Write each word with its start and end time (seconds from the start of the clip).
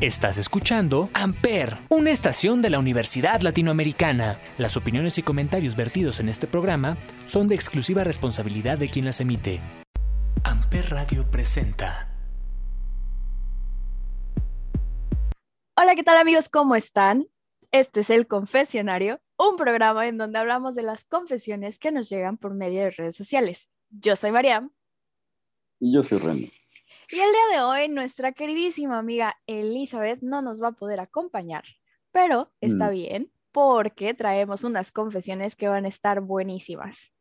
Estás 0.00 0.38
escuchando 0.38 1.10
Amper, 1.12 1.76
una 1.88 2.12
estación 2.12 2.62
de 2.62 2.70
la 2.70 2.78
Universidad 2.78 3.40
Latinoamericana. 3.40 4.40
Las 4.56 4.76
opiniones 4.76 5.18
y 5.18 5.24
comentarios 5.24 5.74
vertidos 5.74 6.20
en 6.20 6.28
este 6.28 6.46
programa 6.46 6.96
son 7.24 7.48
de 7.48 7.56
exclusiva 7.56 8.04
responsabilidad 8.04 8.78
de 8.78 8.88
quien 8.88 9.06
las 9.06 9.20
emite. 9.20 9.58
Amper 10.44 10.90
Radio 10.90 11.28
presenta. 11.28 12.16
Hola, 15.76 15.96
¿qué 15.96 16.04
tal 16.04 16.18
amigos? 16.18 16.48
¿Cómo 16.48 16.76
están? 16.76 17.26
Este 17.72 18.02
es 18.02 18.10
El 18.10 18.28
Confesionario, 18.28 19.18
un 19.36 19.56
programa 19.56 20.06
en 20.06 20.16
donde 20.16 20.38
hablamos 20.38 20.76
de 20.76 20.84
las 20.84 21.06
confesiones 21.06 21.80
que 21.80 21.90
nos 21.90 22.08
llegan 22.08 22.36
por 22.36 22.54
medio 22.54 22.82
de 22.82 22.90
redes 22.92 23.16
sociales. 23.16 23.68
Yo 23.90 24.14
soy 24.14 24.30
Mariam. 24.30 24.70
Y 25.80 25.92
yo 25.92 26.04
soy 26.04 26.18
Rendo. 26.18 26.46
Y 27.10 27.16
el 27.20 27.30
día 27.32 27.56
de 27.58 27.62
hoy 27.64 27.88
nuestra 27.88 28.32
queridísima 28.32 28.98
amiga 28.98 29.36
Elizabeth 29.46 30.20
no 30.20 30.42
nos 30.42 30.62
va 30.62 30.68
a 30.68 30.72
poder 30.72 31.00
acompañar, 31.00 31.64
pero 32.12 32.52
está 32.60 32.88
Mm. 32.88 32.92
bien 32.92 33.32
porque 33.52 34.12
traemos 34.14 34.62
unas 34.62 34.92
confesiones 34.92 35.56
que 35.56 35.68
van 35.68 35.84
a 35.86 35.88
estar 35.88 36.20
buenísimas. 36.20 37.12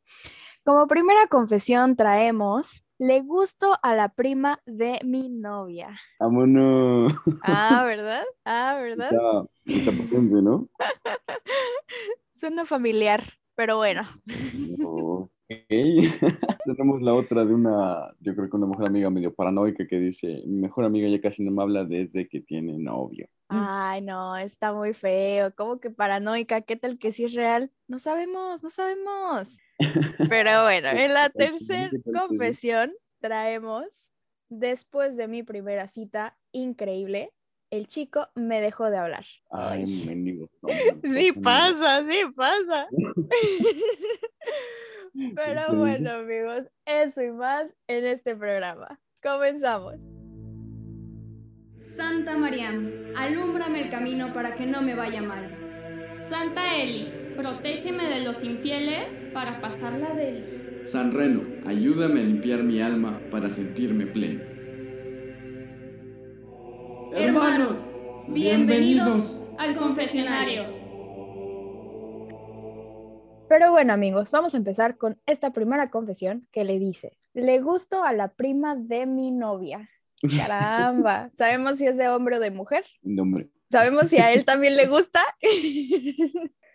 Como 0.66 0.88
primera 0.88 1.28
confesión 1.28 1.96
traemos, 1.96 2.84
le 3.00 3.22
gusto 3.22 3.78
a 3.82 3.96
la 3.96 4.10
prima 4.10 4.60
de 4.66 5.00
mi 5.06 5.30
novia. 5.30 5.98
Vámonos. 6.20 7.14
Ah, 7.42 7.84
¿verdad? 7.86 8.24
Ah, 8.44 8.78
¿verdad? 8.82 9.14
Está, 9.66 9.90
está 9.90 9.92
potente, 9.92 10.36
¿no? 10.42 10.68
Suena 12.32 12.66
familiar, 12.66 13.24
pero 13.56 13.78
bueno. 13.78 14.02
Ok. 14.84 15.32
Tenemos 16.66 17.02
la 17.02 17.14
otra 17.14 17.46
de 17.46 17.54
una, 17.54 18.14
yo 18.20 18.36
creo 18.36 18.50
que 18.50 18.58
una 18.58 18.68
mejor 18.68 18.88
amiga 18.88 19.10
medio 19.10 19.34
paranoica 19.34 19.88
que 19.88 19.98
dice, 19.98 20.44
mi 20.46 20.60
mejor 20.60 20.86
amiga 20.86 21.08
ya 21.08 21.22
casi 21.22 21.44
no 21.44 21.52
me 21.52 21.62
habla 21.62 21.86
desde 21.86 22.28
que 22.28 22.42
tiene 22.42 22.78
novio. 22.78 23.30
Ay, 23.48 24.02
no, 24.02 24.36
está 24.38 24.74
muy 24.74 24.94
feo. 24.94 25.54
¿Cómo 25.56 25.80
que 25.80 25.90
paranoica? 25.90 26.62
¿Qué 26.62 26.76
tal 26.76 26.98
que 26.98 27.14
sí 27.14 27.24
es 27.24 27.34
real? 27.34 27.72
No 27.88 27.98
sabemos, 27.98 28.62
no 28.62 28.70
sabemos. 28.70 29.58
Pero 30.30 30.64
bueno, 30.64 30.90
en 30.90 31.14
la 31.14 31.30
tercera 31.30 31.92
confesión 32.14 32.92
traemos, 33.22 34.10
después 34.50 35.16
de 35.16 35.28
mi 35.30 35.44
primera 35.44 35.88
cita 35.88 36.38
increíble, 36.52 37.32
el 37.70 37.88
chico 37.88 38.28
me 38.36 38.62
dejó 38.62 38.90
de 38.90 38.98
hablar. 38.98 39.26
Ay. 39.52 39.86
mendigo. 40.06 40.50
Sí 41.04 41.32
pasa, 41.32 42.06
sí 42.10 42.22
pasa. 42.36 42.88
Pero 45.48 45.76
bueno, 45.78 46.12
amigos, 46.12 46.66
eso 46.86 47.22
y 47.22 47.32
más 47.32 47.74
en 47.88 48.06
este 48.06 48.36
programa. 48.36 49.00
Comenzamos. 49.24 49.96
Santa 51.80 52.38
Mariam, 52.38 52.92
alúmbrame 53.16 53.84
el 53.84 53.90
camino 53.90 54.34
para 54.34 54.56
que 54.56 54.66
no 54.66 54.82
me 54.82 54.94
vaya 54.94 55.22
mal. 55.22 56.12
Santa 56.16 56.76
Eli, 56.76 57.14
protégeme 57.38 58.10
de 58.10 58.26
los 58.26 58.44
infieles 58.44 59.30
para 59.34 59.62
pasarla 59.62 60.14
de 60.14 60.30
él. 60.30 60.82
San 60.84 61.14
Reno, 61.14 61.44
ayúdame 61.66 62.20
a 62.20 62.24
limpiar 62.24 62.64
mi 62.64 62.82
alma 62.82 63.22
para 63.32 63.50
sentirme 63.50 64.06
pleno. 64.06 64.42
Hermanos, 67.16 67.96
bienvenidos 68.28 69.42
Al 69.58 69.78
confesionario. 69.78 70.77
Pero 73.50 73.72
bueno, 73.72 73.94
amigos, 73.94 74.32
vamos 74.32 74.54
a 74.54 74.58
empezar 74.58 74.98
con 74.98 75.20
esta 75.26 75.52
primera 75.52 75.90
confesión 75.90 76.48
que 76.52 76.64
le 76.66 76.80
dice, 76.80 77.18
le 77.34 77.62
gusto 77.62 78.04
a 78.04 78.14
la 78.14 78.34
prima 78.34 78.76
de 78.76 79.06
mi 79.06 79.32
novia. 79.32 79.90
Caramba, 80.38 81.32
¿sabemos 81.38 81.78
si 81.78 81.88
es 81.88 81.98
de 81.98 82.10
hombre 82.10 82.38
o 82.38 82.40
de 82.40 82.52
mujer? 82.52 82.84
No, 83.04 83.24
hombre. 83.24 83.50
¿Sabemos 83.70 84.10
si 84.10 84.18
a 84.18 84.34
él 84.34 84.44
también 84.46 84.76
le 84.76 84.88
gusta? 84.88 85.20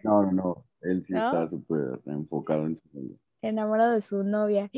No, 0.02 0.22
no, 0.22 0.32
no. 0.32 0.66
Él 0.82 1.04
sí 1.04 1.12
¿No? 1.12 1.26
está 1.26 1.48
súper 1.48 2.00
enfocado 2.06 2.66
en 2.66 2.76
su 2.76 2.88
novio. 2.92 3.16
Enamorado 3.40 3.92
de 3.92 4.00
su 4.00 4.24
novia. 4.24 4.70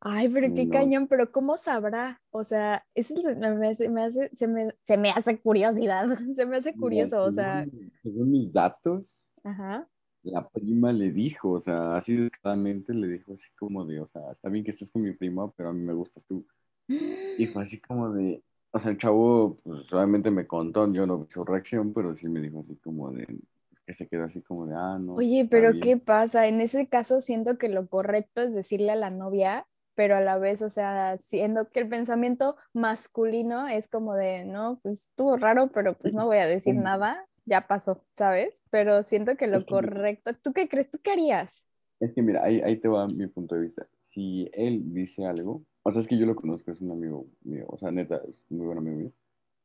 Ay, 0.00 0.28
pero 0.28 0.52
qué 0.54 0.66
No. 0.66 0.72
cañón, 0.72 1.06
pero 1.08 1.32
¿cómo 1.32 1.56
sabrá? 1.56 2.20
O 2.30 2.44
sea, 2.44 2.84
eso 2.94 3.14
se 3.22 3.34
me 3.36 3.68
hace, 3.68 3.88
me 3.88 4.04
hace- 4.04 4.30
se, 4.34 4.46
me, 4.46 4.74
se 4.82 4.96
me 4.98 5.10
hace 5.10 5.38
curiosidad, 5.40 6.06
se 6.36 6.44
me 6.44 6.58
hace 6.58 6.74
curioso, 6.74 7.22
o 7.24 7.32
sea, 7.32 7.64
Según 8.02 8.30
mis 8.32 8.52
datos, 8.52 9.24
ajá. 9.42 9.88
La 10.24 10.48
prima 10.48 10.92
le 10.92 11.10
dijo, 11.12 11.52
o 11.52 11.60
sea, 11.60 11.96
así 11.96 12.16
descaradamente 12.16 12.92
le 12.94 13.08
dijo 13.08 13.34
así 13.34 13.48
como 13.58 13.84
de, 13.84 14.00
o 14.00 14.08
sea, 14.08 14.30
está 14.32 14.48
bien 14.48 14.64
que 14.64 14.70
estés 14.70 14.90
con 14.90 15.02
mi 15.02 15.12
prima, 15.12 15.50
pero 15.52 15.70
a 15.70 15.72
mí 15.72 15.80
me 15.80 15.92
gustas 15.94 16.26
tú. 16.26 16.44
Y 16.88 17.46
fue 17.46 17.62
así 17.62 17.80
como 17.80 18.10
de, 18.12 18.42
o 18.70 18.78
sea, 18.78 18.90
el 18.90 18.98
chavo, 18.98 19.58
pues 19.64 19.92
obviamente 19.92 20.30
me 20.30 20.46
contó, 20.46 20.90
yo 20.92 21.06
no 21.06 21.18
vi 21.18 21.26
su 21.30 21.44
reacción, 21.44 21.92
pero 21.92 22.14
sí 22.14 22.28
me 22.28 22.40
dijo 22.40 22.60
así 22.60 22.76
como 22.76 23.10
de, 23.10 23.26
que 23.86 23.92
se 23.92 24.06
quedó 24.08 24.24
así 24.24 24.40
como 24.42 24.66
de, 24.66 24.74
ah, 24.76 24.98
no. 24.98 25.16
Oye, 25.16 25.42
está 25.42 25.56
pero 25.56 25.70
bien". 25.70 25.80
¿qué 25.80 25.96
pasa? 25.96 26.46
En 26.46 26.60
ese 26.60 26.86
caso 26.88 27.20
siento 27.20 27.58
que 27.58 27.68
lo 27.68 27.86
correcto 27.88 28.42
es 28.42 28.54
decirle 28.54 28.92
a 28.92 28.96
la 28.96 29.10
novia, 29.10 29.66
pero 29.94 30.16
a 30.16 30.20
la 30.20 30.38
vez, 30.38 30.62
o 30.62 30.68
sea, 30.68 31.18
siendo 31.18 31.68
que 31.70 31.80
el 31.80 31.88
pensamiento 31.88 32.56
masculino 32.72 33.68
es 33.68 33.88
como 33.88 34.14
de, 34.14 34.44
no, 34.44 34.80
pues 34.82 35.04
estuvo 35.08 35.36
raro, 35.36 35.68
pero 35.72 35.94
pues 35.96 36.14
no 36.14 36.26
voy 36.26 36.38
a 36.38 36.46
decir 36.46 36.74
Mm. 36.74 36.82
nada, 36.82 37.26
ya 37.46 37.66
pasó, 37.66 38.04
¿sabes? 38.12 38.64
Pero 38.70 39.02
siento 39.04 39.36
que 39.36 39.46
lo 39.46 39.56
Es 39.58 39.64
que 39.64 39.74
mira. 39.74 39.92
correcto, 39.92 40.34
¿tú 40.42 40.52
qué 40.52 40.68
crees? 40.68 40.90
¿Tú 40.90 40.98
qué 41.02 41.12
harías? 41.12 41.64
Es 42.00 42.12
que 42.12 42.22
mira, 42.22 42.44
ahí, 42.44 42.60
ahí 42.60 42.76
te 42.78 42.86
va 42.88 43.06
mi 43.08 43.26
punto 43.26 43.54
de 43.56 43.62
vista. 43.62 43.86
Si 43.98 44.48
él 44.52 44.92
dice 44.94 45.26
algo, 45.26 45.64
o 45.82 45.90
sea, 45.92 46.00
es 46.00 46.08
que 46.08 46.18
yo 46.18 46.26
lo 46.26 46.36
conozco, 46.36 46.70
es 46.70 46.80
un 46.80 46.90
amigo 46.92 47.26
mío, 47.42 47.64
o 47.68 47.78
sea, 47.78 47.90
neta, 47.90 48.16
es 48.28 48.34
un 48.50 48.58
muy 48.58 48.66
buen 48.66 48.78
amigo 48.78 48.96
mío. 48.96 49.12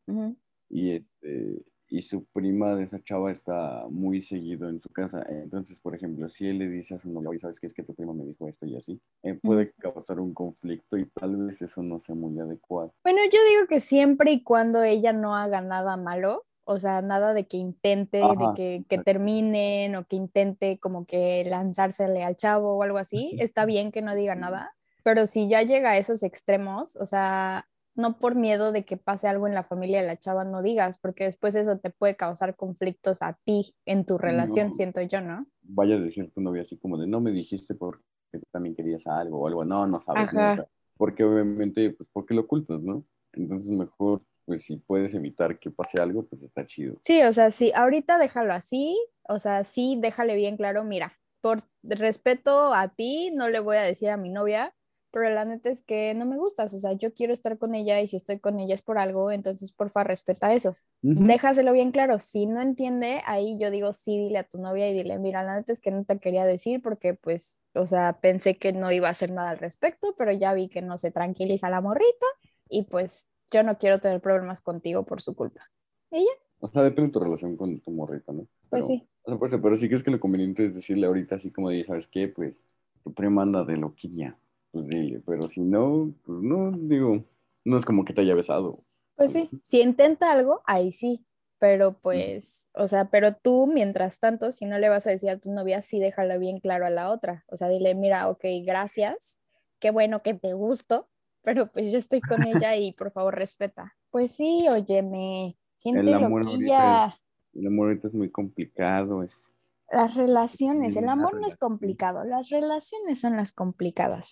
Ujú. 0.07 0.35
y 0.69 0.91
este 0.91 1.63
y 1.91 2.03
su 2.03 2.23
prima 2.25 2.75
de 2.75 2.83
esa 2.83 3.01
chava 3.01 3.31
está 3.31 3.87
muy 3.89 4.21
seguido 4.21 4.69
en 4.69 4.79
su 4.79 4.89
casa. 4.89 5.25
Entonces, 5.27 5.79
por 5.79 5.95
ejemplo, 5.95 6.29
si 6.29 6.45
él 6.47 6.59
le 6.59 6.69
dice 6.69 6.93
a 6.93 6.99
su 6.99 7.09
novia, 7.11 7.29
oye, 7.31 7.39
¿sabes 7.39 7.59
qué? 7.59 7.65
Es 7.65 7.73
que 7.73 7.81
tu 7.81 7.95
prima 7.95 8.13
me 8.13 8.25
dijo 8.25 8.47
esto 8.47 8.67
y 8.67 8.75
así, 8.75 9.01
eh, 9.23 9.33
puede 9.41 9.71
causar 9.73 10.19
un 10.19 10.31
conflicto 10.35 10.97
y 10.99 11.07
tal 11.07 11.35
vez 11.37 11.63
eso 11.63 11.81
no 11.81 11.97
sea 11.99 12.13
muy 12.13 12.39
adecuado. 12.39 12.93
Bueno, 13.03 13.19
yo 13.33 13.39
digo 13.49 13.67
que 13.67 13.79
siempre 13.79 14.31
y 14.31 14.43
cuando 14.43 14.83
ella 14.83 15.13
no 15.13 15.35
haga 15.35 15.61
nada 15.61 15.97
malo, 15.97 16.45
o 16.69 16.79
sea, 16.79 17.01
nada 17.01 17.33
de 17.33 17.47
que 17.47 17.57
intente, 17.57 18.17
de 18.17 18.35
Ajá, 18.37 18.53
que, 18.53 18.85
que 18.87 18.95
exacto. 18.95 19.03
terminen 19.03 19.95
o 19.95 20.05
que 20.05 20.15
intente 20.15 20.79
como 20.79 21.05
que 21.05 21.43
lanzársele 21.45 22.23
al 22.23 22.35
chavo 22.37 22.75
o 22.77 22.83
algo 22.83 22.97
así, 22.97 23.35
está 23.39 23.65
bien 23.65 23.91
que 23.91 24.01
no 24.01 24.15
diga 24.15 24.35
nada, 24.35 24.71
pero 25.03 25.25
si 25.25 25.47
ya 25.49 25.63
llega 25.63 25.91
a 25.91 25.97
esos 25.97 26.23
extremos, 26.23 26.95
o 26.97 27.05
sea, 27.05 27.67
no 27.95 28.17
por 28.19 28.35
miedo 28.35 28.71
de 28.71 28.85
que 28.85 28.97
pase 28.97 29.27
algo 29.27 29.47
en 29.47 29.55
la 29.55 29.63
familia 29.63 30.01
de 30.01 30.07
la 30.07 30.17
chava, 30.17 30.43
no 30.43 30.61
digas, 30.61 30.99
porque 30.99 31.25
después 31.25 31.55
eso 31.55 31.77
te 31.79 31.89
puede 31.89 32.15
causar 32.15 32.55
conflictos 32.55 33.21
a 33.21 33.33
ti 33.45 33.75
en 33.85 34.05
tu 34.05 34.17
relación, 34.17 34.67
No. 34.67 34.73
siento 34.73 35.01
yo, 35.01 35.21
¿no? 35.21 35.47
Vaya 35.63 35.95
a 35.95 35.99
decir 35.99 36.31
tu 36.31 36.41
novia 36.41 36.61
así 36.63 36.77
como 36.77 36.97
de, 36.97 37.07
no 37.07 37.19
me 37.21 37.31
dijiste 37.31 37.75
porque 37.75 38.03
tú 38.31 38.41
también 38.51 38.75
querías 38.75 39.05
algo 39.07 39.41
o 39.41 39.47
algo. 39.47 39.65
No, 39.65 39.85
no 39.87 39.99
sabes. 40.01 40.31
sea, 40.31 40.67
porque 40.97 41.23
obviamente, 41.23 41.91
pues, 41.91 42.09
¿por 42.11 42.25
qué 42.25 42.33
lo 42.33 42.41
ocultas, 42.41 42.81
no? 42.81 43.03
Entonces, 43.33 43.71
mejor, 43.71 44.21
pues, 44.49 44.63
si 44.63 44.77
puedes 44.77 45.13
evitar 45.13 45.59
que 45.59 45.69
pase 45.69 46.01
algo, 46.01 46.25
pues 46.25 46.41
está 46.41 46.65
chido. 46.65 46.97
Sí, 47.03 47.21
o 47.21 47.31
sea, 47.31 47.51
sí, 47.51 47.71
ahorita 47.75 48.17
déjalo 48.17 48.51
así, 48.51 48.99
o 49.27 49.37
sea, 49.37 49.63
sí, 49.63 49.95
déjale 50.01 50.35
bien 50.35 50.57
claro, 50.57 50.83
mira, 50.83 51.13
por 51.39 51.61
respeto 51.83 52.73
a 52.73 52.87
ti, 52.87 53.29
no 53.31 53.47
le 53.47 53.59
voy 53.59 53.77
a 53.77 53.83
decir 53.83 54.09
a 54.09 54.17
mi 54.17 54.31
novia, 54.31 54.73
pero 55.11 55.29
la 55.29 55.45
neta 55.45 55.69
es 55.69 55.83
que 55.83 56.15
no 56.15 56.25
me 56.25 56.37
gustas, 56.37 56.73
o 56.73 56.79
sea, 56.79 56.93
yo 56.93 57.13
quiero 57.13 57.31
estar 57.31 57.59
con 57.59 57.75
ella 57.75 58.01
y 58.01 58.07
si 58.07 58.15
estoy 58.15 58.39
con 58.39 58.59
ella 58.59 58.73
es 58.73 58.81
por 58.81 58.97
algo, 58.97 59.31
entonces 59.31 59.71
porfa, 59.71 60.03
respeta 60.03 60.51
eso. 60.51 60.75
Déjaselo 61.03 61.71
bien 61.71 61.91
claro, 61.91 62.19
si 62.19 62.47
no 62.47 62.59
entiende, 62.59 63.21
ahí 63.27 63.59
yo 63.59 63.69
digo, 63.69 63.93
sí, 63.93 64.17
dile 64.17 64.39
a 64.39 64.43
tu 64.45 64.59
novia 64.59 64.89
y 64.89 64.95
dile, 64.95 65.19
mira, 65.19 65.43
la 65.43 65.57
neta 65.57 65.71
es 65.71 65.79
que 65.79 65.91
no 65.91 66.05
te 66.05 66.17
quería 66.17 66.45
decir 66.45 66.81
porque 66.81 67.13
pues, 67.13 67.61
o 67.75 67.85
sea, 67.85 68.19
pensé 68.19 68.57
que 68.57 68.73
no 68.73 68.91
iba 68.91 69.09
a 69.09 69.11
hacer 69.11 69.29
nada 69.29 69.51
al 69.51 69.59
respecto, 69.59 70.15
pero 70.17 70.31
ya 70.31 70.55
vi 70.55 70.69
que 70.69 70.81
no 70.81 70.97
se 70.97 71.11
tranquiliza 71.11 71.69
la 71.69 71.81
morrita 71.81 72.25
y 72.67 72.85
pues 72.85 73.29
yo 73.51 73.63
no 73.63 73.77
quiero 73.77 73.99
tener 73.99 74.21
problemas 74.21 74.61
contigo 74.61 75.03
por 75.03 75.21
su 75.21 75.35
culpa. 75.35 75.69
¿Y 76.11 76.19
ya? 76.19 76.31
O 76.59 76.67
sea, 76.67 76.83
depende 76.83 77.07
de 77.07 77.13
tu 77.13 77.19
relación 77.19 77.55
con 77.55 77.79
tu 77.79 77.91
morrita, 77.91 78.33
¿no? 78.33 78.47
Pues 78.69 78.87
sí. 78.87 79.07
O 79.23 79.31
sea, 79.31 79.39
pues, 79.39 79.55
pero 79.61 79.75
sí 79.75 79.87
crees 79.87 80.03
que 80.03 80.11
lo 80.11 80.19
conveniente 80.19 80.65
es 80.65 80.75
decirle 80.75 81.07
ahorita 81.07 81.35
así 81.35 81.51
como 81.51 81.69
de, 81.69 81.85
¿sabes 81.85 82.07
qué? 82.07 82.27
Pues 82.27 82.63
tu 83.03 83.13
prima 83.13 83.43
anda 83.43 83.63
de 83.63 83.77
loquilla. 83.77 84.37
Pues 84.71 84.87
dile, 84.87 85.21
pero 85.25 85.43
si 85.43 85.61
no, 85.61 86.13
pues 86.25 86.41
no, 86.41 86.71
digo, 86.71 87.23
no 87.65 87.77
es 87.77 87.85
como 87.85 88.05
que 88.05 88.13
te 88.13 88.21
haya 88.21 88.35
besado. 88.35 88.83
Pues 89.15 89.31
sí, 89.31 89.49
si 89.63 89.81
intenta 89.81 90.31
algo, 90.31 90.61
ahí 90.65 90.91
sí, 90.91 91.25
pero 91.57 91.99
pues, 91.99 92.69
o 92.73 92.87
sea, 92.87 93.09
pero 93.09 93.35
tú 93.35 93.67
mientras 93.67 94.19
tanto, 94.19 94.51
si 94.51 94.65
no 94.65 94.79
le 94.79 94.87
vas 94.87 95.07
a 95.07 95.09
decir 95.09 95.29
a 95.29 95.39
tu 95.39 95.51
novia, 95.51 95.81
sí 95.81 95.99
déjalo 95.99 96.39
bien 96.39 96.57
claro 96.57 96.85
a 96.85 96.89
la 96.89 97.09
otra, 97.11 97.43
o 97.47 97.57
sea, 97.57 97.67
dile, 97.67 97.95
mira, 97.95 98.29
ok, 98.29 98.45
gracias, 98.63 99.41
qué 99.79 99.91
bueno 99.91 100.21
que 100.21 100.35
te 100.35 100.53
gusto, 100.53 101.09
pero 101.41 101.71
pues 101.71 101.91
yo 101.91 101.97
estoy 101.97 102.21
con 102.21 102.43
ella 102.47 102.75
y 102.75 102.93
por 102.93 103.11
favor 103.11 103.35
respeta. 103.35 103.95
Pues 104.11 104.35
sí, 104.35 104.67
óyeme, 104.69 105.57
gente 105.79 106.01
El 106.01 106.13
amor 106.13 106.45
loquilla, 106.45 107.03
ahorita 107.03 107.19
El 107.53 107.67
amor 107.67 107.87
ahorita 107.89 108.07
es 108.07 108.13
muy 108.13 108.29
complicado, 108.29 109.23
es... 109.23 109.49
las 109.91 110.15
relaciones, 110.15 110.95
el 110.95 111.09
amor 111.09 111.39
no 111.39 111.47
es 111.47 111.57
complicado, 111.57 112.23
las 112.23 112.49
relaciones 112.49 113.19
son 113.19 113.35
las 113.37 113.53
complicadas. 113.53 114.31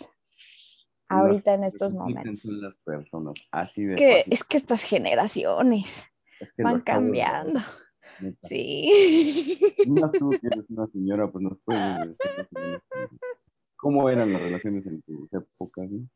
Las 1.10 1.20
ahorita 1.20 1.54
en 1.54 1.64
estos 1.64 1.94
momentos. 1.94 2.42
Son 2.42 2.62
las 2.62 2.76
personas, 2.78 3.36
así 3.52 3.86
de 3.86 3.96
Que 3.96 4.24
es 4.30 4.44
que 4.44 4.58
estas 4.58 4.84
generaciones. 4.84 6.04
Es 6.40 6.52
que 6.54 6.64
van 6.64 6.82
cambiando. 6.82 7.62
Sí. 8.44 9.60
Más 9.88 10.12
tú 10.12 10.30
que 10.30 10.48
eres 10.48 10.70
una 10.70 10.88
señora, 10.88 11.32
pues 11.32 11.44
nos 11.44 11.60
puedes 11.64 12.18
decir 12.18 12.82
cómo 13.76 14.10
eran 14.10 14.34
las 14.34 14.42
relaciones 14.42 14.86
en 14.88 15.02
tus 15.04 15.32
épocas. 15.34 15.90
¿no? 15.90 16.08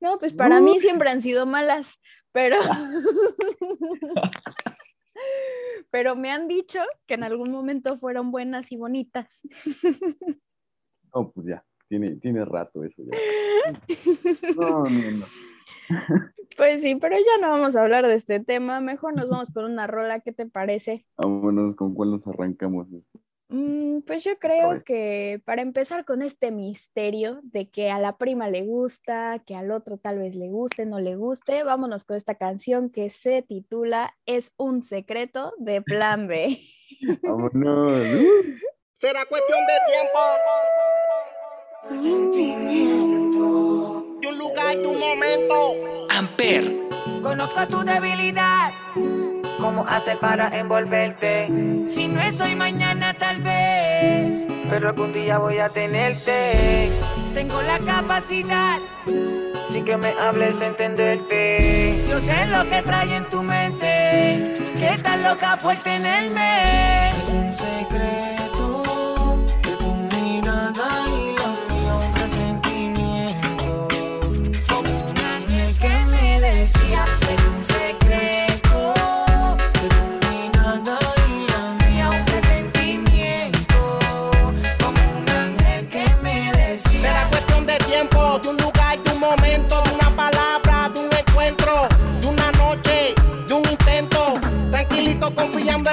No, 0.00 0.18
pues 0.18 0.32
para 0.34 0.60
mí 0.60 0.80
siempre 0.80 1.08
han 1.08 1.22
sido 1.22 1.46
malas, 1.46 1.98
pero... 2.32 2.56
pero 5.90 6.16
me 6.16 6.30
han 6.30 6.48
dicho 6.48 6.80
que 7.06 7.14
en 7.14 7.22
algún 7.22 7.50
momento 7.50 7.96
fueron 7.96 8.30
buenas 8.30 8.70
y 8.72 8.76
bonitas. 8.76 9.40
No, 11.14 11.30
pues 11.30 11.46
ya, 11.46 11.64
tiene, 11.88 12.16
tiene 12.16 12.44
rato 12.44 12.84
eso 12.84 13.02
ya. 13.02 13.16
No, 14.56 14.84
no, 14.84 15.10
no. 15.12 15.26
Pues 16.56 16.82
sí, 16.82 16.96
pero 16.96 17.16
ya 17.16 17.40
no 17.40 17.48
vamos 17.48 17.76
a 17.76 17.82
hablar 17.82 18.06
de 18.06 18.14
este 18.14 18.40
tema. 18.40 18.80
Mejor 18.80 19.16
nos 19.16 19.28
vamos 19.28 19.50
con 19.50 19.64
una 19.64 19.86
rola. 19.86 20.20
¿Qué 20.20 20.32
te 20.32 20.46
parece? 20.46 21.06
Vámonos, 21.16 21.74
¿con 21.74 21.94
cuál 21.94 22.10
nos 22.10 22.26
arrancamos 22.26 22.92
esto? 22.92 23.20
Mm, 23.48 24.00
pues 24.06 24.24
yo 24.24 24.38
creo 24.38 24.82
que 24.84 25.40
para 25.44 25.62
empezar 25.62 26.04
con 26.04 26.22
este 26.22 26.50
misterio 26.50 27.40
de 27.42 27.68
que 27.68 27.90
a 27.90 27.98
la 27.98 28.16
prima 28.16 28.48
le 28.48 28.62
gusta, 28.62 29.42
que 29.46 29.54
al 29.54 29.70
otro 29.70 29.98
tal 29.98 30.18
vez 30.18 30.34
le 30.34 30.48
guste, 30.48 30.86
no 30.86 30.98
le 30.98 31.14
guste, 31.16 31.62
vámonos 31.62 32.04
con 32.04 32.16
esta 32.16 32.36
canción 32.36 32.88
que 32.90 33.10
se 33.10 33.42
titula 33.42 34.16
Es 34.26 34.52
un 34.56 34.82
secreto 34.82 35.52
de 35.58 35.82
Plan 35.82 36.26
B. 36.26 36.58
Vámonos. 37.22 38.02
Será 38.92 39.24
cuestión 39.26 39.58
de 39.66 39.74
tiempo. 39.92 40.18
Sentimiento. 42.02 44.18
De 44.20 44.28
un 44.28 44.38
lugar, 44.38 44.78
de 44.78 44.88
un 44.88 44.98
momento. 44.98 46.06
Amper, 46.10 46.64
Conozco 47.22 47.66
tu 47.68 47.84
debilidad. 47.84 48.72
¿Cómo 49.64 49.86
haces 49.88 50.16
para 50.16 50.54
envolverte? 50.58 51.46
Si 51.88 52.06
no 52.06 52.20
es 52.20 52.38
hoy, 52.38 52.54
mañana 52.54 53.14
tal 53.14 53.40
vez. 53.40 54.46
Pero 54.68 54.90
algún 54.90 55.14
día 55.14 55.38
voy 55.38 55.56
a 55.56 55.70
tenerte. 55.70 56.90
Tengo 57.32 57.62
la 57.62 57.78
capacidad. 57.78 58.78
Sin 59.70 59.86
que 59.86 59.96
me 59.96 60.10
hables, 60.20 60.60
entenderte. 60.60 62.04
Yo 62.10 62.20
sé 62.20 62.44
lo 62.48 62.68
que 62.68 62.82
trae 62.82 63.16
en 63.16 63.24
tu 63.30 63.42
mente. 63.42 64.58
Que 64.78 64.88
estás 64.90 65.22
loca 65.22 65.58
por 65.62 65.76
tenerme. 65.76 67.08
Es 67.08 67.28
un 67.32 67.56
secreto 67.56 68.13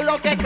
lo 0.04 0.18
que 0.22 0.41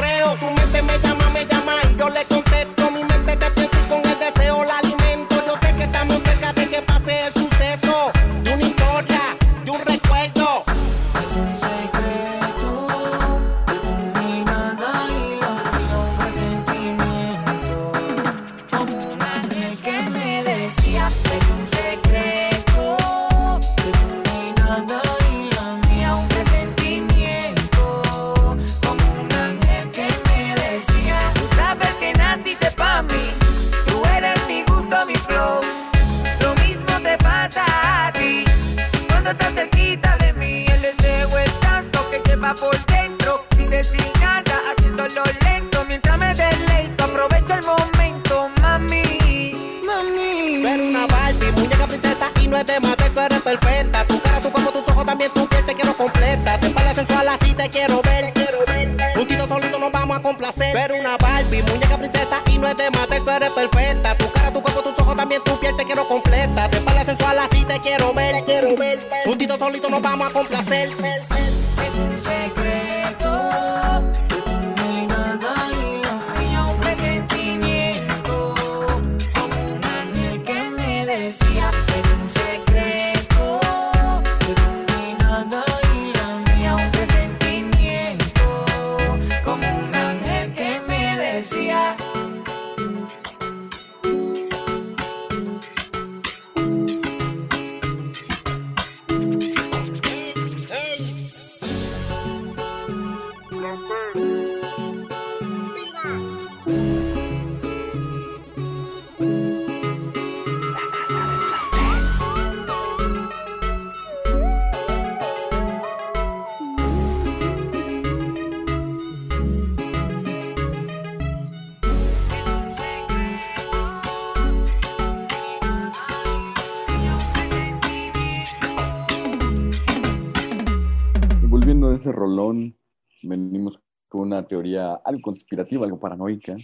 una 134.45 134.47
teoría 134.47 134.93
algo 134.93 135.21
conspirativa, 135.21 135.85
algo 135.85 135.99
paranoica. 135.99 136.55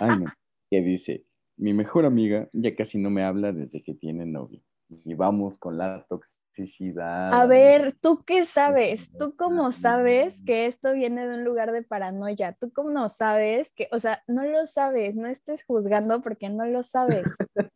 Ay, 0.00 0.18
no. 0.18 0.26
Que 0.70 0.80
dice, 0.80 1.24
mi 1.56 1.72
mejor 1.72 2.04
amiga 2.04 2.48
ya 2.52 2.74
casi 2.74 2.98
no 2.98 3.10
me 3.10 3.24
habla 3.24 3.52
desde 3.52 3.82
que 3.82 3.94
tiene 3.94 4.26
novio. 4.26 4.62
Y 5.04 5.14
vamos 5.14 5.58
con 5.58 5.76
la 5.76 6.06
toxicidad. 6.08 7.34
A 7.34 7.46
ver, 7.46 7.94
¿tú 8.00 8.22
qué 8.24 8.46
sabes? 8.46 9.10
¿Tú 9.18 9.34
cómo 9.36 9.70
sabes 9.72 10.42
que 10.46 10.66
esto 10.66 10.94
viene 10.94 11.26
de 11.26 11.34
un 11.34 11.44
lugar 11.44 11.72
de 11.72 11.82
paranoia? 11.82 12.56
¿Tú 12.58 12.72
cómo 12.72 13.08
sabes 13.10 13.70
que, 13.72 13.88
o 13.92 13.98
sea, 13.98 14.22
no 14.26 14.44
lo 14.44 14.64
sabes, 14.64 15.14
no 15.14 15.28
estés 15.28 15.64
juzgando 15.64 16.22
porque 16.22 16.48
no 16.48 16.64
lo 16.64 16.82
sabes? 16.82 17.24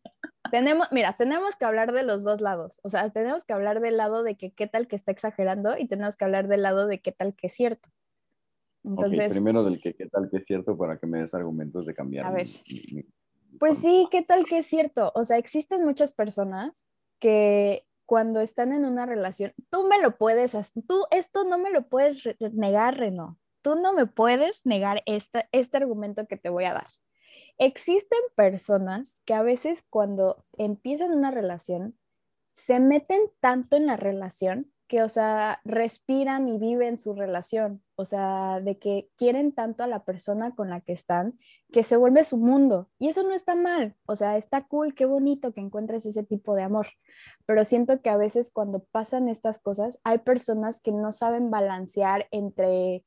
tenemos, 0.51 0.89
mira, 0.91 1.15
tenemos 1.19 1.55
que 1.57 1.67
hablar 1.67 1.93
de 1.93 2.03
los 2.03 2.25
dos 2.25 2.41
lados. 2.41 2.81
O 2.83 2.89
sea, 2.89 3.11
tenemos 3.11 3.45
que 3.45 3.53
hablar 3.53 3.81
del 3.81 3.99
lado 3.99 4.23
de 4.23 4.37
que 4.37 4.53
qué 4.53 4.67
tal 4.67 4.89
que 4.89 4.97
está 4.97 5.13
exagerando 5.13 5.77
y 5.77 5.89
tenemos 5.89 6.17
que 6.17 6.25
hablar 6.25 6.49
del 6.49 6.63
lado 6.63 6.87
de 6.87 7.03
qué 7.03 7.13
tal 7.13 7.35
que 7.35 7.49
es 7.49 7.53
cierto. 7.53 7.91
Entonces, 8.85 9.29
primero 9.29 9.63
del 9.65 9.81
que 9.81 9.95
qué 9.95 10.07
tal 10.09 10.29
que 10.31 10.39
es 10.39 10.45
cierto 10.47 10.77
para 10.77 10.99
que 10.99 11.07
me 11.07 11.21
des 11.21 11.35
argumentos 11.35 11.87
de 11.87 11.95
cambiar. 11.95 12.27
A 12.27 12.31
ver. 12.31 12.47
mi- 12.47 12.83
mi- 12.97 13.03
mi 13.03 13.59
Pues 13.59 13.79
sí, 13.79 14.09
¿qué 14.11 14.23
tal 14.23 14.45
que 14.47 14.59
es 14.59 14.67
cierto? 14.67 15.13
O 15.15 15.25
sea, 15.25 15.39
existen 15.39 15.85
muchas 15.85 16.13
personas 16.13 16.87
que 17.19 17.87
cuando 18.07 18.41
están 18.41 18.73
en 18.73 18.85
una 18.85 19.07
relación, 19.07 19.53
tú 19.71 19.87
me 19.87 20.01
lo 20.03 20.17
puedes, 20.19 20.53
tú 20.89 21.05
esto 21.11 21.45
no 21.45 21.59
me 21.59 21.71
lo 21.71 21.89
puedes 21.89 22.25
re- 22.25 22.37
negar, 22.53 22.99
Reno. 22.99 23.39
Tú 23.63 23.77
no 23.77 23.93
me 23.93 24.07
puedes 24.07 24.67
negar 24.67 25.03
esta, 25.07 25.49
este 25.53 25.77
argumento 25.77 26.27
que 26.27 26.37
te 26.37 26.49
voy 26.49 26.65
a 26.65 26.75
dar. 26.75 26.89
Existen 27.59 28.19
personas 28.35 29.21
que 29.25 29.35
a 29.35 29.43
veces 29.43 29.85
cuando 29.89 30.45
empiezan 30.59 31.13
una 31.13 31.31
relación, 31.31 31.97
se 32.55 32.81
meten 32.81 33.21
tanto 33.41 33.77
en 33.77 33.87
la 33.87 33.97
relación 33.97 34.73
que, 34.89 35.03
o 35.03 35.09
sea, 35.09 35.61
respiran 35.65 36.49
y 36.49 36.59
viven 36.59 36.99
su 36.99 37.15
relación, 37.15 37.83
o 38.03 38.05
sea, 38.05 38.61
de 38.61 38.79
que 38.79 39.09
quieren 39.17 39.53
tanto 39.53 39.85
a 39.85 39.87
la 39.87 40.05
persona 40.05 40.55
con 40.55 40.69
la 40.69 40.81
que 40.81 40.93
están 40.93 41.39
que 41.73 41.85
se 41.85 41.97
vuelve 41.97 42.25
su 42.25 42.37
mundo. 42.37 42.91
Y 42.99 43.09
eso 43.09 43.23
no 43.23 43.33
está 43.33 43.55
mal, 43.55 43.97
o 44.07 44.17
sea, 44.17 44.37
está 44.37 44.67
cool, 44.67 44.95
qué 44.95 45.07
bonito 45.07 45.53
que 45.53 45.61
encuentres 45.61 46.05
ese 46.05 46.25
tipo 46.25 46.55
de 46.55 46.65
amor. 46.65 46.89
Pero 47.47 47.65
siento 47.65 48.03
que 48.03 48.11
a 48.11 48.17
veces 48.17 48.51
cuando 48.53 48.85
pasan 48.91 49.29
estas 49.29 49.61
cosas, 49.61 50.01
hay 50.05 50.19
personas 50.19 50.81
que 50.81 50.93
no 50.93 51.13
saben 51.13 51.51
balancear 51.51 52.27
entre, 52.33 53.05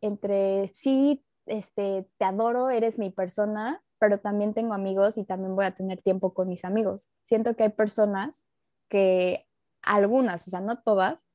entre 0.00 0.70
sí, 0.74 1.24
este, 1.46 2.06
te 2.18 2.24
adoro, 2.24 2.70
eres 2.70 2.98
mi 2.98 3.10
persona, 3.10 3.82
pero 3.98 4.20
también 4.20 4.52
tengo 4.52 4.74
amigos 4.74 5.16
y 5.18 5.24
también 5.24 5.56
voy 5.56 5.64
a 5.64 5.74
tener 5.74 6.02
tiempo 6.02 6.34
con 6.34 6.48
mis 6.48 6.64
amigos. 6.64 7.10
Siento 7.24 7.56
que 7.56 7.64
hay 7.64 7.70
personas 7.70 8.46
que 8.88 9.46
algunas, 9.82 10.46
o 10.46 10.50
sea, 10.50 10.60
no 10.60 10.82
todas, 10.82 11.28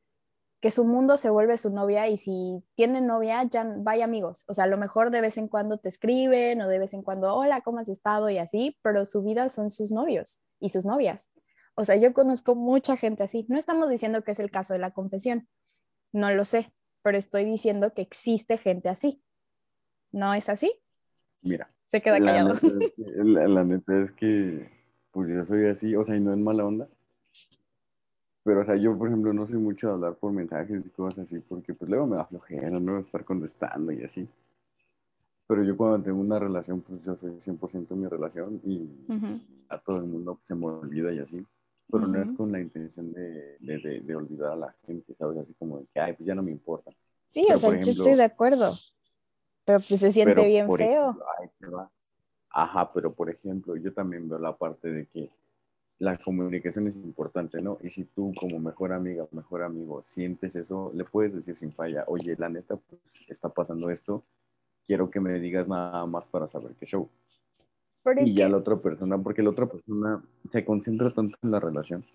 que 0.62 0.72
su 0.72 0.84
mundo 0.84 1.16
se 1.18 1.30
vuelve 1.30 1.58
su 1.58 1.70
novia 1.70 2.08
y 2.08 2.18
si 2.18 2.64
tienen 2.76 3.08
novia, 3.08 3.44
ya 3.44 3.64
vaya 3.78 4.06
amigos. 4.06 4.44
O 4.48 4.54
sea, 4.54 4.66
a 4.66 4.68
lo 4.68 4.78
mejor 4.78 5.10
de 5.12 5.22
vez 5.22 5.38
en 5.38 5.48
cuando 5.48 5.78
te 5.78 5.90
escriben 5.90 6.62
o 6.62 6.68
de 6.68 6.80
vez 6.80 6.94
en 6.94 7.02
cuando, 7.02 7.34
hola, 7.34 7.62
¿cómo 7.62 7.80
has 7.80 7.90
estado? 7.90 8.30
Y 8.30 8.38
así, 8.38 8.78
pero 8.82 9.06
su 9.06 9.24
vida 9.24 9.50
son 9.50 9.72
sus 9.72 9.92
novios 9.92 10.44
y 10.60 10.70
sus 10.70 10.86
novias. 10.86 11.32
O 11.76 11.86
sea, 11.86 11.96
yo 11.96 12.14
conozco 12.14 12.56
mucha 12.56 12.98
gente 12.98 13.24
así. 13.24 13.46
No 13.48 13.58
estamos 13.58 13.90
diciendo 13.90 14.22
que 14.24 14.32
es 14.32 14.40
el 14.40 14.52
caso 14.52 14.74
de 14.74 14.80
la 14.80 14.92
confesión, 14.92 15.48
no 16.12 16.30
lo 16.32 16.44
sé, 16.44 16.74
pero 17.04 17.18
estoy 17.18 17.46
diciendo 17.46 17.94
que 17.94 18.02
existe 18.02 18.58
gente 18.58 18.90
así. 18.90 19.24
¿No 20.12 20.34
es 20.34 20.50
así? 20.50 20.74
Mira. 21.42 21.70
Se 21.86 22.02
queda 22.02 22.20
callado. 22.20 22.56
La 22.98 23.48
la 23.48 23.64
neta 23.64 24.00
es 24.02 24.12
que, 24.12 24.70
pues 25.12 25.30
yo 25.30 25.44
soy 25.46 25.68
así, 25.68 25.96
o 25.96 26.04
sea, 26.04 26.16
y 26.16 26.20
no 26.20 26.34
en 26.34 26.44
mala 26.44 26.66
onda, 26.66 26.88
pero, 28.44 28.62
o 28.62 28.66
sea, 28.66 28.76
yo, 28.76 28.98
por 28.98 29.08
ejemplo, 29.08 29.34
no 29.34 29.46
soy 29.46 29.58
mucho 29.58 29.88
de 29.88 29.94
hablar 29.94 30.16
por 30.16 30.32
mensajes 30.32 30.86
y 30.86 30.90
cosas 30.90 31.26
así, 31.26 31.40
porque 31.40 31.74
pues 31.74 31.90
luego 31.90 32.08
me 32.08 32.16
da 32.16 32.26
flojera, 32.26 32.80
¿no? 32.80 33.00
Estar 33.00 33.26
contestando 33.26 33.92
y 33.92 34.04
así. 34.04 34.28
Pero 35.48 35.64
yo 35.64 35.76
cuando 35.76 36.04
tengo 36.04 36.20
una 36.20 36.38
relación, 36.38 36.82
pues 36.82 37.04
yo 37.04 37.16
soy 37.16 37.32
100% 37.42 37.96
mi 37.96 38.08
relación 38.08 38.62
y 38.64 38.88
a 39.68 39.80
todo 39.80 39.98
el 39.98 40.04
mundo 40.04 40.36
pues, 40.36 40.46
se 40.46 40.56
me 40.56 40.68
olvida 40.68 41.12
y 41.12 41.20
así. 41.20 41.46
Pero 41.92 42.08
no 42.08 42.22
es 42.22 42.32
con 42.32 42.52
la 42.52 42.60
intención 42.60 43.12
de, 43.14 43.58
de, 43.60 44.02
de, 44.02 44.16
olvidar 44.16 44.52
a 44.52 44.56
la 44.56 44.76
gente, 44.86 45.16
¿sabes? 45.16 45.40
Así 45.40 45.56
como 45.56 45.80
de 45.80 45.88
que, 45.92 46.00
ay, 46.00 46.14
pues 46.14 46.28
ya 46.28 46.36
no 46.36 46.44
me 46.44 46.52
importa. 46.52 46.92
Sí, 47.30 47.48
o 47.52 47.58
sea, 47.58 47.72
yo 47.82 47.92
estoy 47.92 48.14
de 48.14 48.24
acuerdo. 48.24 48.78
Pero 49.66 49.80
pues 49.80 50.00
se 50.00 50.12
siente 50.12 50.46
bien 50.46 50.72
feo. 50.72 51.18
ajá, 52.52 52.94
pero 52.94 53.12
por 53.12 53.32
ejemplo, 53.32 53.76
yo 53.76 53.92
también 53.92 54.30
veo 54.30 54.38
la 54.38 54.56
parte 54.56 54.92
de 54.92 55.08
que 55.08 55.32
la 56.00 56.18
comunicación 56.18 56.88
es 56.88 56.96
importante, 56.96 57.62
¿no? 57.62 57.78
Y 57.82 57.90
si 57.90 58.06
tú 58.06 58.34
como 58.40 58.58
mejor 58.58 58.94
amiga 58.94 59.24
o 59.24 59.30
mejor 59.32 59.64
amigo 59.64 60.02
sientes 60.04 60.56
eso, 60.56 60.92
le 60.96 61.04
puedes 61.04 61.34
decir 61.36 61.56
sin 61.56 61.74
falla, 61.74 62.06
oye, 62.08 62.36
la 62.38 62.48
neta, 62.48 62.78
pues 62.78 63.02
está 63.28 63.50
pasando 63.50 63.90
esto, 63.90 64.24
quiero 64.86 65.10
que 65.12 65.20
me 65.20 65.38
digas 65.40 65.68
nada 65.68 66.06
más 66.06 66.26
para 66.26 66.48
saber 66.48 66.72
qué 66.80 66.86
show. 66.86 67.10
y 68.26 68.34
ya 68.34 68.48
la 68.48 68.58
otra 68.58 68.78
persona, 68.78 69.18
porque 69.18 69.44
la 69.44 69.50
otra 69.50 69.68
persona 69.68 70.24
se 70.50 70.64
concentra 70.64 71.14
tanto 71.14 71.38
en 71.44 71.52
la 71.52 71.60
relación 71.60 72.06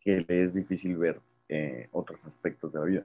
que 0.00 0.24
le 0.26 0.44
es 0.44 0.54
difícil 0.54 0.96
ver 0.96 1.20
eh, 1.48 1.88
otros 1.90 2.24
aspectos 2.24 2.72
de 2.72 2.78
la 2.78 2.84
vida. 2.84 3.04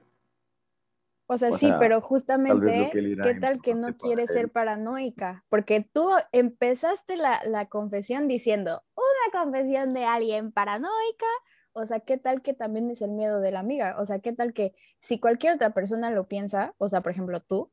O 1.26 1.38
sea, 1.38 1.52
sí, 1.52 1.72
pero 1.78 2.00
justamente, 2.00 2.90
¿qué 2.92 3.34
tal 3.40 3.62
que 3.62 3.74
no 3.74 3.96
quieres 3.96 4.30
ser 4.30 4.50
paranoica? 4.50 5.44
Porque 5.48 5.80
tú 5.92 6.10
empezaste 6.30 7.16
la, 7.16 7.40
la, 7.46 7.66
confesión 7.66 8.28
diciendo, 8.28 8.82
una 9.30 9.42
confesión 9.42 9.94
de 9.94 10.04
alguien 10.04 10.52
paranoica, 10.52 11.26
o 11.72 11.86
sea, 11.86 12.00
¿qué 12.00 12.18
tal 12.18 12.42
que 12.42 12.54
también 12.54 12.90
es 12.90 13.02
el 13.02 13.10
miedo 13.10 13.40
de 13.40 13.50
la 13.50 13.60
amiga? 13.60 13.96
O 13.98 14.04
sea, 14.04 14.18
¿qué 14.18 14.32
tal 14.32 14.52
que 14.52 14.74
si 15.00 15.18
cualquier 15.18 15.54
otra 15.54 15.70
persona 15.70 16.10
lo 16.10 16.28
piensa, 16.28 16.74
o 16.78 16.88
sea, 16.88 17.00
por 17.00 17.12
ejemplo, 17.12 17.40
tú, 17.40 17.70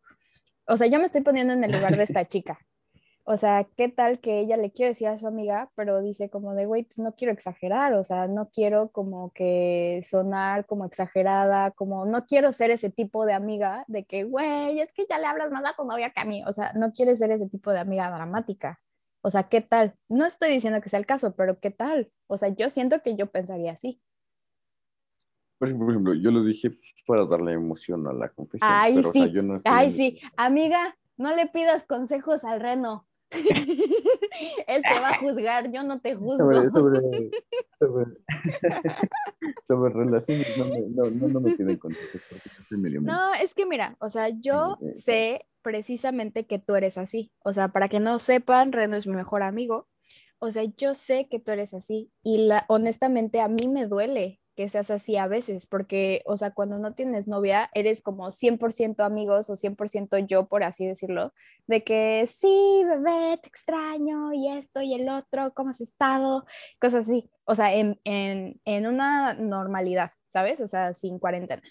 o 0.65 0.77
sea, 0.77 0.87
yo 0.87 0.99
me 0.99 1.05
estoy 1.05 1.21
poniendo 1.21 1.53
en 1.53 1.63
el 1.63 1.71
lugar 1.71 1.95
de 1.97 2.03
esta 2.03 2.25
chica, 2.27 2.59
o 3.31 3.37
sea, 3.37 3.63
¿qué 3.77 3.89
tal 3.89 4.19
que 4.19 4.39
ella 4.39 4.57
le 4.57 4.71
quiere 4.71 4.89
decir 4.89 5.07
a 5.07 5.17
su 5.19 5.27
amiga, 5.27 5.69
pero 5.75 6.01
dice 6.01 6.31
como 6.31 6.55
de, 6.55 6.65
güey, 6.65 6.83
pues 6.83 6.97
no 6.97 7.13
quiero 7.13 7.31
exagerar, 7.31 7.93
o 7.93 8.03
sea, 8.03 8.27
no 8.27 8.49
quiero 8.49 8.89
como 8.89 9.31
que 9.33 10.01
sonar 10.03 10.65
como 10.65 10.85
exagerada, 10.85 11.71
como 11.71 12.05
no 12.07 12.25
quiero 12.25 12.51
ser 12.53 12.71
ese 12.71 12.89
tipo 12.89 13.27
de 13.27 13.33
amiga 13.33 13.85
de 13.87 14.03
que, 14.05 14.23
güey, 14.23 14.79
es 14.79 14.91
que 14.93 15.05
ya 15.07 15.19
le 15.19 15.27
hablas 15.27 15.51
más 15.51 15.63
a 15.63 15.75
tu 15.75 15.83
novia 15.85 16.09
que 16.09 16.21
a 16.21 16.25
mí, 16.25 16.43
o 16.45 16.53
sea, 16.53 16.73
no 16.73 16.91
quieres 16.91 17.19
ser 17.19 17.31
ese 17.31 17.47
tipo 17.47 17.71
de 17.71 17.77
amiga 17.77 18.09
dramática. 18.09 18.79
O 19.21 19.31
sea, 19.31 19.43
¿qué 19.49 19.61
tal? 19.61 19.95
No 20.07 20.25
estoy 20.25 20.49
diciendo 20.49 20.81
que 20.81 20.89
sea 20.89 20.99
el 20.99 21.05
caso, 21.05 21.35
pero 21.35 21.59
¿qué 21.59 21.71
tal? 21.71 22.11
O 22.27 22.38
sea, 22.38 22.49
yo 22.49 22.69
siento 22.69 23.01
que 23.01 23.15
yo 23.15 23.27
pensaría 23.27 23.73
así. 23.73 24.01
Por 25.57 25.67
ejemplo, 25.67 26.13
yo 26.13 26.31
lo 26.31 26.43
dije 26.43 26.71
para 27.05 27.25
darle 27.25 27.53
emoción 27.53 28.07
a 28.07 28.13
la 28.13 28.29
confesión. 28.29 28.71
Ay, 28.71 28.95
pero, 28.95 29.11
sí. 29.11 29.29
yo 29.31 29.43
no 29.43 29.59
Ay, 29.65 29.91
sí. 29.91 30.21
Amiga, 30.38 30.97
no 31.17 31.35
le 31.35 31.47
pidas 31.47 31.85
consejos 31.85 32.45
al 32.45 32.61
reno. 32.61 33.05
Él 33.31 34.81
te 34.81 34.99
va 35.01 35.09
a 35.09 35.17
juzgar, 35.19 35.69
yo 35.71 35.83
no 35.83 35.99
te 35.99 36.15
juzgo. 36.15 36.51
Sobre, 36.53 36.69
sobre, 39.67 39.89
relaciones, 39.93 40.57
no 40.57 40.65
me, 40.65 40.79
no, 40.79 41.09
no, 41.11 41.27
no 41.27 41.41
me 41.41 41.55
piden 41.55 41.77
consejos 41.77 42.21
No, 43.01 43.33
es 43.35 43.53
que 43.53 43.65
mira, 43.65 43.97
o 43.99 44.09
sea, 44.09 44.29
yo 44.29 44.79
sé 44.95 45.45
precisamente 45.69 46.47
que 46.47 46.57
tú 46.57 46.75
eres 46.75 46.97
así. 46.97 47.31
O 47.43 47.53
sea, 47.53 47.67
para 47.67 47.89
que 47.89 47.99
no 47.99 48.17
sepan, 48.17 48.71
Reno 48.71 48.95
es 48.95 49.05
mi 49.05 49.15
mejor 49.15 49.43
amigo. 49.43 49.88
O 50.39 50.49
sea, 50.49 50.63
yo 50.63 50.95
sé 50.95 51.27
que 51.29 51.39
tú 51.39 51.51
eres 51.51 51.75
así 51.75 52.11
y 52.23 52.39
la, 52.47 52.65
honestamente 52.69 53.39
a 53.39 53.47
mí 53.47 53.67
me 53.67 53.85
duele 53.85 54.41
que 54.55 54.67
seas 54.67 54.89
así 54.89 55.15
a 55.15 55.27
veces, 55.27 55.67
porque, 55.67 56.23
o 56.25 56.38
sea, 56.38 56.51
cuando 56.51 56.79
no 56.79 56.95
tienes 56.95 57.27
novia, 57.27 57.69
eres 57.75 58.01
como 58.01 58.31
100% 58.31 59.05
amigos 59.05 59.49
o 59.51 59.55
100% 59.55 60.17
yo, 60.25 60.47
por 60.47 60.63
así 60.63 60.88
decirlo, 60.88 61.33
de 61.67 61.83
que 61.83 62.25
sí, 62.27 62.83
bebé, 62.85 63.38
te 63.38 63.47
extraño 63.47 64.33
y 64.33 64.49
esto 64.49 64.81
y 64.81 64.95
el 64.95 65.07
otro, 65.07 65.53
¿cómo 65.53 65.69
has 65.69 65.81
estado? 65.81 66.45
Cosas 66.81 67.07
así, 67.07 67.29
o 67.45 67.53
sea, 67.55 67.73
en, 67.73 68.01
en, 68.03 68.59
en 68.65 68.88
una 68.88 69.33
normalidad, 69.35 70.11
¿sabes? 70.29 70.61
O 70.61 70.67
sea, 70.67 70.93
sin 70.93 71.19
cuarentena. 71.19 71.61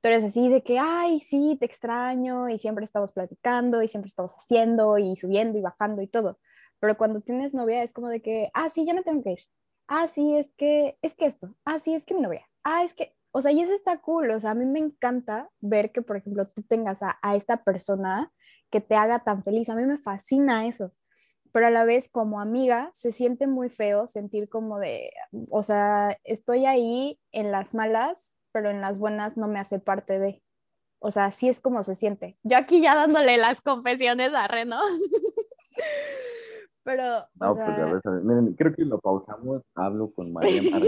Tú 0.00 0.08
eres 0.08 0.24
así 0.24 0.48
de 0.48 0.62
que, 0.62 0.78
ay, 0.78 1.20
sí, 1.20 1.56
te 1.60 1.66
extraño 1.66 2.48
y 2.48 2.58
siempre 2.58 2.84
estamos 2.84 3.12
platicando 3.12 3.82
y 3.82 3.88
siempre 3.88 4.08
estamos 4.08 4.32
haciendo 4.34 4.98
y 4.98 5.16
subiendo 5.16 5.58
y 5.58 5.62
bajando 5.62 6.02
y 6.02 6.08
todo. 6.08 6.38
Pero 6.80 6.96
cuando 6.96 7.20
tienes 7.20 7.52
novia 7.54 7.82
es 7.82 7.92
como 7.92 8.08
de 8.08 8.22
que, 8.22 8.50
ah, 8.54 8.70
sí, 8.70 8.86
ya 8.86 8.94
me 8.94 9.02
tengo 9.02 9.22
que 9.22 9.32
ir. 9.32 9.40
Ah, 9.88 10.06
sí, 10.08 10.36
es 10.36 10.50
que, 10.56 10.96
es 11.02 11.14
que 11.14 11.26
esto, 11.26 11.54
ah, 11.64 11.78
sí, 11.78 11.94
es 11.94 12.04
que 12.04 12.14
mi 12.14 12.22
novia, 12.22 12.48
ah, 12.64 12.84
es 12.84 12.94
que, 12.94 13.14
o 13.32 13.42
sea, 13.42 13.52
y 13.52 13.60
eso 13.60 13.74
está 13.74 13.98
cool, 14.00 14.30
o 14.30 14.40
sea, 14.40 14.52
a 14.52 14.54
mí 14.54 14.64
me 14.64 14.78
encanta 14.78 15.50
ver 15.60 15.90
que, 15.92 16.00
por 16.02 16.16
ejemplo, 16.16 16.48
tú 16.48 16.62
tengas 16.62 17.02
a, 17.02 17.18
a 17.22 17.36
esta 17.36 17.64
persona 17.64 18.32
que 18.70 18.80
te 18.80 18.94
haga 18.94 19.24
tan 19.24 19.42
feliz, 19.42 19.68
a 19.68 19.74
mí 19.74 19.84
me 19.84 19.98
fascina 19.98 20.66
eso, 20.66 20.92
pero 21.52 21.66
a 21.66 21.70
la 21.70 21.84
vez 21.84 22.08
como 22.08 22.40
amiga 22.40 22.90
se 22.94 23.12
siente 23.12 23.46
muy 23.46 23.70
feo 23.70 24.06
sentir 24.06 24.48
como 24.48 24.78
de, 24.78 25.12
o 25.50 25.62
sea, 25.62 26.16
estoy 26.24 26.66
ahí 26.66 27.20
en 27.32 27.50
las 27.52 27.74
malas, 27.74 28.38
pero 28.52 28.70
en 28.70 28.80
las 28.80 28.98
buenas 28.98 29.36
no 29.36 29.48
me 29.48 29.58
hace 29.58 29.78
parte 29.78 30.18
de. 30.18 30.42
O 30.98 31.10
sea, 31.10 31.26
así 31.26 31.48
es 31.48 31.60
como 31.60 31.82
se 31.82 31.94
siente. 31.94 32.38
Yo 32.42 32.58
aquí 32.58 32.82
ya 32.82 32.94
dándole 32.94 33.36
las 33.38 33.60
confesiones 33.62 34.32
a 34.34 34.48
Reno. 34.48 34.78
Pero. 36.82 37.26
No, 37.34 37.54
pues 37.54 37.68
a 37.68 38.10
ver, 38.10 38.22
Miren, 38.22 38.54
creo 38.54 38.74
que 38.74 38.84
lo 38.84 38.98
pausamos. 38.98 39.62
Hablo 39.74 40.12
con 40.12 40.32
María, 40.32 40.60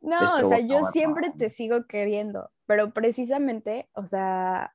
No, 0.00 0.36
o 0.36 0.44
sea, 0.44 0.60
yo 0.60 0.82
siempre 0.92 1.32
te 1.36 1.48
sigo 1.48 1.86
queriendo, 1.86 2.50
pero 2.66 2.92
precisamente, 2.92 3.88
o 3.94 4.06
sea, 4.06 4.74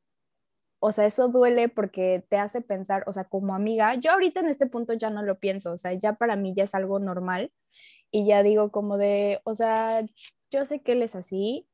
o 0.80 0.92
sea, 0.92 1.06
eso 1.06 1.28
duele 1.28 1.70
porque 1.70 2.26
te 2.30 2.38
hace 2.38 2.62
pensar, 2.62 3.04
o 3.06 3.14
sea, 3.14 3.26
como 3.26 3.54
amiga, 3.54 3.94
yo 3.94 4.12
ahorita 4.12 4.40
en 4.40 4.48
este 4.48 4.66
punto 4.66 4.94
ya 4.94 5.12
no 5.12 5.22
lo 5.22 5.38
pienso, 5.38 5.72
o 5.74 5.78
sea, 5.78 5.94
ya 5.94 6.14
para 6.14 6.36
mí 6.36 6.56
ya 6.56 6.64
es 6.64 6.74
algo 6.74 6.98
normal 6.98 7.52
y 8.12 8.26
ya 8.26 8.44
digo 8.44 8.72
como 8.72 8.98
de, 8.98 9.42
o 9.44 9.56
sea, 9.56 10.06
yo 10.52 10.66
sé 10.66 10.82
que 10.82 10.94
él 10.94 11.04
es 11.04 11.16
así 11.16 11.68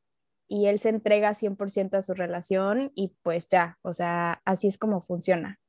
y 0.48 0.68
él 0.68 0.80
se 0.80 0.90
entrega 0.90 1.34
100% 1.34 1.98
a 1.98 2.02
su 2.02 2.14
relación 2.14 2.92
y 2.96 3.16
pues 3.24 3.48
ya, 3.50 3.78
o 3.82 3.94
sea, 3.94 4.42
así 4.46 4.68
es 4.68 4.78
como 4.78 5.02
funciona 5.02 5.60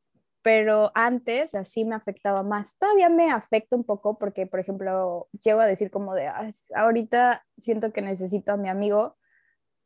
pero 0.47 0.93
antes 0.95 1.57
así 1.57 1.85
me 1.85 1.97
afectaba 1.97 2.45
más. 2.45 2.79
Todavía 2.79 3.09
me 3.09 3.33
afecta 3.33 3.75
un 3.75 3.83
poco 3.83 4.17
porque, 4.17 4.47
por 4.47 4.61
ejemplo, 4.61 5.27
llego 5.43 5.59
a 5.59 5.67
decir 5.67 5.91
como 5.91 6.15
de, 6.15 6.31
ahorita 6.77 7.45
siento 7.61 7.93
que 7.93 8.01
necesito 8.01 8.53
a 8.53 8.57
mi 8.57 8.69
amigo, 8.69 9.17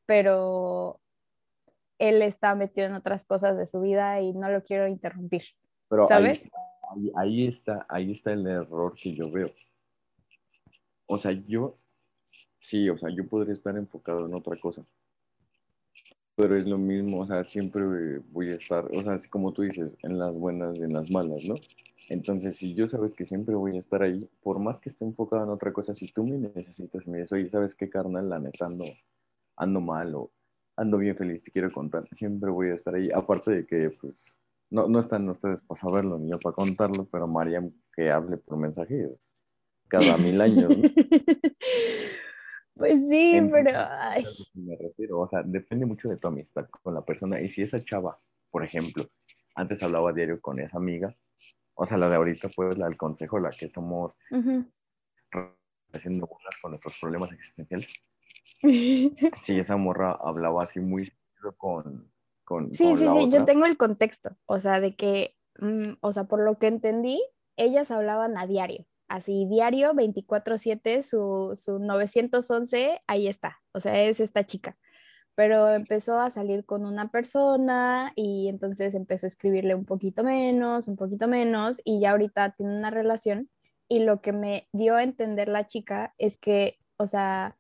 pero 0.04 1.00
él 1.99 2.20
está 2.20 2.54
metido 2.54 2.88
en 2.88 2.92
otras 2.92 3.25
cosas 3.25 3.56
de 3.56 3.64
su 3.64 3.80
vida 3.80 4.20
y 4.20 4.34
no 4.34 4.50
lo 4.50 4.62
quiero 4.62 4.87
interrumpir. 4.87 5.44
Pero 5.88 6.06
¿sabes? 6.06 6.44
Ahí, 6.94 7.10
ahí, 7.16 7.46
está, 7.46 7.87
ahí 7.88 8.12
está 8.12 8.34
el 8.34 8.46
error 8.46 8.94
que 9.02 9.14
yo 9.14 9.30
veo. 9.30 9.49
O 11.12 11.18
sea, 11.18 11.32
yo, 11.32 11.76
sí, 12.60 12.88
o 12.88 12.96
sea, 12.96 13.10
yo 13.10 13.26
podría 13.26 13.52
estar 13.52 13.76
enfocado 13.76 14.26
en 14.26 14.34
otra 14.34 14.56
cosa. 14.60 14.84
pero 16.36 16.56
es 16.56 16.66
lo 16.66 16.78
mismo, 16.78 17.20
o 17.20 17.26
sea, 17.26 17.44
siempre 17.44 17.82
voy 18.30 18.50
a 18.50 18.54
estar, 18.54 18.86
o 18.94 19.02
sea, 19.02 19.20
como 19.28 19.52
tú 19.52 19.62
dices, 19.62 19.92
en 20.02 20.18
las 20.18 20.32
buenas 20.34 20.78
y 20.78 20.82
en 20.82 20.92
las 20.92 21.10
malas, 21.10 21.44
¿no? 21.44 21.54
Entonces, 22.08 22.56
si 22.56 22.74
yo 22.74 22.86
sabes 22.86 23.14
que 23.14 23.24
siempre 23.24 23.54
voy 23.56 23.76
a 23.76 23.78
estar 23.80 24.02
ahí, 24.02 24.28
por 24.42 24.60
más 24.60 24.80
que 24.80 24.88
esté 24.88 25.04
enfocado 25.04 25.44
en 25.44 25.50
otra 25.50 25.72
cosa, 25.72 25.94
si 25.94 26.12
tú 26.12 26.24
me 26.24 26.38
necesitas 26.38 27.06
me 27.06 27.18
dices, 27.18 27.32
oye, 27.32 27.50
¿sabes 27.50 27.74
qué, 27.74 27.90
carnal? 27.90 28.28
La 28.28 28.38
neta 28.38 28.66
ando, 28.66 28.84
ando 29.56 29.80
mal 29.80 30.14
o 30.14 30.30
ando 30.76 30.96
bien 30.98 31.16
feliz, 31.16 31.42
te 31.42 31.50
quiero 31.50 31.72
contar, 31.72 32.08
siempre 32.12 32.50
voy 32.50 32.70
a 32.70 32.74
estar 32.74 32.94
ahí. 32.94 33.10
Aparte 33.12 33.50
de 33.50 33.66
que, 33.66 33.90
pues, 34.00 34.22
no, 34.70 34.88
no 34.88 35.00
están 35.00 35.28
ustedes 35.28 35.60
para 35.62 35.80
saberlo 35.80 36.18
ni 36.18 36.30
yo 36.30 36.38
para 36.38 36.54
contarlo, 36.54 37.06
pero 37.10 37.26
María 37.26 37.68
que 37.92 38.10
hable 38.10 38.36
por 38.38 38.56
mensajes 38.58 39.29
cada 39.90 40.16
mil 40.16 40.40
años. 40.40 40.76
¿no? 40.76 40.88
Pues 42.80 42.94
sí, 43.11 43.38
pero... 43.52 43.76
a 43.76 44.12
ay, 44.12 44.25
me 44.54 44.75
refiero, 44.75 45.20
o 45.20 45.28
sea, 45.28 45.42
depende 45.44 45.85
mucho 45.85 46.09
de 46.09 46.16
tu 46.16 46.28
amistad 46.28 46.66
con 46.82 46.94
la 46.94 47.04
persona. 47.04 47.38
Y 47.38 47.50
si 47.50 47.61
esa 47.61 47.85
chava, 47.85 48.18
por 48.50 48.64
ejemplo, 48.64 49.06
antes 49.54 49.82
hablaba 49.82 50.14
diario 50.14 50.40
con 50.40 50.59
esa 50.59 50.78
amiga, 50.78 51.14
o 51.75 51.85
sea, 51.85 51.99
la 51.99 52.09
de 52.09 52.16
ahorita, 52.16 52.49
pues 52.56 52.78
la 52.78 52.87
del 52.87 52.97
consejo, 52.97 53.38
la 53.38 53.50
que 53.50 53.66
estamos 53.66 54.14
ujú. 54.30 54.64
haciendo 55.92 56.26
burlas 56.26 56.54
con 56.62 56.70
nuestros 56.70 56.97
problemas 56.99 57.32
existenciales. 57.32 57.88
Si 59.42 59.59
esa 59.59 59.76
morra 59.76 60.12
hablaba 60.12 60.62
así 60.62 60.80
muy 60.80 61.12
con, 61.56 62.11
con, 62.44 62.73
Sí, 62.73 62.85
con 62.85 62.97
sí, 62.97 63.04
la 63.04 63.12
sí, 63.12 63.30
yo 63.30 63.44
tengo 63.44 63.66
el 63.66 63.76
contexto, 63.76 64.37
o 64.47 64.59
sea, 64.61 64.80
de 64.80 64.97
que, 64.97 65.37
mm, 65.59 65.92
o 66.00 66.12
sea, 66.12 66.25
por 66.25 66.42
lo 66.42 66.59
que 66.59 66.66
entendí, 66.66 67.23
ellas 67.56 67.90
hablaban 67.90 68.38
a 68.38 68.47
diario, 68.47 68.87
así 69.10 69.44
diario, 69.46 69.92
24/7, 69.92 71.02
su, 71.02 71.54
su 71.56 71.80
911, 71.80 73.02
ahí 73.08 73.26
está, 73.26 73.60
o 73.72 73.80
sea, 73.80 74.00
es 74.02 74.20
esta 74.20 74.46
chica, 74.46 74.78
pero 75.34 75.68
empezó 75.70 76.20
a 76.20 76.30
salir 76.30 76.64
con 76.64 76.86
una 76.86 77.10
persona 77.10 78.12
y 78.14 78.48
entonces 78.48 78.94
empezó 78.94 79.26
a 79.26 79.28
escribirle 79.28 79.74
un 79.74 79.84
poquito 79.84 80.22
menos, 80.22 80.86
un 80.88 80.96
poquito 80.96 81.26
menos, 81.26 81.82
y 81.84 82.00
ya 82.00 82.12
ahorita 82.12 82.52
tiene 82.52 82.78
una 82.78 82.90
relación, 82.90 83.50
y 83.88 84.00
lo 84.00 84.20
que 84.20 84.32
me 84.32 84.68
dio 84.72 84.94
a 84.94 85.02
entender 85.02 85.48
la 85.48 85.66
chica 85.66 86.14
es 86.16 86.36
que, 86.36 86.78
o 86.96 87.08
sea, 87.08 87.56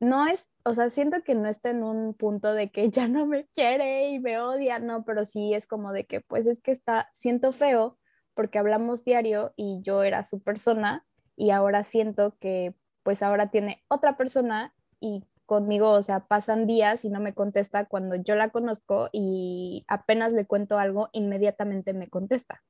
no 0.00 0.26
es, 0.26 0.46
o 0.64 0.74
sea, 0.74 0.90
siento 0.90 1.22
que 1.24 1.34
no 1.34 1.48
está 1.48 1.70
en 1.70 1.82
un 1.82 2.12
punto 2.12 2.52
de 2.52 2.70
que 2.70 2.90
ya 2.90 3.08
no 3.08 3.24
me 3.26 3.46
quiere 3.54 4.10
y 4.10 4.18
me 4.18 4.38
odia, 4.38 4.78
no, 4.80 5.04
pero 5.04 5.24
sí 5.24 5.54
es 5.54 5.66
como 5.66 5.92
de 5.94 6.04
que, 6.06 6.20
pues 6.20 6.46
es 6.46 6.60
que 6.60 6.72
está, 6.72 7.08
siento 7.14 7.52
feo 7.52 7.98
porque 8.38 8.60
hablamos 8.60 9.04
diario 9.04 9.52
y 9.56 9.80
yo 9.82 10.04
era 10.04 10.22
su 10.22 10.40
persona 10.40 11.04
y 11.34 11.50
ahora 11.50 11.82
siento 11.82 12.36
que 12.38 12.72
pues 13.02 13.20
ahora 13.20 13.50
tiene 13.50 13.82
otra 13.88 14.16
persona 14.16 14.72
y 15.00 15.24
conmigo, 15.44 15.90
o 15.90 16.04
sea, 16.04 16.28
pasan 16.28 16.68
días 16.68 17.04
y 17.04 17.10
no 17.10 17.18
me 17.18 17.34
contesta 17.34 17.86
cuando 17.86 18.14
yo 18.14 18.36
la 18.36 18.50
conozco 18.50 19.08
y 19.10 19.84
apenas 19.88 20.34
le 20.34 20.46
cuento 20.46 20.78
algo, 20.78 21.08
inmediatamente 21.10 21.94
me 21.94 22.08
contesta. 22.08 22.62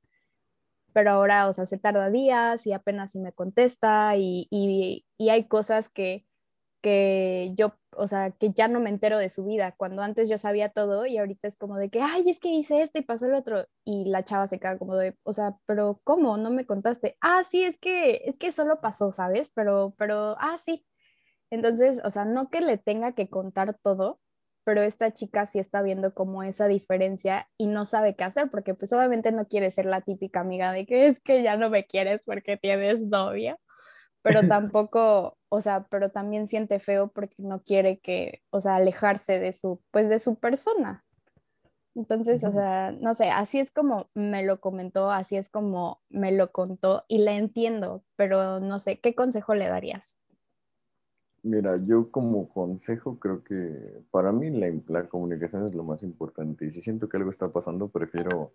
Pero 0.91 1.11
ahora, 1.11 1.47
o 1.47 1.53
sea, 1.53 1.67
se 1.67 1.77
tarda 1.77 2.09
días 2.09 2.65
y 2.65 2.73
apenas 2.73 3.11
si 3.11 3.19
me 3.19 3.31
contesta 3.31 4.15
y, 4.17 4.47
y, 4.49 5.05
y 5.19 5.29
hay 5.29 5.43
cosas 5.43 5.89
que 5.89 6.25
que 6.81 7.51
yo, 7.55 7.73
o 7.95 8.07
sea, 8.07 8.31
que 8.31 8.51
ya 8.51 8.67
no 8.67 8.79
me 8.79 8.89
entero 8.89 9.17
de 9.17 9.29
su 9.29 9.45
vida, 9.45 9.73
cuando 9.77 10.01
antes 10.01 10.29
yo 10.29 10.37
sabía 10.37 10.69
todo 10.69 11.05
y 11.05 11.17
ahorita 11.17 11.47
es 11.47 11.57
como 11.57 11.77
de 11.77 11.89
que, 11.89 12.01
ay, 12.01 12.29
es 12.29 12.39
que 12.39 12.49
hice 12.49 12.81
esto 12.81 12.99
y 12.99 13.03
pasó 13.03 13.25
el 13.27 13.33
otro, 13.35 13.65
y 13.85 14.05
la 14.05 14.23
chava 14.23 14.47
se 14.47 14.59
queda 14.59 14.77
como 14.77 14.95
de, 14.97 15.15
o 15.23 15.33
sea, 15.33 15.57
pero 15.65 16.01
¿cómo? 16.03 16.37
No 16.37 16.51
me 16.51 16.65
contaste. 16.65 17.17
Ah, 17.21 17.43
sí, 17.49 17.63
es 17.63 17.77
que, 17.77 18.23
es 18.25 18.37
que 18.37 18.51
solo 18.51 18.81
pasó, 18.81 19.11
¿sabes? 19.13 19.51
Pero, 19.55 19.93
pero, 19.97 20.35
ah, 20.39 20.57
sí. 20.63 20.85
Entonces, 21.51 22.01
o 22.05 22.11
sea, 22.11 22.25
no 22.25 22.49
que 22.49 22.61
le 22.61 22.77
tenga 22.77 23.13
que 23.13 23.29
contar 23.29 23.77
todo, 23.83 24.19
pero 24.63 24.83
esta 24.83 25.13
chica 25.13 25.45
sí 25.47 25.59
está 25.59 25.81
viendo 25.81 26.13
como 26.13 26.43
esa 26.43 26.67
diferencia 26.67 27.49
y 27.57 27.67
no 27.67 27.85
sabe 27.85 28.15
qué 28.15 28.23
hacer, 28.25 28.49
porque 28.51 28.75
pues 28.75 28.93
obviamente 28.93 29.31
no 29.31 29.47
quiere 29.47 29.71
ser 29.71 29.85
la 29.85 30.01
típica 30.01 30.41
amiga 30.41 30.71
de 30.73 30.85
que 30.85 31.07
es 31.07 31.19
que 31.21 31.43
ya 31.43 31.57
no 31.57 31.69
me 31.69 31.85
quieres 31.87 32.21
porque 32.25 32.57
tienes 32.57 33.01
novia 33.01 33.57
pero 34.21 34.41
tampoco, 34.47 35.37
o 35.49 35.61
sea, 35.61 35.87
pero 35.89 36.11
también 36.11 36.47
siente 36.47 36.79
feo 36.79 37.09
porque 37.09 37.35
no 37.39 37.61
quiere 37.63 37.99
que, 37.99 38.41
o 38.51 38.61
sea, 38.61 38.75
alejarse 38.75 39.39
de 39.39 39.53
su, 39.53 39.81
pues 39.91 40.07
de 40.09 40.19
su 40.19 40.35
persona. 40.35 41.03
Entonces, 41.95 42.43
o 42.43 42.51
sea, 42.51 42.91
no 42.91 43.13
sé, 43.13 43.29
así 43.29 43.59
es 43.59 43.71
como 43.71 44.09
me 44.13 44.43
lo 44.43 44.61
comentó, 44.61 45.11
así 45.11 45.35
es 45.35 45.49
como 45.49 46.01
me 46.09 46.31
lo 46.31 46.51
contó 46.51 47.03
y 47.07 47.19
le 47.19 47.35
entiendo, 47.35 48.03
pero 48.15 48.59
no 48.59 48.79
sé, 48.79 48.99
¿qué 48.99 49.15
consejo 49.15 49.55
le 49.55 49.67
darías? 49.67 50.19
Mira, 51.41 51.77
yo 51.83 52.11
como 52.11 52.47
consejo 52.49 53.17
creo 53.17 53.43
que 53.43 54.03
para 54.11 54.31
mí 54.31 54.49
la, 54.49 54.71
la 54.87 55.09
comunicación 55.09 55.65
es 55.67 55.73
lo 55.73 55.83
más 55.83 56.03
importante 56.03 56.65
y 56.65 56.71
si 56.71 56.81
siento 56.81 57.09
que 57.09 57.17
algo 57.17 57.31
está 57.31 57.49
pasando, 57.49 57.89
prefiero 57.89 58.53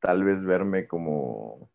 tal 0.00 0.22
vez 0.22 0.44
verme 0.44 0.86
como 0.86 1.70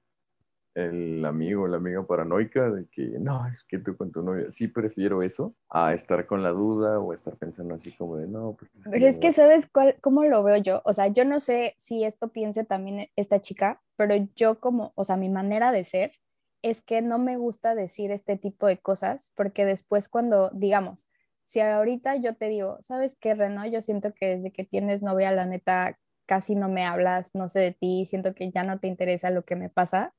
el 0.76 1.26
amigo 1.26 1.68
la 1.68 1.78
amiga 1.78 2.06
paranoica 2.06 2.70
de 2.70 2.88
que 2.88 3.02
no, 3.20 3.46
es 3.48 3.64
que 3.64 3.80
tú 3.80 3.98
con 3.98 4.12
tu 4.12 4.22
novia, 4.24 4.52
sí 4.52 4.68
prefiero 4.68 5.24
eso 5.24 5.56
a 5.70 5.94
estar 5.94 6.26
con 6.26 6.44
la 6.44 6.50
duda 6.50 7.00
o 7.00 7.14
estar 7.14 7.36
pensando 7.38 7.76
así 7.76 7.92
como 7.92 8.18
de 8.18 8.28
no, 8.28 8.56
pues 8.58 8.74
es 8.76 8.84
que 8.84 8.90
Pero 8.90 9.08
es 9.08 9.16
ya 9.16 9.22
que, 9.22 9.28
no". 9.28 9.34
¿sabes 9.34 9.70
cuál, 9.72 9.96
cómo 10.02 10.24
lo 10.26 10.44
veo 10.44 10.58
yo? 10.58 10.82
O 10.86 10.94
sea, 10.94 11.08
yo 11.08 11.26
no 11.26 11.40
sé 11.40 11.76
si 11.80 12.04
esto 12.04 12.30
piense 12.30 12.64
también 12.64 13.10
esta 13.16 13.42
chica, 13.42 13.82
pero 13.98 14.16
yo 14.36 14.60
como, 14.60 14.94
o 14.96 15.04
sea, 15.04 15.18
mi 15.18 15.30
manera 15.30 15.72
de 15.72 15.84
ser 15.84 16.14
es 16.62 16.82
que 16.82 17.02
no 17.02 17.18
me 17.20 17.38
gusta 17.38 17.74
decir 17.76 18.12
este 18.12 18.38
tipo 18.38 18.68
de 18.68 18.78
cosas 18.78 19.32
porque 19.36 19.66
después 19.66 20.10
cuando, 20.10 20.50
digamos, 20.54 21.08
si 21.46 21.62
ahorita 21.62 22.16
yo 22.18 22.36
te 22.36 22.48
digo, 22.48 22.78
¿sabes 22.82 23.16
qué, 23.20 23.34
Reno? 23.34 23.66
Yo 23.66 23.82
siento 23.82 24.14
que 24.14 24.28
desde 24.36 24.52
que 24.52 24.64
tienes 24.66 25.02
novia, 25.02 25.32
la 25.32 25.46
neta, 25.46 25.98
casi 26.28 26.54
no 26.56 26.70
me 26.70 26.86
hablas, 26.86 27.32
no 27.34 27.50
sé 27.50 27.60
de 27.60 27.72
ti, 27.72 28.06
siento 28.06 28.36
que 28.36 28.52
ya 28.52 28.64
no 28.64 28.80
te 28.80 28.88
interesa 28.88 29.32
lo 29.32 29.44
que 29.44 29.56
me 29.56 29.70
pasa. 29.70 30.14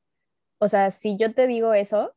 O 0.60 0.68
sea, 0.68 0.90
si 0.90 1.16
yo 1.16 1.32
te 1.34 1.46
digo 1.46 1.74
eso 1.74 2.14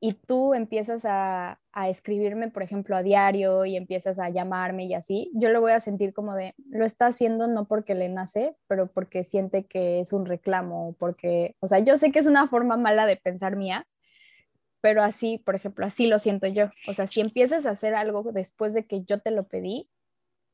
y 0.00 0.14
tú 0.14 0.54
empiezas 0.54 1.04
a, 1.04 1.60
a 1.72 1.88
escribirme, 1.90 2.50
por 2.50 2.62
ejemplo, 2.62 2.96
a 2.96 3.02
diario 3.02 3.66
y 3.66 3.76
empiezas 3.76 4.18
a 4.18 4.30
llamarme 4.30 4.86
y 4.86 4.94
así, 4.94 5.30
yo 5.34 5.50
lo 5.50 5.60
voy 5.60 5.72
a 5.72 5.80
sentir 5.80 6.14
como 6.14 6.34
de, 6.34 6.54
lo 6.70 6.86
está 6.86 7.06
haciendo 7.06 7.46
no 7.46 7.66
porque 7.66 7.94
le 7.94 8.08
nace, 8.08 8.56
pero 8.66 8.86
porque 8.86 9.24
siente 9.24 9.66
que 9.66 10.00
es 10.00 10.14
un 10.14 10.24
reclamo, 10.24 10.96
porque, 10.98 11.54
o 11.60 11.68
sea, 11.68 11.78
yo 11.80 11.98
sé 11.98 12.12
que 12.12 12.18
es 12.20 12.26
una 12.26 12.48
forma 12.48 12.78
mala 12.78 13.04
de 13.06 13.16
pensar 13.16 13.56
mía, 13.56 13.86
pero 14.80 15.02
así, 15.02 15.38
por 15.38 15.54
ejemplo, 15.54 15.84
así 15.84 16.06
lo 16.06 16.18
siento 16.18 16.46
yo. 16.46 16.70
O 16.88 16.94
sea, 16.94 17.06
si 17.06 17.20
empiezas 17.20 17.66
a 17.66 17.70
hacer 17.70 17.94
algo 17.94 18.22
después 18.32 18.72
de 18.72 18.86
que 18.86 19.02
yo 19.04 19.20
te 19.20 19.30
lo 19.30 19.48
pedí, 19.48 19.90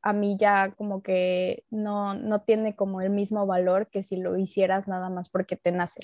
a 0.03 0.12
mí 0.12 0.37
ya 0.38 0.73
como 0.73 1.03
que 1.03 1.64
no, 1.71 2.14
no 2.14 2.42
tiene 2.42 2.75
como 2.75 3.01
el 3.01 3.11
mismo 3.11 3.47
valor 3.47 3.88
que 3.88 4.03
si 4.03 4.16
lo 4.16 4.37
hicieras 4.38 4.88
nada 4.88 5.11
más 5.11 5.29
porque 5.29 5.57
te 5.57 5.71
nace. 5.71 6.03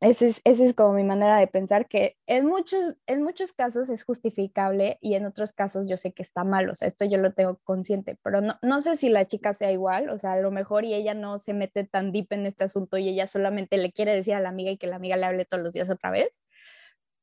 Esa 0.00 0.26
es, 0.26 0.40
ese 0.44 0.64
es 0.64 0.74
como 0.74 0.92
mi 0.92 1.04
manera 1.04 1.38
de 1.38 1.46
pensar 1.46 1.88
que 1.88 2.16
en 2.26 2.44
muchos, 2.46 2.96
en 3.06 3.22
muchos 3.22 3.52
casos 3.52 3.88
es 3.88 4.04
justificable 4.04 4.98
y 5.00 5.14
en 5.14 5.24
otros 5.24 5.52
casos 5.54 5.88
yo 5.88 5.96
sé 5.96 6.12
que 6.12 6.22
está 6.22 6.44
mal, 6.44 6.68
o 6.68 6.74
sea, 6.74 6.88
esto 6.88 7.04
yo 7.06 7.16
lo 7.16 7.32
tengo 7.32 7.58
consciente, 7.64 8.18
pero 8.22 8.40
no, 8.42 8.58
no 8.60 8.80
sé 8.82 8.96
si 8.96 9.08
la 9.08 9.24
chica 9.26 9.54
sea 9.54 9.72
igual, 9.72 10.10
o 10.10 10.18
sea, 10.18 10.32
a 10.34 10.40
lo 10.40 10.50
mejor 10.50 10.84
y 10.84 10.92
ella 10.94 11.14
no 11.14 11.38
se 11.38 11.54
mete 11.54 11.84
tan 11.84 12.12
deep 12.12 12.26
en 12.30 12.44
este 12.46 12.64
asunto 12.64 12.98
y 12.98 13.08
ella 13.08 13.26
solamente 13.28 13.78
le 13.78 13.92
quiere 13.92 14.14
decir 14.14 14.34
a 14.34 14.40
la 14.40 14.50
amiga 14.50 14.70
y 14.72 14.76
que 14.78 14.86
la 14.88 14.96
amiga 14.96 15.16
le 15.16 15.24
hable 15.26 15.44
todos 15.46 15.62
los 15.62 15.72
días 15.72 15.88
otra 15.88 16.10
vez, 16.10 16.42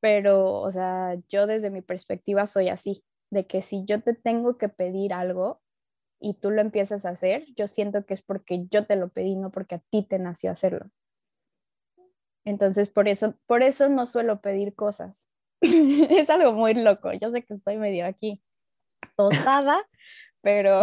pero, 0.01 0.53
o 0.61 0.71
sea, 0.71 1.15
yo 1.29 1.47
desde 1.47 1.69
mi 1.71 1.81
perspectiva 1.81 2.47
soy 2.47 2.69
así, 2.69 3.03
de 3.31 3.47
que 3.47 3.61
si 3.63 3.85
yo 3.85 4.01
te 4.03 4.13
tengo 4.15 4.57
que 4.57 4.69
pedir 4.69 5.13
algo 5.13 5.61
y 6.21 6.35
tú 6.35 6.51
lo 6.51 6.61
empiezas 6.61 7.05
a 7.05 7.09
hacer, 7.11 7.45
yo 7.57 7.67
siento 7.67 8.05
que 8.05 8.13
es 8.15 8.21
porque 8.23 8.67
yo 8.71 8.85
te 8.87 8.95
lo 8.97 9.09
pedí, 9.09 9.35
no 9.35 9.51
porque 9.51 9.75
a 9.75 9.79
ti 9.91 10.03
te 10.03 10.19
nació 10.19 10.51
hacerlo. 10.51 10.89
Entonces, 12.45 12.89
por 12.89 13.07
eso, 13.07 13.35
por 13.45 13.63
eso 13.63 13.89
no 13.89 14.07
suelo 14.07 14.41
pedir 14.41 14.73
cosas. 14.75 15.27
es 15.61 16.29
algo 16.29 16.53
muy 16.53 16.73
loco. 16.73 17.11
Yo 17.13 17.29
sé 17.31 17.43
que 17.43 17.53
estoy 17.53 17.77
medio 17.77 18.05
aquí 18.05 18.41
tostada, 19.15 19.87
pero, 20.41 20.81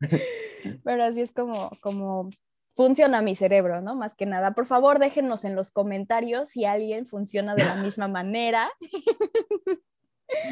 pero 0.84 1.04
así 1.04 1.22
es 1.22 1.32
como, 1.32 1.70
como 1.80 2.30
funciona 2.72 3.22
mi 3.22 3.36
cerebro, 3.36 3.80
¿no? 3.80 3.94
Más 3.96 4.14
que 4.14 4.26
nada. 4.26 4.52
Por 4.54 4.66
favor, 4.66 4.98
déjenos 4.98 5.44
en 5.44 5.56
los 5.56 5.70
comentarios 5.70 6.50
si 6.50 6.64
alguien 6.64 7.06
funciona 7.06 7.54
de 7.54 7.64
la 7.64 7.76
misma 7.76 8.08
manera. 8.08 8.70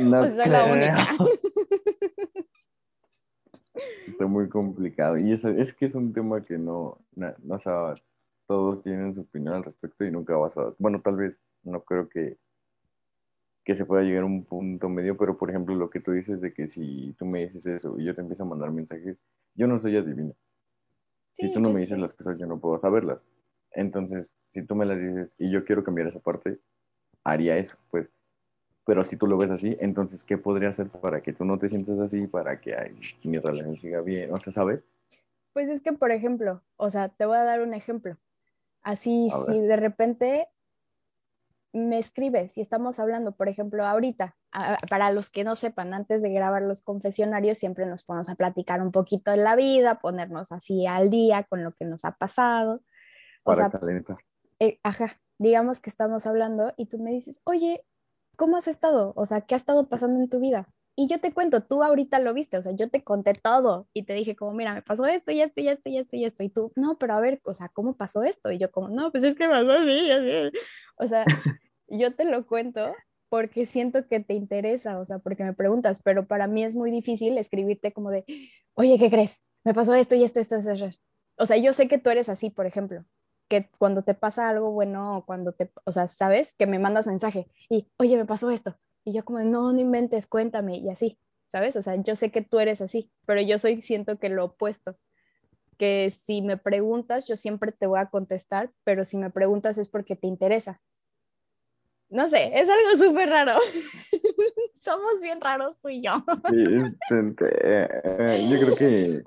No 0.01 0.19
Pues 0.19 0.35
soy 0.35 0.49
la 0.49 0.65
única. 0.65 1.09
Está 4.09 4.27
muy 4.27 4.49
complicado. 4.49 5.19
Y 5.19 5.33
eso, 5.33 5.51
es 5.51 5.73
que 5.73 5.87
es 5.87 5.95
un 5.95 6.13
tema 6.13 6.45
que 6.45 6.59
no, 6.59 6.99
no, 7.15 7.33
o 7.49 7.59
sea, 7.61 7.95
todos 8.49 8.83
tienen 8.83 9.15
su 9.15 9.23
opinión 9.23 9.55
al 9.57 9.65
respecto 9.65 10.05
y 10.07 10.13
nunca 10.13 10.37
vas 10.39 10.59
a, 10.59 10.75
bueno, 10.81 11.03
tal 11.03 11.17
vez 11.19 11.39
no 11.65 11.85
creo 11.85 12.09
que, 12.11 12.39
que 13.65 13.75
se 13.75 13.85
pueda 13.85 14.03
llegar 14.03 14.23
a 14.23 14.27
un 14.27 14.45
punto 14.45 14.89
medio, 14.89 15.17
pero 15.17 15.37
por 15.39 15.51
ejemplo 15.51 15.75
lo 15.77 15.91
que 15.91 16.01
tú 16.01 16.13
dices 16.13 16.41
de 16.41 16.53
que 16.55 16.69
si 16.69 17.15
tú 17.19 17.27
me 17.27 17.43
dices 17.45 17.67
eso 17.67 17.99
y 17.99 18.05
yo 18.05 18.15
te 18.15 18.21
empiezo 18.23 18.43
a 18.45 18.47
mandar 18.47 18.71
mensajes, 18.73 19.19
yo 19.55 19.67
no 19.67 19.79
soy 19.79 19.97
adivino. 19.97 20.35
si 21.33 21.49
Sí, 21.49 21.53
tú 21.53 21.61
no 21.61 21.71
me 21.71 21.81
dices 21.81 21.99
las 21.99 22.15
cosas, 22.15 22.39
yo 22.39 22.47
no 22.47 22.61
puedo 22.61 22.79
saberlas. 22.81 23.21
Entonces, 23.73 24.33
si 24.53 24.63
tú 24.67 24.75
me 24.75 24.87
las 24.87 24.99
dices 24.99 25.31
y 25.39 25.51
yo 25.51 25.65
quiero 25.65 25.85
cambiar 25.85 26.09
esa 26.09 26.21
parte, 26.21 26.61
haría 27.25 27.59
eso, 27.59 27.77
pues. 27.91 28.11
pero 28.87 29.05
si 29.05 29.17
tú 29.19 29.27
lo 29.29 29.39
ves 29.39 29.51
así, 29.53 29.77
entonces, 29.81 30.25
¿qué 30.25 30.39
podría 30.39 30.71
hacer 30.71 30.91
para 30.91 31.23
que 31.23 31.35
tú 31.35 31.45
no 31.47 31.59
te 31.59 31.69
sientas 31.71 31.99
así, 32.01 32.27
para 32.29 32.61
que 32.61 32.77
ay, 32.77 32.99
mi 33.25 33.39
relación 33.39 33.79
siga 33.79 34.03
bien? 34.03 34.33
O 34.33 34.41
sea, 34.41 34.53
¿sabes? 34.55 34.85
Pues 35.53 35.69
es 35.69 35.83
que, 35.83 35.93
por 35.93 36.11
ejemplo, 36.11 36.65
o 36.77 36.91
sea, 36.91 37.11
te 37.11 37.27
voy 37.27 37.37
a 37.37 37.45
dar 37.45 37.61
un 37.61 37.75
ejemplo. 37.75 38.17
Así, 38.83 39.29
si 39.47 39.61
de 39.61 39.77
repente 39.77 40.49
me 41.73 41.99
escribes 41.99 42.57
y 42.57 42.61
estamos 42.63 42.99
hablando, 42.99 43.33
por 43.37 43.49
ejemplo, 43.49 43.85
ahorita, 43.85 44.37
a- 44.53 44.79
para 44.89 45.13
los 45.13 45.29
que 45.31 45.45
no 45.45 45.55
sepan, 45.55 45.93
antes 45.93 46.23
de 46.23 46.31
grabar 46.31 46.63
los 46.63 46.83
confesionarios, 46.83 47.59
siempre 47.59 47.85
nos 47.87 48.05
ponemos 48.05 48.29
a 48.31 48.35
platicar 48.37 48.81
un 48.83 48.91
poquito 48.91 49.31
de 49.31 49.37
la 49.37 49.55
vida, 49.55 50.01
ponernos 50.01 50.51
así 50.51 50.87
al 50.87 51.11
día 51.11 51.45
con 51.45 51.63
lo 51.65 51.73
que 51.73 51.85
nos 51.85 52.05
ha 52.05 52.13
pasado. 52.13 52.77
O 53.45 53.55
Para 53.55 53.69
sea, 53.69 53.71
calentar. 53.71 54.19
eh, 54.61 54.81
ajá, 54.83 55.21
digamos 55.39 55.81
que 55.81 55.91
estamos 55.91 56.27
hablando 56.27 56.73
y 56.77 56.87
tú 56.87 56.99
me 56.99 57.11
dices, 57.13 57.43
oye, 57.45 57.85
¿cómo 58.37 58.57
has 58.57 58.69
estado? 58.69 59.13
O 59.17 59.27
sea, 59.27 59.43
¿qué 59.43 59.55
ha 59.55 59.59
estado 59.59 59.89
pasando 59.89 60.21
en 60.21 60.29
tu 60.31 60.41
vida? 60.41 60.69
Y 61.01 61.07
yo 61.07 61.21
te 61.21 61.33
cuento, 61.33 61.63
tú 61.63 61.85
ahorita 61.85 62.19
lo 62.19 62.35
viste, 62.35 62.59
o 62.59 62.63
sea, 62.65 62.73
yo 62.73 62.91
te 62.91 63.05
conté 63.05 63.33
todo 63.33 63.87
y 63.95 64.03
te 64.03 64.15
dije 64.15 64.35
como, 64.35 64.53
mira, 64.53 64.75
me 64.75 64.83
pasó 64.83 65.07
esto 65.07 65.31
y 65.31 65.41
esto 65.41 65.61
y 65.61 65.69
esto 65.69 65.89
y 65.89 65.97
esto 65.97 66.17
y 66.17 66.25
esto. 66.25 66.43
Y 66.43 66.49
tú, 66.49 66.73
no, 66.75 66.99
pero 66.99 67.15
a 67.15 67.21
ver, 67.21 67.41
o 67.45 67.55
sea, 67.55 67.69
¿cómo 67.69 67.97
pasó 67.97 68.25
esto? 68.25 68.51
Y 68.51 68.59
yo 68.59 68.73
como, 68.73 68.89
no, 68.89 69.13
pues 69.13 69.23
es 69.23 69.37
que 69.37 69.47
pasó 69.47 69.71
así, 69.71 70.11
así. 70.11 70.59
O 70.97 71.07
sea, 71.07 71.25
yo 71.87 72.17
te 72.17 72.25
lo 72.25 72.45
cuento 72.49 72.93
porque 73.29 73.65
siento 73.65 74.09
que 74.09 74.19
te 74.19 74.35
interesa, 74.35 74.99
o 74.99 75.05
sea, 75.05 75.21
porque 75.21 75.45
me 75.45 75.53
preguntas, 75.53 76.03
pero 76.03 76.27
para 76.27 76.49
mí 76.49 76.65
es 76.65 76.75
muy 76.75 76.91
difícil 76.91 77.39
escribirte 77.39 77.93
como 77.93 78.11
de, 78.11 78.25
oye, 78.75 78.99
¿qué 78.99 79.09
crees? 79.09 79.41
Me 79.63 79.75
pasó 79.75 79.95
esto 79.95 80.17
y 80.17 80.25
esto, 80.25 80.41
esto, 80.41 80.57
esto, 80.57 80.73
esto. 80.73 81.05
O 81.37 81.47
sea, 81.47 81.59
yo 81.59 81.73
sé 81.75 81.87
que 81.87 81.99
tú 81.99 82.11
eres 82.11 82.29
así, 82.29 82.51
por 82.51 82.67
ejemplo, 82.67 83.05
que 83.49 83.71
cuando 83.79 84.03
te 84.03 84.15
pasa 84.15 84.49
algo 84.49 84.73
bueno 84.73 85.19
o 85.19 85.25
cuando 85.25 85.53
te, 85.53 85.71
o 85.85 85.93
sea, 85.93 86.09
sabes 86.09 86.55
que 86.55 86.67
me 86.67 86.81
mandas 86.81 87.07
mensaje 87.07 87.47
y, 87.71 87.87
oye, 87.99 88.17
me 88.17 88.25
pasó 88.25 88.51
esto. 88.51 88.77
Y 89.09 89.15
yo 89.15 89.25
como, 89.25 89.41
no, 89.41 89.73
no 89.73 89.81
inventes, 89.81 90.27
cuéntame 90.27 90.77
y 90.77 90.91
así, 90.91 91.19
¿sabes? 91.47 91.77
O 91.77 91.83
sea, 91.83 91.97
yo 91.97 92.15
sé 92.15 92.31
que 92.31 92.43
tú 92.43 92.59
eres 92.59 92.83
así, 92.83 93.11
pero 93.25 93.41
yo 93.41 93.59
soy, 93.59 93.81
siento 93.81 94.19
que 94.19 94.29
lo 94.29 94.45
opuesto, 94.45 94.99
que 95.79 96.11
si 96.11 96.43
me 96.43 96.59
preguntas, 96.59 97.27
yo 97.27 97.35
siempre 97.35 97.73
te 97.73 97.87
voy 97.87 98.01
a 98.01 98.11
contestar, 98.11 98.71
pero 98.85 99.07
si 99.07 99.17
me 99.17 99.31
preguntas 99.31 99.79
es 99.79 99.89
porque 99.89 100.15
te 100.15 100.27
interesa. 100.27 100.83
No 102.11 102.29
sé, 102.29 102.51
es 102.53 102.69
algo 102.69 103.03
súper 103.03 103.31
raro. 103.31 103.55
Somos 104.75 105.23
bien 105.23 105.41
raros 105.41 105.79
tú 105.81 105.89
y 105.89 106.03
yo. 106.03 106.23
Sí, 106.51 106.65
este, 107.11 107.47
eh, 107.65 108.47
yo 108.51 108.61
creo 108.61 108.77
que, 108.77 109.23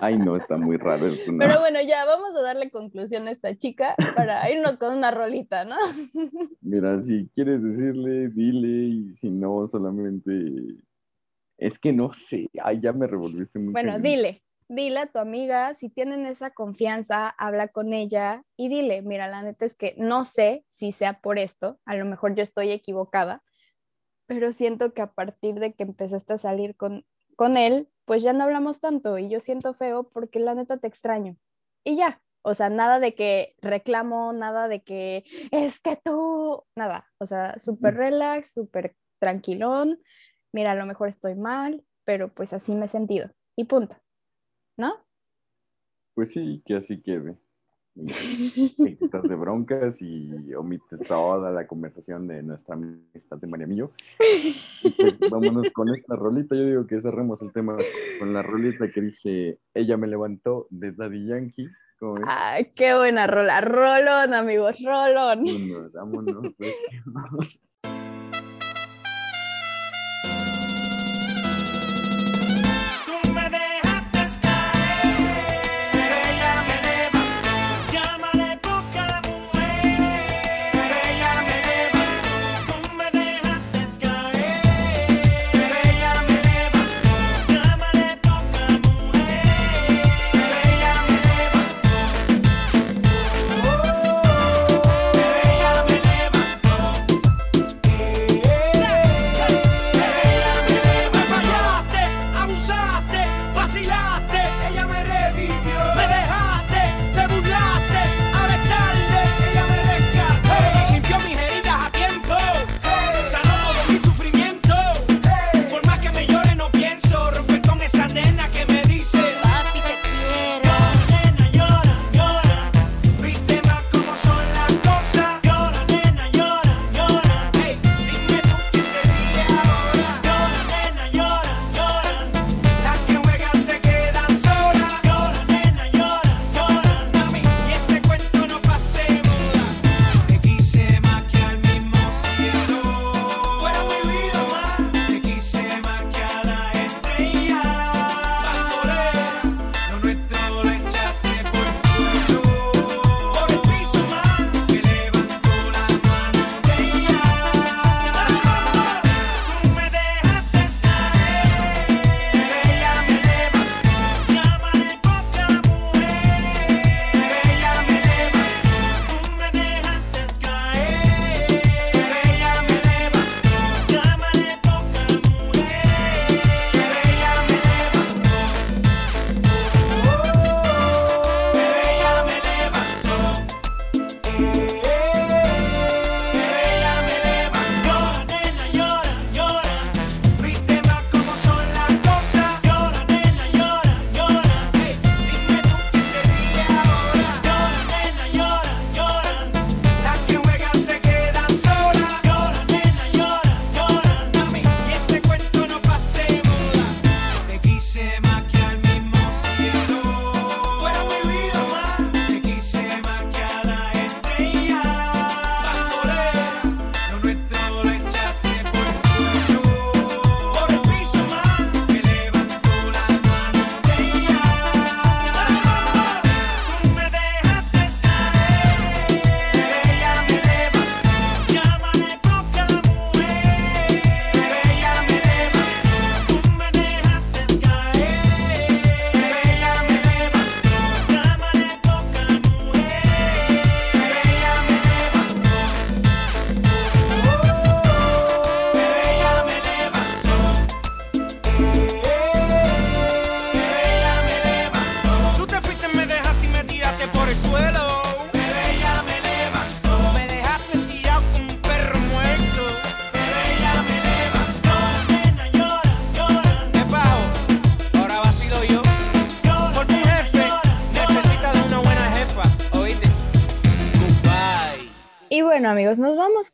ay, 0.00 0.18
no, 0.18 0.36
está 0.36 0.56
muy 0.56 0.76
raro. 0.76 1.06
Pero 1.38 1.60
bueno, 1.60 1.80
ya 1.82 2.04
vamos 2.04 2.34
a 2.36 2.42
darle 2.42 2.70
conclusión 2.70 3.28
a 3.28 3.30
esta 3.30 3.56
chica 3.56 3.94
para 4.14 4.50
irnos 4.50 4.76
con 4.76 4.96
una 4.96 5.10
rolita, 5.10 5.64
¿no? 5.64 5.76
Mira, 6.60 6.98
si 6.98 7.28
quieres 7.34 7.62
decirle, 7.62 8.28
dile, 8.28 8.68
y 8.68 9.14
si 9.14 9.30
no, 9.30 9.66
solamente, 9.66 10.32
es 11.58 11.78
que 11.78 11.92
no 11.92 12.12
sé, 12.12 12.48
ay, 12.62 12.80
ya 12.80 12.92
me 12.92 13.06
revolviste 13.06 13.58
mucho. 13.58 13.72
Bueno, 13.72 13.98
dile, 13.98 14.42
dile 14.68 15.00
a 15.00 15.06
tu 15.06 15.18
amiga, 15.18 15.74
si 15.74 15.88
tienen 15.88 16.26
esa 16.26 16.50
confianza, 16.50 17.28
habla 17.28 17.68
con 17.68 17.92
ella 17.92 18.44
y 18.56 18.68
dile, 18.68 19.02
mira, 19.02 19.28
la 19.28 19.42
neta 19.42 19.64
es 19.64 19.74
que 19.74 19.94
no 19.98 20.24
sé 20.24 20.64
si 20.68 20.92
sea 20.92 21.20
por 21.20 21.38
esto, 21.38 21.78
a 21.84 21.94
lo 21.96 22.04
mejor 22.04 22.34
yo 22.34 22.42
estoy 22.42 22.70
equivocada, 22.70 23.42
pero 24.26 24.52
siento 24.52 24.92
que 24.92 25.02
a 25.02 25.12
partir 25.12 25.54
de 25.54 25.74
que 25.74 25.84
empezaste 25.84 26.32
a 26.32 26.38
salir 26.38 26.76
con, 26.76 27.04
con 27.36 27.56
él, 27.56 27.88
pues 28.04 28.22
ya 28.22 28.32
no 28.32 28.44
hablamos 28.44 28.80
tanto 28.80 29.18
y 29.18 29.28
yo 29.28 29.40
siento 29.40 29.74
feo 29.74 30.08
porque 30.08 30.40
la 30.40 30.54
neta 30.54 30.78
te 30.78 30.86
extraño. 30.86 31.36
Y 31.84 31.96
ya, 31.96 32.20
o 32.42 32.54
sea, 32.54 32.70
nada 32.70 32.98
de 32.98 33.14
que 33.14 33.54
reclamo, 33.60 34.32
nada 34.32 34.68
de 34.68 34.82
que 34.82 35.24
es 35.52 35.80
que 35.80 35.96
tú, 35.96 36.64
nada, 36.74 37.08
o 37.18 37.26
sea, 37.26 37.58
súper 37.60 37.94
relax, 37.94 38.52
súper 38.52 38.96
tranquilón, 39.18 40.00
mira, 40.52 40.72
a 40.72 40.76
lo 40.76 40.86
mejor 40.86 41.08
estoy 41.08 41.34
mal, 41.34 41.84
pero 42.04 42.32
pues 42.32 42.52
así 42.52 42.74
me 42.74 42.86
he 42.86 42.88
sentido 42.88 43.30
y 43.56 43.64
punto. 43.64 43.96
¿No? 44.76 44.94
Pues 46.14 46.32
sí, 46.32 46.62
que 46.64 46.76
así 46.76 47.02
quede. 47.02 47.38
Y 48.56 48.68
Te 48.70 48.96
quitas 48.96 49.22
de 49.22 49.34
broncas 49.36 50.00
y 50.02 50.54
omites 50.54 51.00
toda 51.00 51.50
la 51.50 51.66
conversación 51.66 52.28
de 52.28 52.42
nuestra 52.42 52.74
amistad 52.74 53.38
de 53.38 53.46
María 53.46 53.66
Millo. 53.66 53.92
Pues 54.18 55.18
vámonos 55.30 55.70
con 55.70 55.88
esta 55.94 56.14
rolita. 56.16 56.54
Yo 56.54 56.66
digo 56.66 56.86
que 56.86 57.00
cerremos 57.00 57.40
el 57.42 57.52
tema 57.52 57.76
con 58.18 58.32
la 58.32 58.42
rolita 58.42 58.90
que 58.90 59.00
dice 59.00 59.58
Ella 59.74 59.96
me 59.96 60.06
levantó 60.06 60.66
de 60.70 60.92
Daddy 60.92 61.26
Yankee. 61.26 61.68
Ay, 62.26 62.72
qué 62.74 62.94
buena 62.94 63.26
rola. 63.26 63.62
Rolón, 63.62 64.34
amigos, 64.34 64.82
rolón. 64.84 65.44
Vámonos, 65.44 65.92
vámonos. 65.92 66.54
pues. 66.58 67.58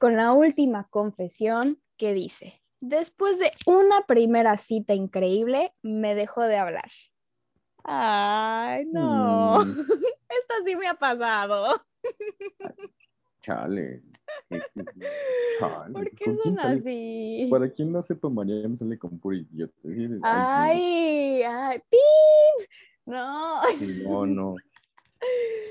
Con 0.02 0.16
la 0.16 0.32
última 0.32 0.88
confesión 0.88 1.80
que 1.96 2.12
dice, 2.12 2.60
después 2.80 3.38
de 3.38 3.52
una 3.66 4.04
primera 4.04 4.56
cita 4.56 4.94
increíble, 4.94 5.72
me 5.80 6.16
dejó 6.16 6.42
de 6.42 6.56
hablar. 6.56 6.90
Ay, 7.84 8.84
no. 8.86 9.64
Mm. 9.64 9.70
Esto 10.28 10.54
sí 10.66 10.74
me 10.74 10.88
ha 10.88 10.94
pasado. 10.94 11.80
Chale. 13.42 14.02
Chale, 15.60 15.92
¿Por 15.92 16.10
qué 16.10 16.24
¿con 16.24 16.36
quién 16.36 16.56
son 16.56 16.78
así? 16.78 17.46
Para 17.48 17.70
quien 17.70 17.92
no 17.92 18.02
sepa, 18.02 18.28
María 18.28 18.68
me 18.68 18.76
sale 18.76 18.98
con 18.98 19.20
puro 19.20 19.36
idiota. 19.36 19.72
Ay, 19.84 20.22
Ay, 20.24 21.42
ay, 21.44 21.78
¡pip! 21.88 22.68
No. 23.06 23.62
sí, 23.78 24.02
no, 24.04 24.26
no. 24.26 24.56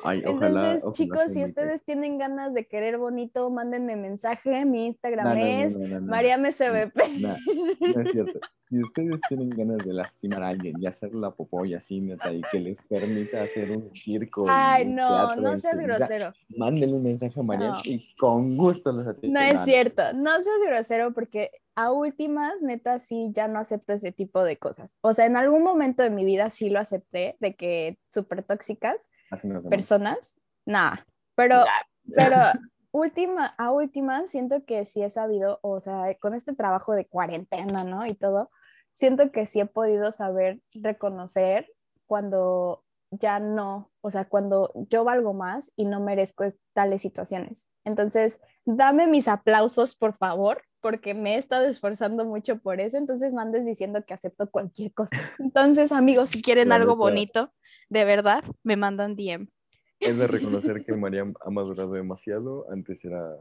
Ay, 0.04 0.24
ojalá. 0.26 0.74
Entonces, 0.74 0.82
ojalá 0.84 0.94
chicos, 0.94 1.34
si 1.34 1.44
ustedes 1.44 1.84
tienen 1.84 2.18
ganas 2.18 2.54
de 2.54 2.66
querer 2.66 2.98
bonito, 2.98 3.50
mándenme 3.50 3.96
mensaje. 3.96 4.66
Mi 4.66 4.88
Instagram 4.88 5.26
No, 5.26 5.36
no, 5.36 5.42
es 5.42 5.78
no, 5.78 6.00
no. 6.00 6.08
MariameCBP. 6.08 6.98
No, 7.20 8.02
es 8.02 8.12
cierto. 8.12 8.40
Si 8.70 8.82
ustedes 8.82 9.20
tienen 9.28 9.50
ganas 9.50 9.86
de 9.86 9.94
lastimar 9.94 10.44
a 10.44 10.48
alguien 10.48 10.76
y 10.80 10.88
hacer 10.88 11.14
la 11.14 11.32
popó 11.32 11.66
y 11.66 11.74
así, 11.74 12.00
neta, 12.00 12.32
y 12.32 12.42
que 12.52 12.60
les 12.60 12.82
permita 12.82 13.44
hacer 13.44 13.70
un 13.70 13.94
circo. 13.94 14.46
Ay, 14.48 14.86
un 14.88 14.96
no, 14.96 15.36
no 15.36 15.58
seas 15.58 15.78
vida, 15.78 15.98
grosero. 15.98 16.34
Mándenle 16.58 16.96
un 16.96 17.04
mensaje 17.04 17.40
a 17.40 17.44
María 17.44 17.76
y 17.84 18.16
con 18.16 18.56
gusto 18.56 18.92
los 18.94 19.06
atiende. 19.06 19.38
No 19.38 19.46
es 19.46 19.66
cierto, 19.66 20.14
no 20.14 20.32
seas 20.42 20.60
grosero 20.66 21.14
porque 21.14 21.52
a 21.76 21.92
últimas, 21.92 22.62
neta, 22.62 23.00
sí, 23.00 23.32
ya 23.34 23.48
no 23.48 23.60
acepto 23.60 23.94
ese 23.94 24.12
tipo 24.12 24.44
de 24.44 24.58
cosas. 24.58 24.98
O 25.02 25.14
sea, 25.14 25.26
en 25.26 25.36
algún 25.36 25.64
momento 25.64 26.04
de 26.04 26.10
mi 26.10 26.24
vida 26.24 26.50
sí 26.50 26.70
lo 26.70 26.80
acepté, 26.80 27.36
de 27.40 27.56
que 27.56 27.98
súper 28.10 28.44
tóxicas. 28.44 28.96
Personas, 29.70 30.40
nada, 30.66 31.06
pero, 31.36 31.64
pero 32.16 32.38
última, 32.92 33.46
a 33.58 33.72
últimas 33.72 34.30
siento 34.30 34.64
que 34.66 34.86
sí 34.86 35.02
he 35.02 35.10
sabido, 35.10 35.60
o 35.62 35.80
sea, 35.80 36.16
con 36.20 36.34
este 36.34 36.54
trabajo 36.54 36.94
de 36.94 37.06
cuarentena, 37.08 37.84
¿no? 37.84 38.06
Y 38.06 38.14
todo, 38.14 38.50
siento 38.94 39.32
que 39.32 39.46
sí 39.46 39.60
he 39.60 39.66
podido 39.66 40.12
saber 40.12 40.62
reconocer 40.74 41.68
cuando 42.06 42.84
ya 43.12 43.40
no, 43.40 43.92
o 44.02 44.12
sea, 44.12 44.26
cuando 44.26 44.72
yo 44.90 45.04
valgo 45.04 45.34
más 45.34 45.72
y 45.76 45.86
no 45.86 46.00
merezco 46.00 46.44
es- 46.44 46.58
tales 46.74 47.02
situaciones. 47.02 47.72
Entonces, 47.84 48.42
dame 48.66 49.08
mis 49.08 49.28
aplausos, 49.28 49.96
por 49.96 50.14
favor, 50.14 50.64
porque 50.82 51.14
me 51.14 51.36
he 51.36 51.38
estado 51.38 51.66
esforzando 51.66 52.26
mucho 52.26 52.58
por 52.60 52.80
eso, 52.82 52.98
entonces 52.98 53.32
no 53.34 53.42
andes 53.42 53.66
diciendo 53.66 54.04
que 54.06 54.14
acepto 54.14 54.50
cualquier 54.50 54.94
cosa. 54.94 55.16
Entonces, 55.40 55.92
amigos, 55.92 56.32
si 56.32 56.42
quieren 56.42 56.70
La 56.70 56.76
algo 56.76 56.94
neta. 56.94 57.00
bonito, 57.00 57.54
de 57.90 58.06
verdad, 58.06 58.44
me 58.64 58.76
mandan 58.76 59.16
DM. 59.16 59.48
Es 60.00 60.18
de 60.18 60.28
reconocer 60.28 60.84
que 60.84 60.96
María 60.96 61.32
ha 61.46 61.50
madurado 61.52 61.94
demasiado. 61.94 62.66
Antes 62.72 63.06
era 63.06 63.38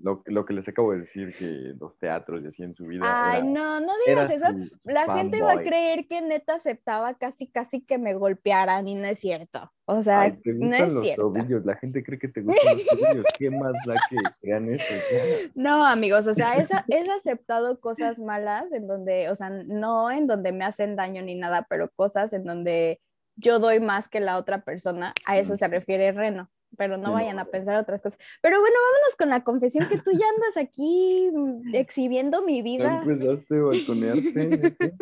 lo, 0.00 0.22
lo 0.26 0.44
que 0.46 0.54
les 0.54 0.68
acabo 0.68 0.92
de 0.92 1.00
decir, 1.00 1.34
que 1.36 1.74
los 1.78 1.98
teatros 1.98 2.42
y 2.42 2.46
así 2.46 2.62
en 2.62 2.74
su 2.74 2.86
vida. 2.86 3.02
Ay, 3.04 3.38
era- 3.40 3.46
no, 3.46 3.80
no 3.80 3.92
digas 4.06 4.30
eso. 4.30 4.46
su- 4.46 4.70
La 4.84 5.12
gente 5.16 5.42
va 5.42 5.52
a 5.52 5.60
creer 5.60 6.06
que 6.06 6.20
neta 6.22 6.54
aceptaba 6.54 7.14
casi, 7.14 7.48
casi 7.48 7.80
que 7.84 7.98
me 7.98 8.14
golpearan 8.14 8.86
y 8.86 8.94
no 8.94 9.06
es 9.06 9.18
cierto. 9.18 9.72
O 9.86 10.00
sea, 10.02 10.20
Ay, 10.22 10.36
te 10.42 10.52
no 10.52 10.76
es 10.76 10.92
los 10.92 11.02
cierto. 11.02 11.22
tobillos. 11.22 11.64
La 11.64 11.74
gente 11.76 12.04
cree 12.04 12.18
que 12.18 12.28
te 12.28 12.42
gustan 12.42 12.76
los 12.76 12.86
tobillos. 12.86 13.24
¿Qué 13.38 13.50
más 13.50 13.72
da 13.86 13.94
que 14.08 14.16
crean 14.40 14.70
eso? 14.72 14.94
No, 15.54 15.84
amigos, 15.86 16.26
o 16.28 16.34
sea, 16.34 16.54
es, 16.58 16.70
es 16.88 17.08
aceptado 17.10 17.80
cosas 17.80 18.20
malas 18.20 18.72
en 18.72 18.86
donde, 18.86 19.28
o 19.30 19.34
sea, 19.36 19.50
no 19.50 20.10
en 20.10 20.26
donde 20.28 20.52
me 20.52 20.64
hacen 20.64 20.94
daño 20.94 21.22
ni 21.22 21.34
nada, 21.34 21.66
pero 21.68 21.90
cosas 21.96 22.32
en 22.32 22.44
donde 22.44 23.00
yo 23.34 23.58
doy 23.58 23.80
más 23.80 24.08
que 24.08 24.20
la 24.20 24.36
otra 24.36 24.62
persona. 24.62 25.12
A 25.26 25.38
eso 25.38 25.56
se 25.56 25.66
refiere 25.68 26.12
Reno. 26.12 26.48
Pero 26.78 26.96
no 26.96 27.02
Sí, 27.04 27.08
no, 27.10 27.12
vayan 27.14 27.38
a 27.40 27.44
no. 27.44 27.50
pensar 27.50 27.78
otras 27.78 28.00
cosas. 28.00 28.18
Pero 28.40 28.58
bueno, 28.60 28.76
vámonos 28.76 29.16
con 29.18 29.28
la 29.28 29.44
confesión 29.44 29.86
que 29.88 29.98
tú 29.98 30.12
ya 30.12 30.24
andas 30.34 30.56
aquí 30.56 31.30
mm, 31.30 31.74
exhibiendo 31.74 32.40
mi 32.42 32.58
Ya 32.58 32.62
vida. 32.62 33.02
empezaste 33.04 33.56
a 33.58 33.62
balconearte. 33.62 34.76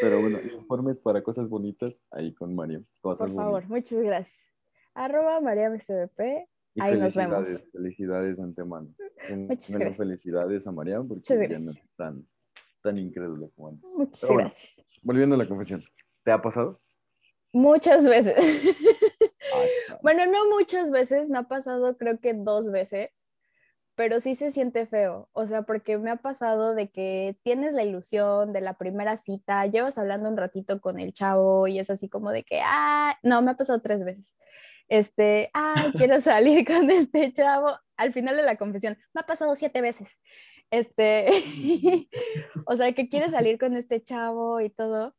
Pero 0.00 0.20
bueno, 0.20 0.38
informes 0.58 0.98
para 0.98 1.22
cosas 1.22 1.48
bonitas 1.48 1.94
ahí 2.10 2.34
con 2.34 2.54
Mario. 2.56 2.84
Cosas 3.00 3.28
Por 3.28 3.36
favor, 3.36 3.62
bonitas. 3.68 3.70
muchas 3.92 4.00
gracias. 4.04 4.54
Arroba 4.94 5.40
María 5.40 5.70
MCBP. 5.70 6.48
Y 6.74 6.80
ahí 6.82 6.98
nos 6.98 7.14
vemos. 7.14 7.48
Felicidades 7.72 8.36
de 8.36 8.42
antemano. 8.42 8.88
Muchas 9.30 9.70
menos 9.70 9.80
gracias. 9.80 9.96
felicidades 9.98 10.66
a 10.66 10.72
María 10.72 11.00
porque 11.02 11.22
ya 11.48 11.58
no 11.58 11.70
es 11.70 11.82
tan, 11.96 12.26
tan 12.82 12.98
incrédulo 12.98 13.50
como 13.54 13.68
antes. 13.68 13.84
Muchas 13.94 14.22
bueno. 14.22 14.38
gracias. 14.40 14.84
Volviendo 15.02 15.34
a 15.34 15.38
la 15.38 15.46
confesión. 15.48 15.84
¿Te 16.24 16.32
ha 16.32 16.40
pasado? 16.42 16.80
Muchas 17.52 18.04
veces. 18.08 18.34
Bueno, 20.08 20.24
no 20.24 20.48
muchas 20.48 20.90
veces, 20.90 21.28
me 21.28 21.36
ha 21.36 21.42
pasado 21.42 21.98
creo 21.98 22.18
que 22.18 22.32
dos 22.32 22.72
veces, 22.72 23.10
pero 23.94 24.22
sí 24.22 24.36
se 24.36 24.50
siente 24.50 24.86
feo. 24.86 25.28
O 25.32 25.46
sea, 25.46 25.64
porque 25.64 25.98
me 25.98 26.10
ha 26.10 26.16
pasado 26.16 26.74
de 26.74 26.88
que 26.90 27.36
tienes 27.42 27.74
la 27.74 27.84
ilusión 27.84 28.54
de 28.54 28.62
la 28.62 28.78
primera 28.78 29.18
cita, 29.18 29.66
llevas 29.66 29.98
hablando 29.98 30.30
un 30.30 30.38
ratito 30.38 30.80
con 30.80 30.98
el 30.98 31.12
chavo 31.12 31.68
y 31.68 31.78
es 31.78 31.90
así 31.90 32.08
como 32.08 32.30
de 32.30 32.42
que, 32.42 32.62
ah, 32.64 33.18
no, 33.22 33.42
me 33.42 33.50
ha 33.50 33.56
pasado 33.58 33.82
tres 33.82 34.02
veces. 34.02 34.34
Este, 34.88 35.50
ay, 35.52 35.92
quiero 35.98 36.22
salir 36.22 36.66
con 36.66 36.90
este 36.90 37.30
chavo. 37.34 37.78
Al 37.98 38.14
final 38.14 38.34
de 38.38 38.44
la 38.44 38.56
confesión, 38.56 38.96
me 39.12 39.20
ha 39.20 39.26
pasado 39.26 39.56
siete 39.56 39.82
veces. 39.82 40.08
Este, 40.70 41.28
o 42.66 42.76
sea, 42.76 42.94
que 42.94 43.10
quieres 43.10 43.32
salir 43.32 43.58
con 43.58 43.76
este 43.76 44.02
chavo 44.02 44.62
y 44.62 44.70
todo 44.70 45.14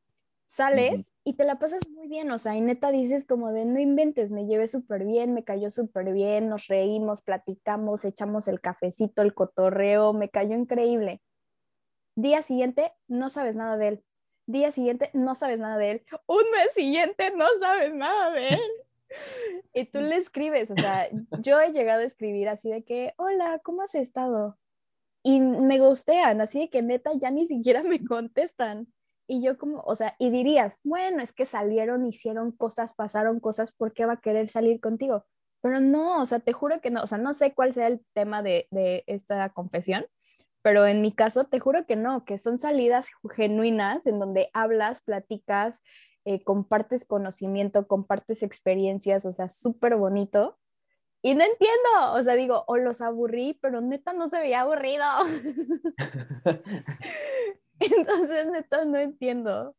sales. 0.49 1.11
Y 1.29 1.33
te 1.33 1.45
la 1.45 1.59
pasas 1.59 1.87
muy 1.87 2.07
bien, 2.07 2.31
o 2.31 2.39
sea, 2.39 2.55
y 2.55 2.61
neta 2.61 2.89
dices 2.89 3.23
como 3.23 3.51
de 3.51 3.63
no 3.63 3.79
inventes, 3.79 4.31
me 4.31 4.47
llevé 4.47 4.67
súper 4.67 5.05
bien, 5.05 5.35
me 5.35 5.43
cayó 5.43 5.69
súper 5.69 6.11
bien, 6.11 6.49
nos 6.49 6.65
reímos, 6.65 7.21
platicamos, 7.21 8.03
echamos 8.03 8.47
el 8.47 8.59
cafecito, 8.59 9.21
el 9.21 9.35
cotorreo, 9.35 10.11
me 10.11 10.29
cayó 10.29 10.55
increíble. 10.55 11.21
Día 12.15 12.41
siguiente, 12.41 12.93
no 13.07 13.29
sabes 13.29 13.55
nada 13.55 13.77
de 13.77 13.87
él. 13.89 14.03
Día 14.47 14.71
siguiente, 14.71 15.11
no 15.13 15.35
sabes 15.35 15.59
nada 15.59 15.77
de 15.77 15.91
él. 15.91 16.05
Un 16.25 16.41
mes 16.51 16.73
siguiente, 16.73 17.31
no 17.35 17.45
sabes 17.59 17.93
nada 17.93 18.31
de 18.31 18.47
él. 18.49 18.61
Y 19.75 19.85
tú 19.85 20.01
le 20.01 20.17
escribes, 20.17 20.71
o 20.71 20.75
sea, 20.75 21.09
yo 21.41 21.61
he 21.61 21.71
llegado 21.71 22.01
a 22.01 22.05
escribir 22.05 22.49
así 22.49 22.71
de 22.71 22.83
que, 22.83 23.13
hola, 23.17 23.59
¿cómo 23.63 23.83
has 23.83 23.93
estado? 23.93 24.57
Y 25.21 25.41
me 25.41 25.77
gustean, 25.79 26.41
así 26.41 26.59
de 26.59 26.69
que 26.71 26.81
neta 26.81 27.11
ya 27.13 27.29
ni 27.29 27.45
siquiera 27.45 27.83
me 27.83 28.03
contestan. 28.03 28.87
Y 29.31 29.43
yo 29.43 29.59
como, 29.59 29.81
o 29.81 29.95
sea, 29.95 30.15
y 30.17 30.31
dirías, 30.31 30.79
bueno, 30.83 31.21
es 31.21 31.33
que 31.33 31.45
salieron, 31.45 32.03
hicieron 32.07 32.51
cosas, 32.51 32.93
pasaron 32.93 33.39
cosas, 33.39 33.71
¿por 33.71 33.93
qué 33.93 34.07
va 34.07 34.13
a 34.13 34.21
querer 34.21 34.49
salir 34.49 34.81
contigo? 34.81 35.23
Pero 35.61 35.79
no, 35.79 36.19
o 36.19 36.25
sea, 36.25 36.39
te 36.39 36.51
juro 36.51 36.81
que 36.81 36.89
no, 36.89 37.03
o 37.03 37.07
sea, 37.07 37.19
no 37.19 37.35
sé 37.35 37.53
cuál 37.53 37.71
sea 37.71 37.85
el 37.85 38.03
tema 38.13 38.41
de, 38.41 38.67
de 38.71 39.03
esta 39.05 39.49
confesión, 39.49 40.07
pero 40.63 40.87
en 40.87 41.01
mi 41.01 41.13
caso 41.13 41.45
te 41.45 41.59
juro 41.59 41.85
que 41.85 41.95
no, 41.95 42.25
que 42.25 42.39
son 42.39 42.57
salidas 42.57 43.09
genuinas 43.35 44.07
en 44.07 44.17
donde 44.17 44.49
hablas, 44.53 45.01
platicas, 45.01 45.79
eh, 46.25 46.43
compartes 46.43 47.05
conocimiento, 47.05 47.87
compartes 47.87 48.41
experiencias, 48.41 49.25
o 49.25 49.31
sea, 49.31 49.47
súper 49.49 49.95
bonito. 49.95 50.57
Y 51.21 51.35
no 51.35 51.43
entiendo, 51.43 52.13
o 52.13 52.23
sea, 52.23 52.35
digo, 52.35 52.63
o 52.67 52.77
los 52.77 53.01
aburrí, 53.01 53.59
pero 53.61 53.79
neta 53.81 54.13
no 54.13 54.27
se 54.29 54.39
veía 54.39 54.61
aburrido. 54.61 55.05
Entonces, 57.79 58.47
neta, 58.47 58.85
no 58.85 58.97
entiendo. 58.97 59.75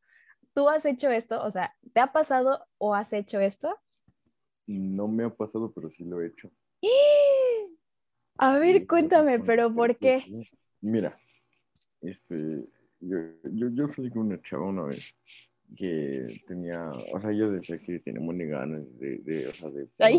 ¿Tú 0.55 0.69
has 0.69 0.85
hecho 0.85 1.11
esto? 1.11 1.43
O 1.43 1.51
sea, 1.51 1.75
¿te 1.93 2.01
ha 2.01 2.13
pasado 2.13 2.67
o 2.79 2.95
has 2.95 3.13
hecho 3.13 3.41
esto? 3.41 3.77
No 4.67 5.09
me 5.09 5.25
ha 5.25 5.31
pasado, 5.31 5.73
pero 5.73 5.91
sí 5.91 6.05
lo 6.05 6.21
he 6.21 6.29
hecho. 6.29 6.51
A 8.39 8.55
Sí, 8.55 8.61
ver, 8.61 8.87
cuéntame, 8.87 9.41
pero 9.41 9.73
¿por 9.75 9.97
qué? 9.97 10.25
Mira, 10.81 11.17
este, 12.01 12.65
yo, 13.01 13.19
yo, 13.45 13.69
yo 13.71 13.89
salí 13.89 14.11
con 14.11 14.23
una 14.27 14.41
chava 14.43 14.67
una 14.67 14.85
vez 14.85 15.05
que 15.77 16.43
tenía, 16.47 16.91
o 17.13 17.21
sea, 17.21 17.31
ella 17.31 17.49
decía 17.49 17.79
que 17.79 18.01
tenía 18.01 18.21
muy 18.21 18.45
ganas 18.47 18.83
de, 18.99 19.19
de, 19.19 19.49
o 19.49 19.55
sea, 19.55 19.71
de 19.71 19.89
Ay. 19.99 20.19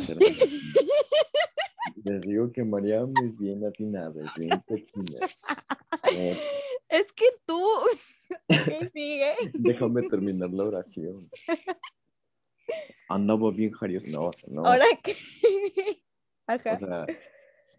Les 2.03 2.21
digo 2.21 2.51
que 2.51 2.63
María 2.63 3.01
es 3.23 3.37
bien 3.37 3.65
atinada, 3.65 4.23
es 4.23 4.33
bien 4.35 4.61
cochina. 4.67 5.27
Es 6.91 7.13
que 7.13 7.23
tú, 7.47 7.57
¿qué 8.49 8.89
sigue? 8.89 9.31
déjame 9.53 10.01
terminar 10.09 10.49
la 10.51 10.65
oración. 10.65 11.29
Andaba 13.07 13.49
bien 13.51 13.71
jarioso, 13.71 14.07
no, 14.07 14.25
o 14.25 14.33
sea, 14.33 14.49
no. 14.51 14.65
Ahora 14.65 14.85
que... 15.01 15.15
Ajá. 16.47 16.73
O 16.75 16.79
sea, 16.79 17.05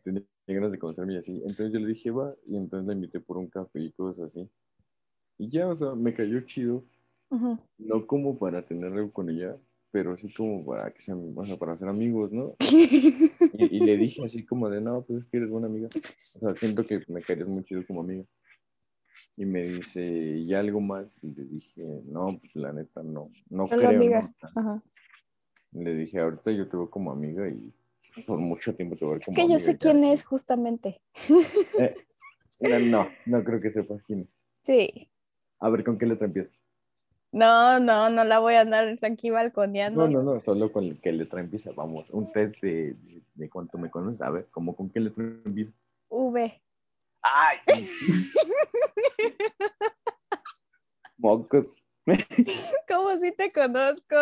tenía 0.03 0.23
ganas 0.47 0.73
de 0.73 0.79
conocerme 0.79 1.13
y 1.13 1.19
así. 1.19 1.43
Entonces 1.45 1.75
yo 1.75 1.81
le 1.81 1.89
dije, 1.89 2.11
va, 2.11 2.35
y 2.47 2.57
entonces 2.57 2.87
la 2.87 2.95
invité 2.95 3.21
por 3.21 3.37
un 3.37 3.49
café 3.49 3.81
y 3.81 3.93
cosas 3.93 4.25
así. 4.29 4.49
Y 5.37 5.51
ya, 5.51 5.69
o 5.69 5.75
sea, 5.75 5.95
me 5.95 6.15
cayó 6.15 6.41
chido. 6.41 6.83
No 7.79 8.07
como 8.07 8.39
para 8.39 8.65
tener 8.65 8.93
algo 8.93 9.11
con 9.11 9.29
ella, 9.29 9.57
pero 9.91 10.17
sí 10.17 10.33
como 10.33 10.65
para 10.65 10.93
que 10.93 11.01
sean, 11.01 11.33
o 11.35 11.47
sea, 11.47 11.59
para 11.59 11.77
ser 11.77 11.89
amigos, 11.89 12.33
¿no? 12.33 12.57
Y, 13.55 13.77
y 13.77 13.81
le 13.81 13.97
dije 13.99 14.25
así 14.25 14.45
como 14.45 14.71
de, 14.71 14.81
no, 14.81 15.03
pues 15.03 15.23
es 15.23 15.29
que 15.29 15.37
eres 15.37 15.51
buena 15.51 15.67
amiga. 15.67 15.89
O 15.89 16.15
sea, 16.17 16.55
siento 16.55 16.83
que 16.83 17.03
me 17.09 17.21
caerías 17.21 17.49
muy 17.49 17.63
chido 17.63 17.87
como 17.87 18.01
amiga. 18.01 18.25
Y 19.37 19.47
me 19.47 19.63
dice, 19.63 20.03
¿y 20.03 20.53
algo 20.55 20.81
más? 20.81 21.07
Y 21.23 21.29
le 21.35 21.45
dije, 21.45 22.03
no, 22.05 22.39
pues 22.39 22.55
la 22.55 22.73
neta 22.73 23.03
no, 23.03 23.31
no 23.49 23.67
creo, 23.67 23.89
amiga. 23.89 24.33
Le 25.73 25.95
dije, 25.95 26.21
ahorita 26.21 26.51
yo 26.51 26.69
te 26.69 26.77
veo 26.77 26.91
como 26.91 27.13
amiga 27.13 27.49
y 27.49 27.73
por 28.27 28.39
mucho 28.39 28.75
tiempo 28.75 28.95
te 28.95 29.07
voy 29.07 29.13
a 29.13 29.17
ver 29.17 29.25
como 29.25 29.35
Que 29.35 29.43
yo 29.43 29.55
amigo 29.55 29.61
sé 29.61 29.79
quién 29.79 30.05
es 30.05 30.25
justamente. 30.25 31.01
Eh, 32.61 32.79
no, 32.91 33.09
no, 33.27 33.43
creo 33.43 33.61
que 33.61 33.71
sepas 33.71 34.03
quién 34.05 34.21
es. 34.21 34.29
Sí. 34.65 35.09
A 35.59 35.71
ver, 35.71 35.83
¿con 35.83 35.99
qué 35.99 36.07
letra 36.07 36.27
empieza? 36.27 36.53
No, 37.33 37.81
no, 37.81 38.11
no 38.11 38.25
la 38.25 38.39
voy 38.39 38.55
a 38.55 38.61
andar 38.61 38.99
aquí 39.03 39.31
balconeando. 39.31 40.07
No, 40.07 40.23
no, 40.23 40.35
no, 40.35 40.43
solo 40.45 40.71
con 40.71 40.97
qué 40.99 41.11
letra 41.13 41.41
empieza. 41.41 41.73
Vamos, 41.73 42.11
un 42.11 42.31
test 42.31 42.61
de, 42.61 42.93
de, 42.93 43.23
de 43.35 43.51
cuánto 43.51 43.79
me 43.79 43.91
conoces. 43.91 44.21
A 44.21 44.31
ver, 44.31 44.47
¿cómo 44.51 44.77
con 44.77 44.91
qué 44.91 45.01
letra 45.01 45.25
empieza? 45.45 45.73
V. 46.11 46.63
¡Ay! 47.23 47.59
Mocos, 51.19 51.73
¿Cómo 52.89 53.19
si 53.21 53.33
te 53.33 53.53
conozco? 53.53 54.17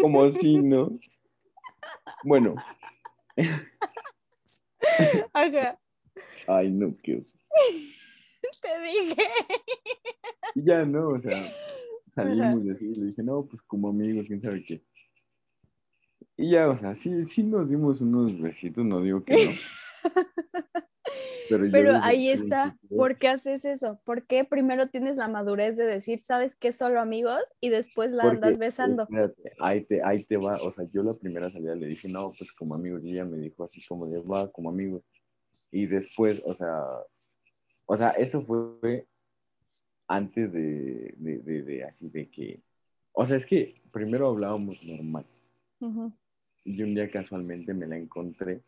como 0.00 0.30
si, 0.30 0.62
¿no? 0.62 0.98
Bueno, 2.24 2.54
Ajá. 5.32 5.78
ay, 6.46 6.70
no, 6.70 6.94
qué. 7.02 7.24
Te 8.60 8.80
dije. 8.80 9.22
Y 10.54 10.64
ya, 10.64 10.84
¿no? 10.84 11.08
O 11.08 11.18
sea, 11.18 11.36
salimos 12.12 12.64
y 12.64 12.70
así, 12.70 12.94
le 12.94 13.06
dije, 13.06 13.22
no, 13.22 13.44
pues 13.44 13.60
como 13.62 13.88
amigos, 13.88 14.26
quién 14.26 14.40
sabe 14.40 14.64
qué. 14.64 14.82
Y 16.36 16.50
ya, 16.52 16.68
o 16.68 16.78
sea, 16.78 16.94
sí, 16.94 17.24
sí 17.24 17.42
nos 17.42 17.68
dimos 17.68 18.00
unos 18.00 18.40
besitos, 18.40 18.84
no 18.84 19.02
digo 19.02 19.22
que 19.24 19.44
no. 19.44 19.50
Pero, 21.70 21.92
ahí 22.02 22.28
está. 22.28 22.76
¿Por 22.96 23.18
qué 23.18 23.28
haces 23.28 23.64
eso? 23.64 24.00
¿Por 24.04 24.26
qué 24.26 24.44
primero 24.44 24.88
tienes 24.88 25.16
la 25.16 25.28
madurez 25.28 25.76
de 25.76 25.84
decir, 25.84 26.18
sabes 26.18 26.56
que 26.56 26.72
solo 26.72 27.00
amigos 27.00 27.40
y 27.60 27.68
después 27.68 28.12
la 28.12 28.24
Porque, 28.24 28.36
andas 28.36 28.58
besando? 28.58 29.02
espérate, 29.02 29.52
ahí 29.60 29.84
te, 29.84 30.02
ahí 30.02 30.24
te 30.24 30.36
va, 30.36 30.62
o 30.62 30.72
sea, 30.72 30.86
yo 30.92 31.02
la 31.02 31.14
primera 31.14 31.50
salida 31.50 31.74
le 31.74 31.86
dije, 31.86 32.08
no, 32.08 32.32
pues 32.36 32.52
como 32.52 32.74
amigos, 32.74 33.02
y 33.04 33.12
ella 33.12 33.24
me 33.24 33.38
dijo 33.38 33.64
así 33.64 33.84
como 33.86 34.06
de, 34.06 34.18
va, 34.20 34.50
como 34.50 34.70
amigos. 34.70 35.02
Y 35.70 35.86
después, 35.86 36.42
o 36.44 36.54
sea, 36.54 36.84
o 37.86 37.96
sea, 37.96 38.10
eso 38.10 38.42
fue 38.42 39.06
antes 40.06 40.52
de, 40.52 41.14
de, 41.16 41.38
de, 41.38 41.62
de 41.62 41.84
así 41.84 42.08
de 42.08 42.28
que, 42.28 42.60
o 43.12 43.24
sea, 43.24 43.36
es 43.36 43.46
que 43.46 43.80
primero 43.90 44.28
hablábamos 44.28 44.82
normal, 44.84 45.26
Ujú. 45.80 46.12
y 46.64 46.82
un 46.82 46.94
día 46.94 47.10
casualmente 47.10 47.72
me 47.74 47.86
la 47.86 47.96
encontré, 47.96 48.62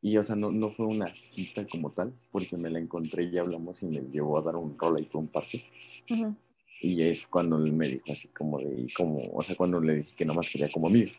y 0.00 0.16
o 0.16 0.24
sea, 0.24 0.36
no, 0.36 0.50
no 0.50 0.70
fue 0.70 0.86
una 0.86 1.14
cita 1.14 1.66
como 1.66 1.90
tal, 1.90 2.12
porque 2.30 2.56
me 2.56 2.70
la 2.70 2.78
encontré 2.78 3.24
y 3.24 3.38
hablamos 3.38 3.82
y 3.82 3.86
me 3.86 4.00
llevó 4.00 4.38
a 4.38 4.42
dar 4.42 4.56
un 4.56 4.78
rol 4.78 4.96
ahí 4.96 5.04
por 5.04 5.22
un 5.22 5.28
parque. 5.28 5.64
Ujú. 6.10 6.34
Y 6.80 7.02
es 7.02 7.26
cuando 7.26 7.56
él 7.56 7.72
me 7.72 7.88
dijo 7.88 8.12
así 8.12 8.28
como 8.28 8.58
de, 8.60 8.86
como, 8.96 9.30
o 9.32 9.42
sea, 9.42 9.56
cuando 9.56 9.80
le 9.80 9.96
dije 9.96 10.14
que 10.16 10.24
nada 10.24 10.36
más 10.36 10.48
quería 10.48 10.70
como 10.70 10.86
amigo. 10.86 11.10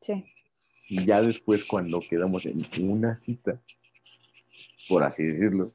Sí. 0.00 0.24
Y 0.88 1.06
ya 1.06 1.22
después, 1.22 1.64
cuando 1.64 2.00
quedamos 2.00 2.44
en 2.44 2.90
una 2.90 3.16
cita, 3.16 3.60
por 4.88 5.02
así 5.02 5.24
decirlo, 5.24 5.72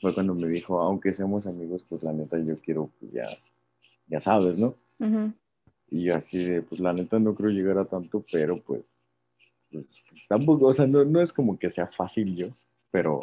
fue 0.00 0.12
cuando 0.14 0.34
me 0.34 0.48
dijo, 0.48 0.80
aunque 0.80 1.12
seamos 1.12 1.46
amigos, 1.46 1.84
pues 1.88 2.02
la 2.02 2.12
neta 2.12 2.38
yo 2.38 2.58
quiero, 2.58 2.90
pues 2.98 3.12
ya, 3.12 3.28
ya 4.08 4.20
sabes, 4.20 4.58
¿no? 4.58 4.74
Ujú. 4.98 5.32
Y 5.90 6.04
yo 6.04 6.16
así 6.16 6.38
de, 6.38 6.62
pues 6.62 6.80
la 6.80 6.92
neta 6.92 7.18
no 7.18 7.34
creo 7.34 7.50
llegar 7.50 7.78
a 7.78 7.84
tanto, 7.84 8.24
pero 8.30 8.60
pues, 8.60 8.82
pues, 9.70 9.86
pues, 10.10 10.26
tampoco, 10.28 10.66
o 10.66 10.74
sea, 10.74 10.86
no, 10.86 11.04
no 11.04 11.20
es 11.20 11.32
como 11.32 11.58
que 11.58 11.70
sea 11.70 11.88
fácil 11.88 12.36
yo, 12.36 12.48
pero 12.90 13.20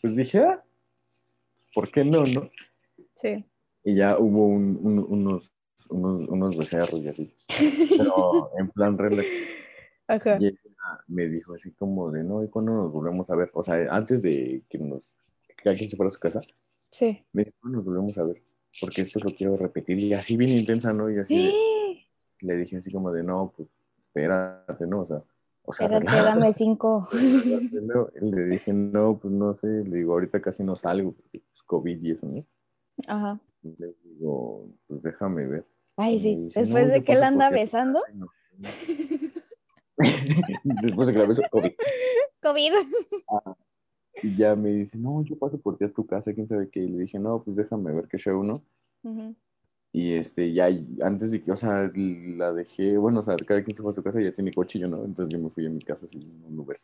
pues 0.00 0.16
dije, 0.16 0.38
ah, 0.40 0.62
¿por 1.74 1.90
qué 1.90 2.04
no, 2.04 2.24
no? 2.26 2.50
Sí. 3.16 3.44
Y 3.84 3.94
ya 3.96 4.18
hubo 4.18 4.46
un- 4.46 4.78
un- 4.82 5.06
unos, 5.08 5.52
unos, 5.88 6.28
unos 6.28 6.56
becerros 6.58 7.00
y 7.00 7.08
así, 7.08 7.34
pero 7.96 8.50
en 8.58 8.68
plan 8.70 8.96
relax. 8.98 9.26
Ajá. 10.08 10.36
Y 10.40 10.46
ella 10.46 10.58
me 11.08 11.28
dijo 11.28 11.54
así 11.54 11.70
como 11.72 12.10
de, 12.10 12.24
no, 12.24 12.42
¿y 12.42 12.48
cuándo 12.48 12.72
nos 12.72 12.92
volvemos 12.92 13.30
a 13.30 13.36
ver? 13.36 13.50
O 13.54 13.62
sea, 13.62 13.76
antes 13.94 14.22
de 14.22 14.62
que 14.68 14.78
nos, 14.78 15.14
que 15.46 15.54
cada 15.62 15.76
quien 15.76 15.88
se 15.88 15.96
fuera 15.96 16.08
a 16.08 16.12
su 16.12 16.18
casa, 16.18 16.40
Sí. 16.70 17.22
me 17.32 17.44
dijo, 17.44 17.56
¿cuándo 17.60 17.76
nos 17.78 17.84
volvemos 17.86 18.18
a 18.18 18.24
ver? 18.24 18.42
Porque 18.80 19.02
esto 19.02 19.20
lo 19.20 19.34
quiero 19.34 19.56
repetir. 19.56 19.98
Y 19.98 20.12
así 20.14 20.36
bien 20.36 20.50
intensa, 20.50 20.92
¿no? 20.92 21.08
Y 21.10 21.18
así 21.18 21.36
de- 21.46 21.52
le 22.40 22.56
dije 22.56 22.78
así 22.78 22.90
como 22.90 23.12
de, 23.12 23.22
no, 23.22 23.52
pues, 23.56 23.68
espérate, 24.14 24.86
¿no? 24.86 25.00
O 25.02 25.06
sea, 25.06 25.22
o 25.62 25.72
sea, 25.72 25.86
Espérate, 25.86 26.22
dame 26.22 26.52
cinco. 26.52 27.06
le 28.20 28.44
dije, 28.46 28.72
no, 28.72 29.18
pues 29.18 29.32
no 29.32 29.54
sé, 29.54 29.66
le 29.68 29.98
digo, 29.98 30.12
ahorita 30.14 30.40
casi 30.42 30.64
no 30.64 30.74
salgo, 30.76 31.12
porque 31.12 31.40
pues, 31.40 31.62
COVID 31.64 32.02
y 32.02 32.10
eso, 32.10 32.26
¿no? 32.26 32.44
Ajá. 33.06 33.38
Le 33.62 33.94
digo, 34.04 34.68
pues 34.86 35.02
déjame 35.02 35.46
ver. 35.46 35.64
Ay, 35.96 36.18
sí. 36.18 36.36
dice, 36.36 36.60
Después 36.60 36.86
"No, 36.88 36.92
de 36.94 37.04
que 37.04 37.12
él 37.12 37.22
anda 37.22 37.50
besando. 37.50 38.02
no- 38.14 38.26
Después 40.82 41.06
de 41.08 41.12
que 41.12 41.18
la 41.18 41.26
beso, 41.26 41.42
COVID. 41.50 41.72
COVID. 42.42 42.72
Y 44.22 44.36
ya 44.36 44.56
me 44.56 44.70
dice, 44.70 44.98
no, 44.98 45.22
yo 45.22 45.38
paso 45.38 45.58
por 45.58 45.76
ti 45.76 45.84
a 45.84 45.92
tu 45.92 46.06
casa, 46.06 46.32
quién 46.32 46.46
sabe 46.48 46.68
qué. 46.70 46.80
Y 46.80 46.88
le 46.88 46.98
dije, 47.00 47.18
no, 47.18 47.42
pues 47.42 47.56
déjame 47.56 47.92
ver 47.92 48.08
qué 48.08 48.18
show, 48.18 48.42
¿no? 48.42 48.62
Ujú. 49.02 49.34
Y 49.92 50.14
este, 50.14 50.52
ya 50.52 50.68
antes 51.02 51.32
de 51.32 51.42
que, 51.42 51.50
o 51.50 51.56
sea, 51.56 51.90
la 51.94 52.52
dejé, 52.52 52.96
bueno, 52.96 53.20
o 53.20 53.22
sea, 53.22 53.36
cada 53.36 53.62
quien 53.64 53.74
se 53.76 53.82
fue 53.82 53.90
a 53.90 53.94
su 53.94 54.02
casa, 54.02 54.20
ya 54.20 54.32
tiene 54.32 54.52
coche 54.52 54.78
y 54.78 54.82
yo 54.82 54.88
no, 54.88 55.04
entonces 55.04 55.32
yo 55.36 55.42
me 55.42 55.50
fui 55.50 55.66
a 55.66 55.70
mi 55.70 55.82
casa 55.82 56.06
en 56.12 56.44
un 56.44 56.58
Uber. 56.60 56.76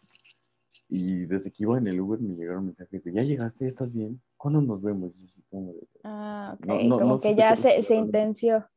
Y 0.88 1.26
desde 1.26 1.50
que 1.50 1.62
iba 1.64 1.78
en 1.78 1.86
el 1.86 2.00
Uber 2.00 2.20
me 2.20 2.34
llegaron 2.34 2.66
mensajes 2.66 3.04
de, 3.04 3.12
ya 3.12 3.22
llegaste, 3.22 3.66
¿estás 3.66 3.92
bien? 3.92 4.20
¿Cuándo 4.36 4.60
nos 4.60 4.82
vemos? 4.82 5.12
Y 5.20 5.42
como 5.50 5.72
de, 5.72 5.86
Ah, 6.02 6.56
ok. 6.58 6.66
No, 6.66 6.74
no, 6.82 6.98
como 6.98 7.14
no 7.14 7.20
que 7.20 7.34
ya 7.34 7.56
se, 7.56 7.82
se 7.82 7.94
intenció. 7.94 8.68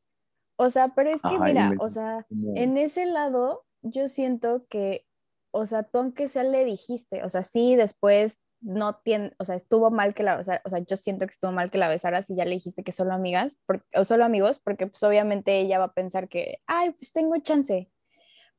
O 0.57 0.69
sea, 0.69 0.93
pero 0.93 1.09
es 1.09 1.21
que 1.21 1.27
Ajá, 1.35 1.49
y 1.49 1.53
mira, 1.53 1.69
me 1.69 1.77
o 1.79 1.89
sea, 1.89 2.25
como- 2.29 2.55
en 2.55 2.77
ese 2.77 3.05
lado 3.05 3.65
yo 3.81 4.07
siento 4.07 4.65
que, 4.67 5.05
o 5.51 5.65
sea, 5.65 5.83
tú 5.83 5.99
aunque 5.99 6.27
sea 6.27 6.43
le 6.43 6.65
dijiste, 6.65 7.23
o 7.23 7.29
sea, 7.29 7.43
sí, 7.43 7.75
después 7.75 8.39
no 8.61 8.95
tiene, 8.97 9.33
o 9.39 9.45
sea, 9.45 9.55
estuvo 9.55 9.91
mal 9.91 10.13
que 10.13 10.23
la 10.23 10.37
besara, 10.37 10.61
o 10.65 10.69
sea, 10.69 10.79
yo 10.79 10.97
siento 10.97 11.25
que 11.25 11.31
estuvo 11.31 11.51
mal 11.51 11.71
que 11.71 11.77
la 11.77 11.89
besaras 11.89 12.29
y 12.29 12.35
ya 12.35 12.45
le 12.45 12.51
dijiste 12.51 12.83
que 12.83 12.91
solo 12.91 13.13
amigas, 13.13 13.59
por- 13.65 13.85
o 13.95 14.03
solo 14.05 14.25
amigos, 14.25 14.59
porque 14.59 14.87
pues 14.87 15.01
obviamente 15.03 15.59
ella 15.59 15.79
va 15.79 15.85
a 15.85 15.93
pensar 15.93 16.27
que, 16.29 16.59
ay, 16.67 16.91
pues 16.91 17.11
tengo 17.13 17.37
chance, 17.39 17.89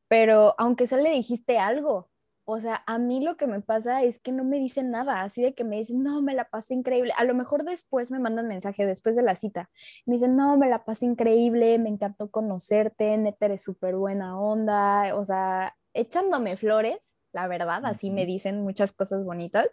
pero 0.08 0.54
aunque 0.58 0.86
sea 0.86 0.98
le 0.98 1.10
dijiste 1.10 1.58
algo, 1.58 2.10
o 2.44 2.60
sea, 2.60 2.82
a 2.86 2.98
mí 2.98 3.20
lo 3.20 3.36
que 3.36 3.46
me 3.46 3.60
pasa 3.60 4.02
es 4.02 4.18
que 4.18 4.32
no 4.32 4.42
me 4.42 4.58
dicen 4.58 4.90
nada, 4.90 5.22
así 5.22 5.40
de 5.42 5.54
que 5.54 5.62
me 5.62 5.76
dicen, 5.76 6.02
no, 6.02 6.20
me 6.20 6.34
la 6.34 6.46
pasé 6.50 6.74
increíble. 6.74 7.12
A 7.16 7.24
lo 7.24 7.34
mejor 7.34 7.64
después 7.64 8.10
me 8.10 8.18
mandan 8.18 8.48
mensaje 8.48 8.86
después 8.86 9.14
de 9.14 9.22
la 9.22 9.36
cita. 9.36 9.70
Me 10.04 10.14
dicen, 10.14 10.34
no, 10.34 10.56
me 10.56 10.68
la 10.68 10.84
pasé 10.84 11.06
increíble, 11.06 11.78
me 11.78 11.90
encantó 11.90 12.30
conocerte, 12.30 13.16
neta 13.18 13.46
eres 13.46 13.62
súper 13.62 13.94
buena 13.96 14.40
onda, 14.40 15.14
o 15.14 15.24
sea, 15.24 15.76
echándome 15.94 16.56
flores, 16.56 17.14
la 17.32 17.46
verdad, 17.46 17.84
así 17.86 18.10
me 18.10 18.26
dicen 18.26 18.62
muchas 18.62 18.90
cosas 18.92 19.24
bonitas. 19.24 19.68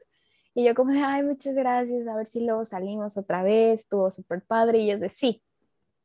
Y 0.57 0.63
yo 0.63 0.73
como 0.73 0.91
de, 0.91 1.03
ay, 1.03 1.21
muchas 1.21 1.53
gracias, 1.53 2.07
a 2.07 2.15
ver 2.15 2.25
si 2.25 2.39
luego 2.39 2.65
salimos 2.65 3.15
otra 3.15 3.43
vez, 3.43 3.81
estuvo 3.81 4.09
súper 4.09 4.43
padre. 4.43 4.79
Y 4.79 4.89
ellos 4.89 4.99
de, 4.99 5.09
sí. 5.09 5.43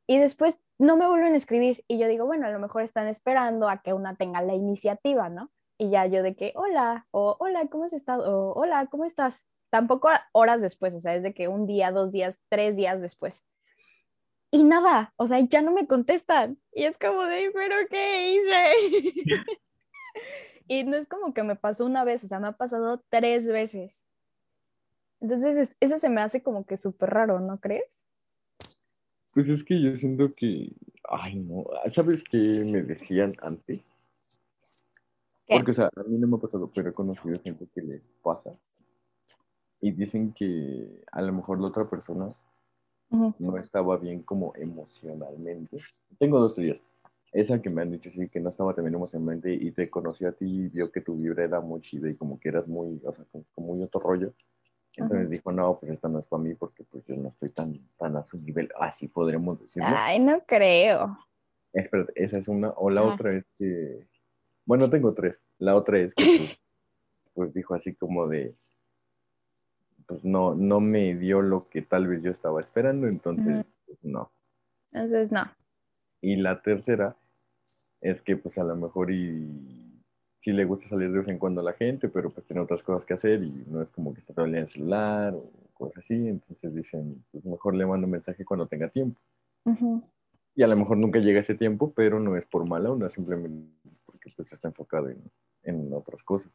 Y 0.07 0.19
después 0.19 0.61
no 0.77 0.99
me 0.99 1.09
vuelven 1.09 1.33
a 1.33 1.37
escribir. 1.39 1.87
Y 1.89 1.97
yo 1.99 2.07
digo, 2.07 2.27
bueno, 2.27 2.47
a 2.47 2.51
lo 2.51 2.59
mejor 2.59 2.83
están 2.83 3.09
esperando 3.09 3.71
a 3.71 3.81
que 3.81 3.95
una 3.95 4.15
tenga 4.15 4.43
la 4.43 4.55
iniciativa, 4.55 5.31
¿no? 5.31 5.51
Y 5.79 5.89
ya 5.89 6.05
yo 6.05 6.23
de 6.23 6.37
que, 6.37 6.53
hola, 6.55 7.07
o 7.13 7.35
hola, 7.41 7.67
¿cómo 7.69 7.85
has 7.85 7.95
estado? 7.95 8.51
O 8.51 8.53
hola, 8.53 8.89
¿cómo 8.89 9.07
estás? 9.07 9.47
Tampoco 9.71 10.11
horas 10.33 10.61
después, 10.61 10.95
o 10.95 11.01
sea, 11.01 11.15
es 11.15 11.23
de 11.23 11.33
que 11.33 11.49
un 11.49 11.67
día, 11.67 11.91
dos 11.91 12.13
días, 12.13 12.39
tres 12.51 12.77
días 12.77 13.01
después. 13.01 13.47
Y 14.51 14.65
nada, 14.65 15.15
o 15.17 15.27
sea, 15.29 15.41
ya 15.41 15.63
no 15.63 15.73
me 15.73 15.87
contestan. 15.87 16.59
Y 16.73 16.85
es 16.85 16.99
como 16.99 17.25
de, 17.25 17.51
¿pero 17.55 17.77
qué 17.89 18.33
hice? 18.33 19.15
y 20.69 20.85
no 20.85 20.99
es 20.99 21.07
como 21.09 21.33
que 21.33 21.43
me 21.43 21.57
pasó 21.57 21.87
una 21.87 22.05
vez, 22.05 22.23
o 22.25 22.27
sea, 22.27 22.39
me 22.39 22.49
ha 22.49 22.53
pasado 22.53 23.03
tres 23.09 23.49
veces. 23.49 24.05
Entonces, 25.23 25.57
es- 25.57 25.77
eso 25.81 25.99
se 25.99 26.11
me 26.11 26.21
hace 26.21 26.43
como 26.43 26.67
que 26.67 26.77
súper 26.77 27.11
raro, 27.11 27.39
¿no 27.41 27.59
crees? 27.61 28.05
Pues 29.33 29.49
es 29.49 29.63
que 29.65 29.81
yo 29.81 29.97
siento 29.97 30.35
que, 30.35 30.73
ay, 31.09 31.37
no, 31.37 31.65
¿sabes 31.89 32.23
qué 32.25 32.37
me 32.37 32.83
decían 32.83 33.33
antes? 33.41 33.99
¿Qué? 35.47 35.55
Porque, 35.55 35.71
o 35.71 35.75
sea, 35.75 35.89
a 35.97 36.03
mí 36.03 36.19
no 36.19 36.27
me 36.27 36.37
ha 36.37 36.41
pasado, 36.41 36.71
pero 36.75 36.91
he 36.91 36.93
conocido 36.93 37.41
gente 37.41 37.67
que 37.73 37.81
les 37.83 38.07
pasa. 38.23 38.53
Y 39.81 39.93
dicen 39.93 40.33
que 40.33 41.03
a 41.11 41.23
lo 41.23 41.33
mejor 41.33 41.61
la 41.61 41.69
otra 41.69 41.89
persona 41.89 42.35
no 43.39 43.57
estaba 43.59 43.97
bien 43.99 44.23
como 44.23 44.53
emocionalmente. 44.57 45.79
Tengo 46.19 46.39
dos 46.41 46.55
teorías. 46.55 46.79
Esa 47.33 47.63
que 47.63 47.71
me 47.71 47.83
han 47.83 47.91
dicho 47.91 48.11
sí, 48.11 48.29
que 48.29 48.41
no 48.41 48.51
estaba 48.51 48.75
también 48.75 48.95
emocionalmente 48.95 49.53
y 49.55 49.71
te 49.71 49.89
conoció 49.89 50.29
a 50.29 50.33
ti 50.33 50.45
y 50.45 50.69
vio 50.69 50.91
que 50.93 51.01
tu 51.01 51.17
vibra 51.17 51.45
era 51.45 51.61
muy 51.61 51.81
chida 51.81 52.11
y 52.11 52.15
como 52.17 52.39
que 52.39 52.51
eras 52.51 52.67
muy, 52.69 53.01
o 53.05 53.13
sea, 53.15 53.25
como, 53.33 53.45
como 53.55 53.67
muy 53.75 53.83
otro 53.83 54.01
rollo. 54.01 54.35
Entonces 54.97 55.31
dijo, 55.31 55.51
no, 55.53 55.79
pues 55.79 55.93
esta 55.93 56.09
no 56.09 56.19
es 56.19 56.27
para 56.27 56.43
mí 56.43 56.55
porque 56.55 56.85
pues 56.85 57.07
yo 57.07 57.17
no 57.17 57.29
estoy 57.29 57.49
tan, 57.49 57.79
tan 57.97 58.17
a 58.17 58.25
su 58.25 58.37
nivel, 58.37 58.71
así 58.79 59.09
podremos 59.09 59.59
decirlo. 59.61 59.89
Ay, 59.91 60.19
no 60.19 60.45
creo. 60.45 61.17
Espérate, 61.73 62.13
esa 62.17 62.39
es 62.39 62.49
una. 62.49 62.71
O 62.77 62.91
la 62.91 63.01
Ajá. 63.01 63.15
otra 63.15 63.33
es 63.35 63.45
que. 63.59 64.01
Bueno, 64.65 64.91
tengo 64.91 65.15
tres. 65.15 65.43
La 65.59 65.75
otra 65.75 65.99
es 65.99 66.15
que, 66.15 66.25
pues, 66.25 66.61
pues, 67.35 67.55
dijo 67.55 67.75
así 67.75 67.95
como 67.95 68.29
de. 68.29 68.55
Pues 70.07 70.25
no, 70.25 70.55
no 70.55 70.81
me 70.81 71.15
dio 71.15 71.41
lo 71.41 71.69
que 71.69 71.81
tal 71.81 72.07
vez 72.07 72.23
yo 72.23 72.31
estaba 72.31 72.61
esperando, 72.61 73.07
entonces, 73.07 73.65
pues, 73.87 73.99
no. 74.03 74.31
Entonces, 74.93 75.33
no. 75.33 75.51
Y 76.21 76.37
la 76.37 76.61
tercera 76.61 77.17
es 78.01 78.21
que, 78.21 78.37
pues, 78.37 78.59
a 78.59 78.65
lo 78.65 78.77
mejor 78.77 79.11
y. 79.11 79.82
sí 80.43 80.51
le 80.53 80.65
gusta 80.65 80.89
salir 80.89 81.13
de 81.13 81.21
vez 81.21 81.29
en 81.29 81.39
cuando 81.39 81.61
a 81.61 81.65
la 81.65 81.73
gente, 81.73 82.09
pero 82.09 82.29
pues 82.31 82.45
tiene 82.47 82.61
otras 82.61 82.83
cosas 82.83 83.05
que 83.05 83.15
hacer 83.15 83.43
y 83.45 83.65
no 83.69 83.81
es 83.81 83.89
como 83.91 84.13
que 84.13 84.21
está 84.21 84.35
todo 84.35 84.45
el 84.45 84.51
día 84.51 84.59
en 84.59 84.65
el 84.65 84.69
celular 84.69 85.35
o 85.35 85.49
cosas 85.73 85.99
así. 85.99 86.15
Entonces 86.15 86.75
dicen, 86.75 87.25
pues 87.31 87.45
mejor 87.45 87.77
le 87.77 87.87
mando 87.87 88.07
un 88.07 88.11
mensaje 88.11 88.45
cuando 88.45 88.67
tenga 88.67 88.89
tiempo. 88.89 89.21
Ujú. 89.65 90.03
Y 90.57 90.65
a 90.65 90.67
lo 90.67 90.77
mejor 90.77 90.97
nunca 90.97 91.21
llega 91.21 91.39
ese 91.39 91.55
tiempo, 91.55 91.93
pero 91.95 92.19
no 92.19 92.37
es 92.37 92.45
por 92.45 92.69
mala 92.69 92.91
onda, 92.91 93.09
simplemente 93.09 93.71
porque 94.05 94.31
pues 94.37 94.53
está 94.53 94.67
enfocado 94.67 95.09
en, 95.11 95.23
en 95.63 95.93
otras 95.95 96.25
cosas. 96.25 96.53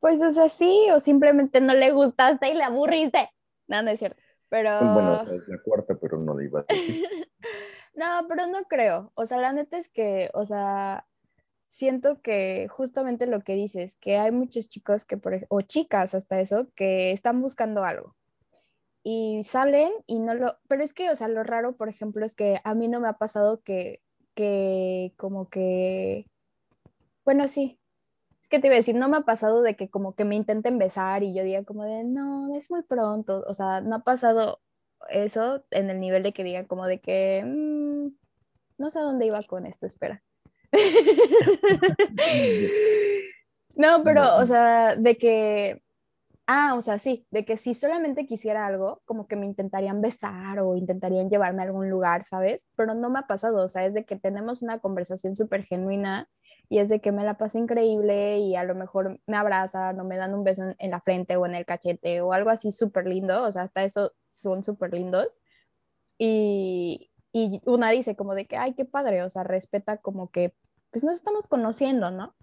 Pues, 0.00 0.20
o 0.22 0.30
sea, 0.30 0.48
sí, 0.48 0.88
o 0.92 1.00
simplemente 1.00 1.60
no 1.60 1.74
le 1.74 1.92
gustaste 1.92 2.50
y 2.50 2.54
le 2.54 2.64
aburriste. 2.64 3.30
No, 3.68 3.80
no 3.82 3.90
es 3.90 4.00
cierto. 4.00 4.20
Pero. 4.48 4.70
Bueno, 4.92 5.22
o 5.22 5.24
sea, 5.24 5.34
es 5.34 5.48
la 5.48 5.58
cuarta, 5.62 5.94
pero 5.94 6.18
no 6.18 6.36
le 6.36 6.46
iba 6.46 6.60
a 6.60 6.64
decir. 6.68 7.04
No, 7.94 8.26
pero 8.28 8.46
no 8.46 8.62
creo. 8.68 9.10
O 9.16 9.26
sea, 9.26 9.38
la 9.38 9.52
neta 9.52 9.76
es 9.76 9.88
que, 9.88 10.30
o 10.32 10.46
sea, 10.46 11.07
siento 11.68 12.20
que 12.22 12.68
justamente 12.70 13.26
lo 13.26 13.42
que 13.42 13.54
dices, 13.54 13.96
que 13.96 14.18
hay 14.18 14.32
muchos 14.32 14.68
chicos 14.68 15.04
que, 15.04 15.16
por, 15.18 15.38
o 15.48 15.60
chicas 15.62 16.14
hasta 16.14 16.40
eso, 16.40 16.68
que 16.74 17.12
están 17.12 17.40
buscando 17.42 17.84
algo. 17.84 18.16
Y 19.04 19.44
salen 19.44 19.90
y 20.06 20.18
no 20.20 20.34
lo, 20.34 20.58
pero 20.68 20.82
es 20.84 20.94
que, 20.94 21.10
o 21.10 21.16
sea, 21.16 21.28
lo 21.28 21.42
raro, 21.44 21.76
por 21.76 21.88
ejemplo, 21.88 22.24
es 22.26 22.34
que 22.34 22.60
a 22.64 22.74
mí 22.74 22.88
no 22.88 23.00
me 23.00 23.08
ha 23.08 23.14
pasado 23.14 23.62
que, 23.62 24.02
que 24.34 25.14
como 25.16 25.48
que, 25.48 26.26
bueno, 27.24 27.48
sí, 27.48 27.78
es 28.42 28.48
que 28.48 28.58
te 28.60 28.68
iba 28.68 28.74
a 28.76 28.78
decir, 28.78 28.96
no 28.96 29.08
me 29.08 29.18
ha 29.18 29.22
pasado 29.22 29.62
de 29.62 29.76
que 29.76 29.90
como 29.90 30.14
que 30.14 30.24
me 30.24 30.36
intenten 30.36 30.78
besar 30.78 31.22
y 31.24 31.34
yo 31.34 31.44
diga 31.44 31.64
como 31.64 31.84
de, 31.84 32.04
no, 32.04 32.54
es 32.56 32.70
muy 32.70 32.82
pronto, 32.82 33.44
o 33.48 33.54
sea, 33.54 33.80
no 33.82 33.96
ha 33.96 34.04
pasado 34.04 34.60
eso 35.10 35.64
en 35.70 35.90
el 35.90 36.00
nivel 36.00 36.22
de 36.24 36.32
que 36.32 36.44
digan 36.44 36.66
como 36.66 36.86
de 36.86 37.00
que, 37.00 37.44
"Mm, 37.46 38.08
no 38.78 38.90
sé 38.90 38.98
a 39.00 39.02
dónde 39.02 39.26
iba 39.26 39.42
con 39.44 39.66
esto, 39.66 39.86
espera. 39.86 40.22
No, 43.78 44.02
pero, 44.02 44.36
o 44.38 44.46
sea, 44.46 44.96
de 44.96 45.16
que, 45.16 45.80
ah, 46.46 46.74
o 46.76 46.82
sea, 46.82 46.98
sí, 46.98 47.26
de 47.30 47.44
que 47.44 47.56
si 47.56 47.74
solamente 47.74 48.26
quisiera 48.26 48.66
algo, 48.66 49.02
como 49.04 49.28
que 49.28 49.36
me 49.36 49.46
intentarían 49.46 50.00
besar 50.02 50.58
o 50.60 50.76
intentarían 50.76 51.30
llevarme 51.30 51.62
a 51.62 51.66
algún 51.66 51.88
lugar, 51.90 52.24
¿sabes? 52.24 52.66
Pero 52.76 52.94
no 52.94 53.08
me 53.10 53.20
ha 53.20 53.26
pasado, 53.28 53.64
o 53.64 53.68
sea, 53.68 53.86
es 53.86 53.94
de 53.94 54.04
que 54.04 54.16
tenemos 54.16 54.62
una 54.62 54.80
conversación 54.80 55.36
súper 55.36 55.64
genuina 55.64 56.28
y 56.68 56.78
es 56.78 56.88
de 56.88 57.00
que 57.00 57.12
me 57.12 57.24
la 57.24 57.38
pasa 57.38 57.58
increíble 57.58 58.38
y 58.38 58.56
a 58.56 58.64
lo 58.64 58.74
mejor 58.74 59.20
me 59.26 59.36
abrazan 59.36 59.98
o 60.00 60.04
me 60.04 60.16
dan 60.16 60.34
un 60.34 60.44
beso 60.44 60.64
en, 60.64 60.76
en 60.78 60.90
la 60.90 61.00
frente 61.00 61.36
o 61.36 61.46
en 61.46 61.54
el 61.54 61.64
cachete 61.66 62.20
o 62.20 62.32
algo 62.32 62.50
así 62.50 62.72
súper 62.72 63.06
lindo, 63.06 63.44
o 63.44 63.52
sea, 63.52 63.62
hasta 63.62 63.84
eso 63.84 64.12
son 64.26 64.64
súper 64.64 64.92
lindos. 64.94 65.40
Y, 66.18 67.10
y 67.32 67.60
una 67.66 67.90
dice 67.90 68.16
como 68.16 68.34
de 68.34 68.46
que, 68.46 68.56
ay, 68.56 68.74
qué 68.74 68.84
padre, 68.84 69.22
o 69.22 69.30
sea, 69.30 69.44
respeta 69.44 69.98
como 69.98 70.30
que, 70.30 70.54
pues 70.90 71.04
nos 71.04 71.16
estamos 71.16 71.46
conociendo, 71.48 72.10
¿no? 72.10 72.34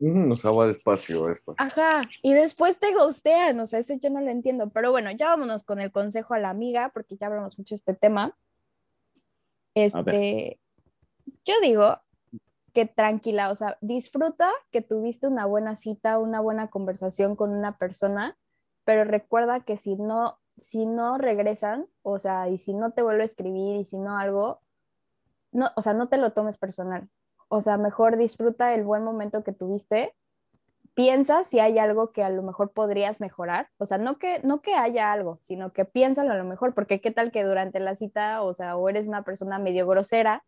O 0.00 0.36
sea, 0.36 0.52
va 0.52 0.66
despacio, 0.66 1.26
despacio. 1.26 1.56
Ajá, 1.58 2.08
y 2.22 2.32
después 2.32 2.78
te 2.78 2.94
ghostean, 2.94 3.58
o 3.58 3.66
sea, 3.66 3.80
eso 3.80 3.94
yo 3.94 4.10
no 4.10 4.20
lo 4.20 4.30
entiendo, 4.30 4.70
pero 4.70 4.92
bueno, 4.92 5.10
ya 5.10 5.26
vámonos 5.26 5.64
con 5.64 5.80
el 5.80 5.90
consejo 5.90 6.34
a 6.34 6.38
la 6.38 6.50
amiga, 6.50 6.90
porque 6.94 7.16
ya 7.16 7.26
hablamos 7.26 7.58
mucho 7.58 7.74
de 7.74 7.78
este 7.78 7.94
tema. 7.94 8.36
Este, 9.74 10.60
yo 11.44 11.54
digo 11.62 11.98
que 12.72 12.86
tranquila, 12.86 13.50
o 13.50 13.56
sea, 13.56 13.76
disfruta 13.80 14.50
que 14.70 14.82
tuviste 14.82 15.26
una 15.26 15.46
buena 15.46 15.74
cita, 15.74 16.20
una 16.20 16.40
buena 16.40 16.68
conversación 16.68 17.34
con 17.34 17.50
una 17.50 17.76
persona, 17.76 18.36
pero 18.84 19.02
recuerda 19.02 19.60
que 19.60 19.76
si 19.76 19.96
no, 19.96 20.38
si 20.58 20.86
no 20.86 21.18
regresan, 21.18 21.86
o 22.02 22.18
sea, 22.18 22.48
y 22.48 22.58
si 22.58 22.74
no 22.74 22.92
te 22.92 23.02
vuelve 23.02 23.22
a 23.22 23.26
escribir 23.26 23.76
y 23.76 23.84
si 23.84 23.98
no 23.98 24.16
algo, 24.18 24.60
no, 25.52 25.70
o 25.76 25.82
sea, 25.82 25.94
no 25.94 26.08
te 26.08 26.18
lo 26.18 26.32
tomes 26.32 26.58
personal. 26.58 27.08
O 27.48 27.60
sea, 27.60 27.78
mejor 27.78 28.16
disfruta 28.16 28.74
el 28.74 28.84
buen 28.84 29.04
momento 29.04 29.42
que 29.42 29.52
tuviste 29.52 30.14
piensa 30.98 31.44
si 31.44 31.60
hay 31.60 31.78
algo 31.78 32.10
que 32.10 32.24
a 32.24 32.28
lo 32.28 32.42
mejor 32.42 32.72
podrías 32.72 33.20
mejorar, 33.20 33.68
o 33.78 33.86
sea, 33.86 33.98
no 33.98 34.18
que, 34.18 34.40
no 34.42 34.62
que 34.62 34.74
haya 34.74 35.12
algo, 35.12 35.38
sino 35.42 35.72
que 35.72 35.84
piénsalo 35.84 36.32
a 36.32 36.36
lo 36.36 36.42
mejor, 36.42 36.74
porque 36.74 37.00
qué 37.00 37.12
tal 37.12 37.30
que 37.30 37.44
durante 37.44 37.78
la 37.78 37.94
cita, 37.94 38.42
o 38.42 38.52
sea, 38.52 38.76
o 38.76 38.88
eres 38.88 39.06
una 39.06 39.22
persona 39.22 39.60
medio 39.60 39.86
grosera 39.86 40.42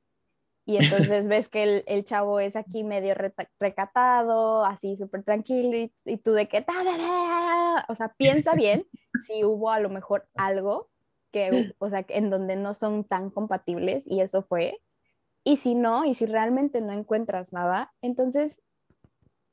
y 0.65 0.77
entonces 0.77 1.29
ves 1.29 1.49
que 1.49 1.63
el, 1.63 1.85
el 1.87 2.05
chavo 2.05 2.39
es 2.41 2.57
aquí 2.57 2.85
medio 2.85 3.15
recatado, 3.59 4.65
así 4.65 4.97
súper 4.97 5.25
tranquilo 5.25 5.77
y, 5.77 5.93
y 6.05 6.17
tú 6.19 6.33
de 6.33 6.49
que, 6.49 6.61
"Ta, 6.63 6.75
ta, 6.85 6.97
ta", 6.97 7.87
o 7.89 7.95
sea, 7.95 8.15
piensa 8.17 8.55
bien 8.55 8.87
si 9.19 9.45
hubo 9.45 9.71
a 9.71 9.81
lo 9.81 9.89
mejor 9.89 10.29
algo 10.37 10.89
que, 11.33 11.75
o 11.79 11.91
sea, 11.91 12.05
en 12.09 12.31
donde 12.31 12.57
no 12.57 12.75
son 12.75 13.05
tan 13.05 13.31
compatibles 13.31 14.05
y 14.07 14.21
eso 14.21 14.43
fue. 14.43 14.81
Y 15.45 15.57
si 15.57 15.75
no, 15.75 16.05
y 16.05 16.15
si 16.15 16.27
realmente 16.27 16.81
no 16.81 16.93
encuentras 16.93 17.53
nada, 17.53 17.93
entonces 18.03 18.63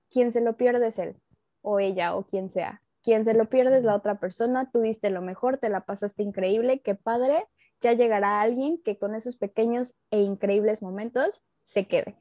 quien 0.10 0.32
se 0.32 0.42
lo 0.42 0.58
pierde 0.58 0.88
es 0.88 1.00
él 1.00 1.18
o 1.62 1.80
ella 1.80 2.16
o 2.16 2.26
quien 2.26 2.50
sea. 2.50 2.82
Quien 3.04 3.24
se 3.24 3.34
lo 3.34 3.46
pierde 3.46 3.78
es 3.78 3.84
la 3.86 3.96
otra 3.96 4.20
persona, 4.20 4.70
tú 4.72 4.82
diste 4.82 5.10
lo 5.10 5.22
mejor, 5.22 5.58
te 5.58 5.70
la 5.70 5.82
pasaste 5.82 6.24
increíble, 6.24 6.82
qué 6.82 6.96
padre, 6.96 7.46
ya 7.82 7.94
llegará 7.94 8.42
alguien 8.42 8.82
que 8.84 8.98
con 8.98 9.16
esos 9.16 9.38
pequeños 9.38 9.96
e 10.12 10.22
increíbles 10.22 10.82
momentos 10.82 11.44
se 11.64 11.88
quede. 11.88 12.16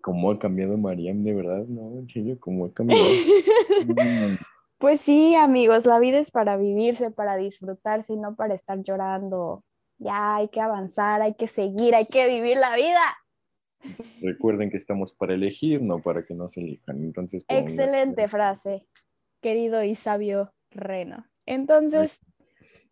¿Cómo 0.00 0.30
ha 0.30 0.38
cambiado 0.38 0.76
Mariam, 0.76 1.22
de 1.22 1.32
verdad? 1.32 1.64
No, 1.66 1.98
en 1.98 2.08
serio, 2.08 2.36
¿cómo 2.40 2.66
ha 2.66 2.72
cambiado? 2.72 3.02
Pues 4.78 5.00
sí, 5.00 5.36
amigos, 5.36 5.86
la 5.86 6.00
vida 6.00 6.18
es 6.18 6.32
para 6.32 6.56
vivirse, 6.56 7.12
para 7.12 7.36
disfrutarse 7.36 8.14
y 8.14 8.16
no 8.16 8.34
para 8.34 8.54
estar 8.54 8.82
llorando. 8.82 9.62
Ya 9.98 10.34
hay 10.34 10.48
que 10.48 10.60
avanzar, 10.60 11.22
hay 11.22 11.34
que 11.34 11.46
seguir, 11.46 11.94
hay 11.94 12.04
que 12.04 12.26
vivir 12.26 12.56
la 12.56 12.74
vida. 12.74 13.00
Recuerden 14.20 14.70
que 14.70 14.76
estamos 14.76 15.14
para 15.14 15.34
elegir, 15.34 15.82
no 15.82 16.02
para 16.02 16.24
que 16.24 16.34
nos 16.34 16.56
elijan. 16.56 17.00
Entonces, 17.04 17.44
Excelente 17.46 18.26
frase, 18.26 18.88
querido 19.40 19.84
y 19.84 19.94
sabio 19.94 20.52
Reno. 20.72 21.26
Entonces, 21.46 22.20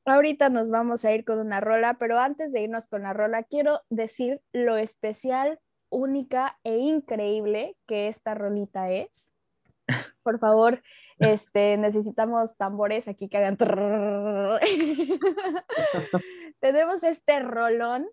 ahorita 0.05 0.49
nos 0.49 0.71
vamos 0.71 1.05
a 1.05 1.13
ir 1.13 1.25
con 1.25 1.39
una 1.39 1.61
rola, 1.61 1.95
pero 1.95 2.19
antes 2.19 2.53
de 2.53 2.63
irnos 2.63 2.87
con 2.87 3.03
la 3.03 3.13
rola, 3.13 3.43
quiero 3.43 3.83
decir 3.91 4.41
lo 4.53 4.77
especial, 4.77 5.61
única 5.91 6.59
e 6.65 6.79
increíble 6.79 7.77
que 7.87 8.09
esta 8.09 8.35
rolita 8.35 8.91
es. 8.91 9.33
Por 10.23 10.39
favor, 10.39 10.83
este, 11.19 11.77
necesitamos 11.77 12.57
tambores 12.57 13.09
aquí 13.09 13.29
que 13.29 13.39
hagan. 13.39 13.57
Tenemos 16.61 17.03
este 17.03 17.41
rolón 17.41 18.09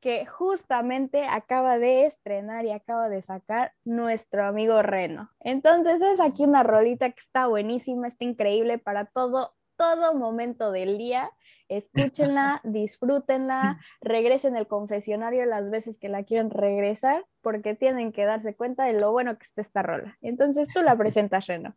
que 0.00 0.26
justamente 0.26 1.24
acaba 1.26 1.78
de 1.78 2.06
estrenar 2.06 2.64
y 2.64 2.72
acaba 2.72 3.08
de 3.08 3.22
sacar 3.22 3.72
nuestro 3.84 4.44
amigo 4.44 4.82
Reno. 4.82 5.30
Entonces 5.38 6.02
es 6.02 6.18
aquí 6.18 6.42
una 6.42 6.64
rolita 6.64 7.08
que 7.10 7.20
está 7.20 7.46
buenísima, 7.46 8.08
está 8.08 8.24
increíble 8.24 8.78
para 8.78 9.04
todo, 9.04 9.54
todo 9.82 10.14
momento 10.14 10.70
del 10.70 10.96
día. 10.96 11.30
Escúchenla, 11.68 12.60
disfrútenla, 12.64 13.80
regresen 14.00 14.56
el 14.56 14.68
confesionario 14.68 15.44
las 15.46 15.70
veces 15.70 15.98
que 15.98 16.08
la 16.08 16.22
quieran 16.22 16.50
regresar, 16.50 17.24
porque 17.40 17.74
tienen 17.74 18.12
que 18.12 18.24
darse 18.24 18.54
cuenta 18.54 18.84
de 18.84 19.00
lo 19.00 19.10
bueno 19.10 19.36
que 19.36 19.44
está 19.44 19.60
esta 19.60 19.82
rola. 19.82 20.16
Entonces 20.22 20.68
tú 20.72 20.82
la 20.82 20.96
presentas, 20.96 21.48
Reno. 21.48 21.74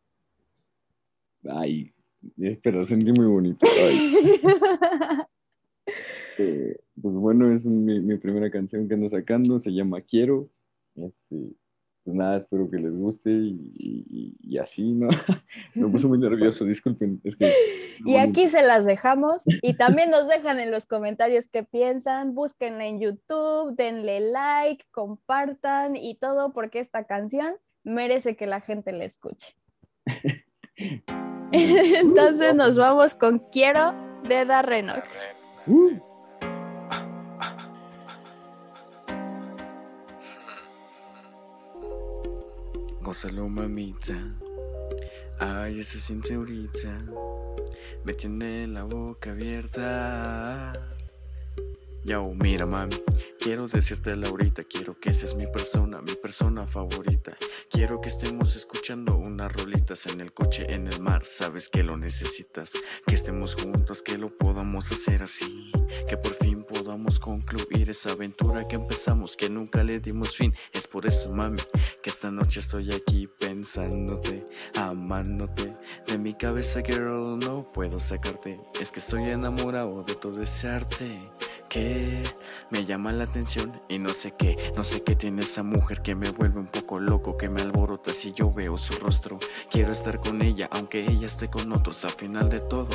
Ay, 1.49 1.93
eh, 2.37 2.59
pero 2.61 2.85
sentí 2.85 3.11
muy 3.11 3.25
bonito. 3.25 3.65
Eh, 6.37 6.75
pues 7.01 7.15
bueno, 7.15 7.49
es 7.49 7.65
mi, 7.65 8.01
mi 8.01 8.17
primera 8.17 8.51
canción 8.51 8.89
que 8.89 8.95
ando 8.95 9.07
sacando, 9.07 9.57
se 9.57 9.71
llama 9.71 10.01
Quiero. 10.01 10.49
Este, 10.95 11.53
pues 12.05 12.15
nada, 12.15 12.37
espero 12.37 12.69
que 12.69 12.77
les 12.77 12.95
guste 12.95 13.31
y, 13.31 13.73
y- 13.75 14.37
y 14.39 14.57
así, 14.59 14.93
¿no? 14.93 15.07
Me 15.75 15.87
puse 15.89 16.07
muy 16.07 16.19
nervioso, 16.19 16.63
disculpen, 16.63 17.19
es 17.23 17.35
que... 17.35 17.51
Y 18.05 18.15
aquí 18.17 18.47
se 18.47 18.61
las 18.61 18.85
dejamos 18.85 19.41
y 19.61 19.73
también 19.73 20.11
nos 20.11 20.27
dejan 20.27 20.59
en 20.59 20.69
los 20.69 20.85
comentarios 20.85 21.49
qué 21.49 21.63
piensan, 21.63 22.35
búsquenla 22.35 22.85
en 22.85 22.99
YouTube, 22.99 23.75
denle 23.75 24.19
like, 24.19 24.85
compartan 24.91 25.95
y 25.95 26.15
todo 26.15 26.53
porque 26.53 26.79
esta 26.79 27.05
canción 27.05 27.55
merece 27.83 28.35
que 28.35 28.45
la 28.45 28.61
gente 28.61 28.91
la 28.91 29.05
escuche. 29.05 29.55
Entonces 31.51 32.55
nos 32.55 32.77
vamos 32.77 33.15
con 33.15 33.39
Quiero 33.51 33.93
de 34.27 34.45
Da 34.45 34.61
Renox. 34.61 35.17
Uh, 35.67 35.97
Gózalo, 43.05 43.47
mamita. 43.47 44.15
Ay, 45.37 45.81
esa 45.81 45.99
siente 45.99 46.33
ahorita. 46.33 47.05
Me 48.03 48.15
tiene 48.15 48.65
la 48.65 48.81
boca 48.81 49.29
abierta. 49.29 50.73
Yo, 52.03 52.33
mira, 52.33 52.65
mami. 52.65 52.95
Quiero 53.45 53.67
decirte 53.67 54.09
ahorita, 54.11 54.63
quiero 54.63 54.99
que 54.99 55.13
seas 55.13 55.35
mi 55.35 55.45
persona, 55.45 56.01
mi 56.01 56.15
persona 56.15 56.65
favorita. 56.65 57.37
Quiero 57.69 58.01
que 58.01 58.09
estemos 58.09 58.55
escuchando 58.55 59.17
unas 59.17 59.53
rolitas 59.53 60.07
en 60.07 60.19
el 60.19 60.33
coche, 60.33 60.65
en 60.73 60.87
el 60.87 60.99
mar, 60.99 61.23
sabes 61.25 61.69
que 61.69 61.83
lo 61.83 61.95
necesitas. 61.95 62.73
Que 63.05 63.13
estemos 63.13 63.53
juntos, 63.53 64.01
que 64.01 64.17
lo 64.17 64.35
podamos 64.35 64.91
hacer 64.91 65.21
así. 65.21 65.71
que 66.07 66.17
por 66.17 66.33
fin 66.33 66.63
podamos 66.63 67.19
concluir 67.19 67.91
esa 67.91 68.13
aventura 68.13 68.67
que 68.67 68.77
empezamos, 68.77 69.37
que 69.37 69.47
nunca 69.47 69.83
le 69.83 69.99
dimos 69.99 70.35
fin. 70.35 70.51
Es 70.73 70.87
por 70.87 71.05
eso, 71.05 71.31
mami, 71.31 71.61
que 72.01 72.09
esta 72.09 72.31
noche 72.31 72.59
estoy 72.59 72.91
aquí 72.95 73.27
pensándote, 73.27 74.43
amándote. 74.75 75.77
De 76.07 76.17
mi 76.17 76.33
cabeza, 76.33 76.81
girl, 76.81 77.37
no 77.37 77.71
puedo 77.71 77.99
sacarte. 77.99 78.59
Es 78.81 78.91
que 78.91 78.99
estoy 78.99 79.25
enamorado 79.25 80.01
de 80.01 80.15
todo 80.15 80.41
ese 80.41 80.67
que 81.69 82.23
me 82.69 82.85
llama 82.85 83.11
la 83.11 83.23
atención 83.23 83.81
y 83.87 83.99
no 83.99 84.09
sé 84.09 84.33
qué, 84.37 84.55
no 84.75 84.83
sé 84.83 85.03
qué 85.03 85.15
tiene 85.15 85.41
esa 85.41 85.63
mujer 85.63 86.01
que 86.01 86.15
me 86.15 86.29
vuelve 86.31 86.59
un 86.59 86.67
poco 86.67 86.99
loco, 86.99 87.37
que 87.37 87.47
me 87.49 87.61
alborota 87.61 88.11
si 88.11 88.33
yo 88.33 88.51
veo 88.51 88.75
su 88.75 88.93
rostro. 88.99 89.39
Quiero 89.69 89.91
estar 89.91 90.19
con 90.19 90.41
ella, 90.41 90.67
aunque 90.71 91.05
ella 91.05 91.27
esté 91.27 91.49
con 91.49 91.71
otros. 91.71 92.03
Al 92.03 92.11
final 92.11 92.49
de 92.49 92.59
todo, 92.59 92.89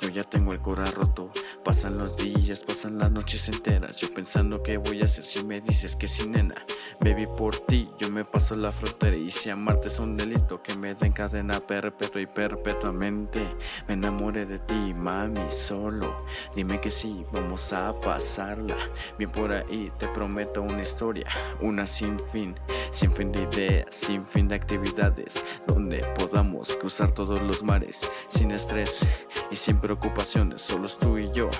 yo 0.00 0.08
ya 0.08 0.24
tengo 0.24 0.52
el 0.52 0.60
corazón 0.60 0.86
roto. 0.94 1.30
Pasan 1.64 1.98
los 1.98 2.16
días, 2.16 2.60
pasan 2.60 2.98
las 2.98 3.10
noches 3.10 3.48
enteras. 3.48 3.96
Yo 4.00 4.12
pensando 4.12 4.62
qué 4.62 4.76
voy 4.76 5.02
a 5.02 5.06
hacer 5.06 5.24
si 5.24 5.44
me 5.44 5.60
dices 5.60 5.96
que 5.96 6.08
sí, 6.08 6.28
nena. 6.28 6.54
Baby, 7.00 7.26
por 7.26 7.56
ti, 7.56 7.90
yo 7.98 8.10
me 8.10 8.24
paso 8.24 8.56
la 8.56 8.70
frontera. 8.70 9.16
Y 9.16 9.30
si 9.30 9.50
amarte 9.50 9.88
es 9.88 9.98
un 9.98 10.16
delito 10.16 10.62
que 10.62 10.74
me 10.76 10.94
den 10.94 11.12
cadena 11.12 11.60
perpetua 11.60 12.20
y 12.20 12.26
perpetuamente. 12.26 13.46
Me 13.88 13.94
enamoré 13.94 14.46
de 14.46 14.58
ti, 14.58 14.94
mami, 14.94 15.50
solo. 15.50 16.24
Dime 16.54 16.80
que 16.80 16.90
sí, 16.90 17.24
vamos 17.32 17.72
a 17.72 17.92
pasarla. 18.16 18.76
Bien 19.18 19.30
por 19.30 19.52
ahí, 19.52 19.92
te 19.98 20.08
prometo 20.08 20.62
una 20.62 20.80
historia. 20.80 21.26
Una 21.60 21.86
sin 21.86 22.18
fin, 22.18 22.54
sin 22.90 23.12
fin 23.12 23.30
de 23.30 23.42
ideas, 23.42 23.94
sin 23.94 24.24
fin 24.24 24.48
de 24.48 24.54
actividades. 24.54 25.44
Donde 25.66 25.98
podamos 26.18 26.74
cruzar 26.76 27.12
todos 27.12 27.42
los 27.42 27.62
mares. 27.62 28.10
Sin 28.28 28.52
estrés 28.52 29.06
y 29.50 29.56
sin 29.56 29.78
preocupaciones, 29.80 30.62
solos 30.62 30.98
tú 30.98 31.18
y 31.18 31.30
yo. 31.32 31.50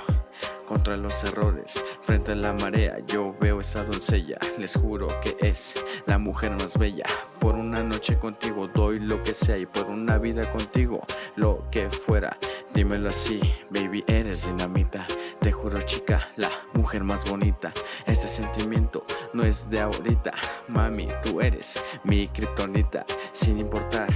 Contra 0.67 0.97
los 0.97 1.23
errores, 1.23 1.85
frente 2.01 2.33
a 2.33 2.35
la 2.35 2.53
marea, 2.53 2.99
yo 3.07 3.37
veo 3.41 3.61
esa 3.61 3.85
doncella. 3.85 4.37
Les 4.59 4.75
juro 4.75 5.09
que 5.21 5.37
es 5.41 5.75
la 6.07 6.19
mujer 6.19 6.51
más 6.51 6.77
bella. 6.77 7.07
Por 7.39 7.55
una 7.55 7.85
noche 7.85 8.19
contigo 8.19 8.67
doy 8.67 8.99
lo 8.99 9.23
que 9.23 9.33
sea 9.33 9.57
y 9.57 9.67
por 9.67 9.87
una 9.87 10.19
vida 10.19 10.51
contigo 10.51 11.07
lo 11.37 11.71
que 11.71 11.89
fuera. 11.89 12.37
Dímelo 12.75 13.11
así, 13.11 13.41
baby, 13.71 14.03
eres 14.09 14.47
dinamita. 14.47 15.07
Te 15.41 15.53
juro, 15.53 15.81
chica, 15.83 16.29
la 16.35 16.51
mujer 16.75 17.05
más 17.05 17.25
bonita. 17.31 17.73
Este 18.05 18.27
sentimiento 18.27 19.05
no 19.35 19.45
es 19.45 19.71
de 19.71 19.81
ahorita. 19.81 20.33
Mami, 20.67 21.07
tú 21.23 21.41
eres 21.41 21.83
mi 22.03 22.27
kriptonita. 22.27 23.07
Sin 23.31 23.61
importar 23.61 24.09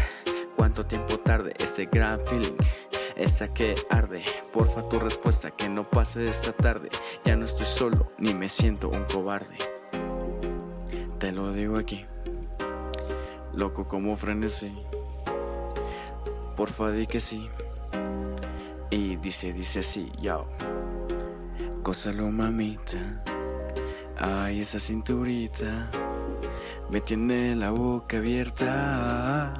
cuánto 0.56 0.84
tiempo 0.84 1.16
tarde, 1.20 1.54
este 1.58 1.86
gran 1.86 2.18
feeling 2.26 2.56
esa 3.20 3.52
que 3.52 3.74
arde. 3.90 4.22
Porfa 4.52 4.88
tu 4.88 4.98
respuesta 4.98 5.50
que 5.50 5.68
no 5.68 5.88
pase 5.88 6.24
esta 6.24 6.52
tarde. 6.52 6.88
Ya 7.24 7.36
no 7.36 7.44
estoy 7.44 7.66
solo 7.66 8.10
ni 8.18 8.34
me 8.34 8.48
siento 8.48 8.88
un 8.88 9.04
cobarde. 9.04 9.56
Te 11.18 11.32
lo 11.32 11.52
digo 11.52 11.76
aquí, 11.76 12.06
loco 13.52 13.86
como 13.86 14.16
frenesí. 14.16 14.74
Porfa 16.56 16.90
di 16.90 17.06
que 17.06 17.20
sí. 17.20 17.48
Y 18.90 19.16
dice, 19.16 19.52
dice 19.52 19.80
así, 19.80 20.10
yo. 20.20 20.46
Gózalo 21.82 22.30
mamita. 22.30 23.22
Ay, 24.18 24.60
esa 24.60 24.78
cinturita 24.78 25.90
me 26.90 27.00
tiene 27.00 27.54
la 27.54 27.70
boca 27.70 28.16
abierta. 28.16 29.54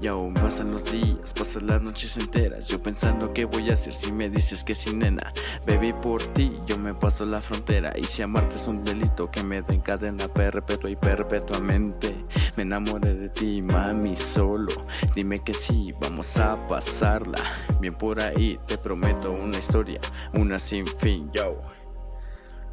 Y 0.00 0.06
aún 0.06 0.34
pasan 0.34 0.72
los 0.72 0.90
días, 0.90 1.32
pasan 1.34 1.66
las 1.66 1.82
noches 1.82 2.16
enteras. 2.16 2.68
Yo 2.68 2.82
pensando 2.82 3.32
qué 3.32 3.44
voy 3.44 3.70
a 3.70 3.74
hacer 3.74 3.92
si 3.92 4.12
me 4.12 4.30
dices 4.30 4.64
que 4.64 4.74
sí 4.74 4.94
nena. 4.94 5.32
Baby 5.66 5.92
por 5.92 6.22
ti 6.32 6.58
yo 6.66 6.78
me 6.78 6.94
paso 6.94 7.26
la 7.26 7.42
frontera. 7.42 7.92
Y 7.96 8.04
si 8.04 8.22
amarte 8.22 8.56
es 8.56 8.66
un 8.66 8.82
delito 8.82 9.30
que 9.30 9.42
me 9.42 9.60
den 9.62 9.80
cadena 9.80 10.26
perpetua 10.28 10.90
y 10.90 10.96
perpetuamente. 10.96 12.24
Me 12.56 12.62
enamoré 12.62 13.14
de 13.14 13.28
ti 13.28 13.60
mami 13.60 14.16
solo. 14.16 14.72
Dime 15.14 15.40
que 15.40 15.52
sí, 15.52 15.94
vamos 16.00 16.38
a 16.38 16.66
pasarla. 16.66 17.38
Bien 17.80 17.94
por 17.94 18.22
ahí 18.22 18.60
te 18.66 18.76
prometo 18.76 19.32
una 19.32 19.56
historia 19.56 20.00
Una 20.34 20.58
sin 20.58 20.86
fin, 20.86 21.30
yo 21.32 21.62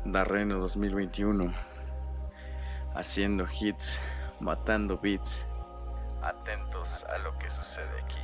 Darreno 0.04 0.60
2021 0.60 1.54
Haciendo 2.94 3.46
hits, 3.60 4.02
matando 4.42 5.00
beats 5.02 5.47
atentos 6.28 7.04
a 7.06 7.18
lo 7.20 7.38
que 7.38 7.50
sucede 7.50 8.00
aquí. 8.04 8.18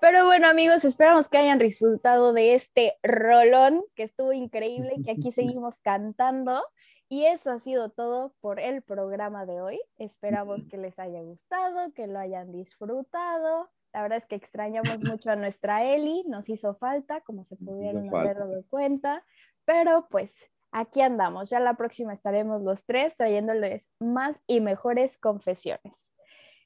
Pero 0.00 0.24
bueno, 0.24 0.48
amigos, 0.48 0.86
esperamos 0.86 1.28
que 1.28 1.36
hayan 1.36 1.58
disfrutado 1.58 2.32
de 2.32 2.54
este 2.54 2.98
rolón 3.02 3.84
que 3.94 4.02
estuvo 4.02 4.32
increíble, 4.32 4.96
que 5.04 5.10
aquí 5.10 5.30
seguimos 5.32 5.78
cantando. 5.80 6.62
Y 7.10 7.26
eso 7.26 7.50
ha 7.50 7.58
sido 7.58 7.90
todo 7.90 8.32
por 8.40 8.60
el 8.60 8.82
programa 8.82 9.44
de 9.44 9.60
hoy. 9.60 9.80
Esperamos 9.98 10.66
que 10.68 10.78
les 10.78 10.98
haya 10.98 11.20
gustado, 11.20 11.92
que 11.92 12.06
lo 12.06 12.18
hayan 12.18 12.50
disfrutado. 12.50 13.68
La 13.92 14.02
verdad 14.02 14.18
es 14.18 14.26
que 14.26 14.36
extrañamos 14.36 15.00
mucho 15.00 15.30
a 15.30 15.36
nuestra 15.36 15.84
Eli, 15.84 16.24
nos 16.28 16.48
hizo 16.48 16.76
falta, 16.76 17.20
como 17.20 17.44
se 17.44 17.56
pudieron 17.56 18.08
haber 18.14 18.38
dado 18.38 18.64
cuenta, 18.68 19.24
pero 19.66 20.06
pues 20.08 20.50
aquí 20.72 21.00
andamos. 21.00 21.50
Ya 21.50 21.60
la 21.60 21.74
próxima 21.74 22.12
estaremos 22.12 22.62
los 22.62 22.84
tres 22.84 23.16
trayéndoles 23.16 23.88
más 24.00 24.40
y 24.46 24.60
mejores 24.60 25.16
confesiones. 25.18 26.12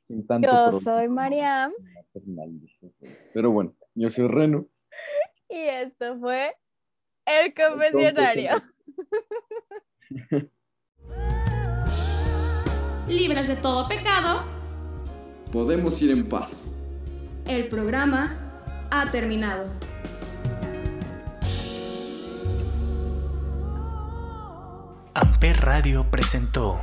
Sin 0.02 0.26
tanto 0.26 0.46
Yo 0.46 0.52
problema. 0.52 0.80
soy 0.80 1.08
Mariam 1.08 1.72
Pero 3.32 3.50
bueno, 3.50 3.74
yo 3.94 4.10
soy 4.10 4.28
Reno. 4.28 4.66
y 5.48 5.56
esto 5.58 6.18
fue 6.18 6.54
El 7.24 7.54
Confesionario. 7.54 8.50
Libres 13.08 13.48
de 13.48 13.56
todo 13.56 13.86
pecado, 13.88 14.44
Podemos 15.52 16.00
ir 16.02 16.10
en 16.10 16.28
paz. 16.28 16.74
El 17.46 17.68
programa 17.68 18.88
ha 18.90 19.08
terminado. 19.12 19.66
Radio 25.52 26.10
presentó 26.10 26.80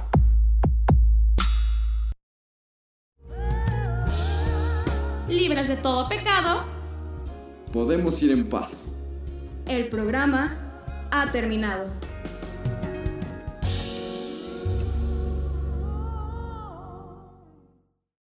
libres 5.28 5.68
de 5.68 5.78
todo 5.78 6.08
pecado, 6.08 6.66
Podemos 7.74 8.22
ir 8.22 8.32
en 8.32 8.50
paz. 8.50 8.90
El 9.66 9.88
programa 9.88 10.58
ha 11.10 11.32
terminado. 11.32 11.86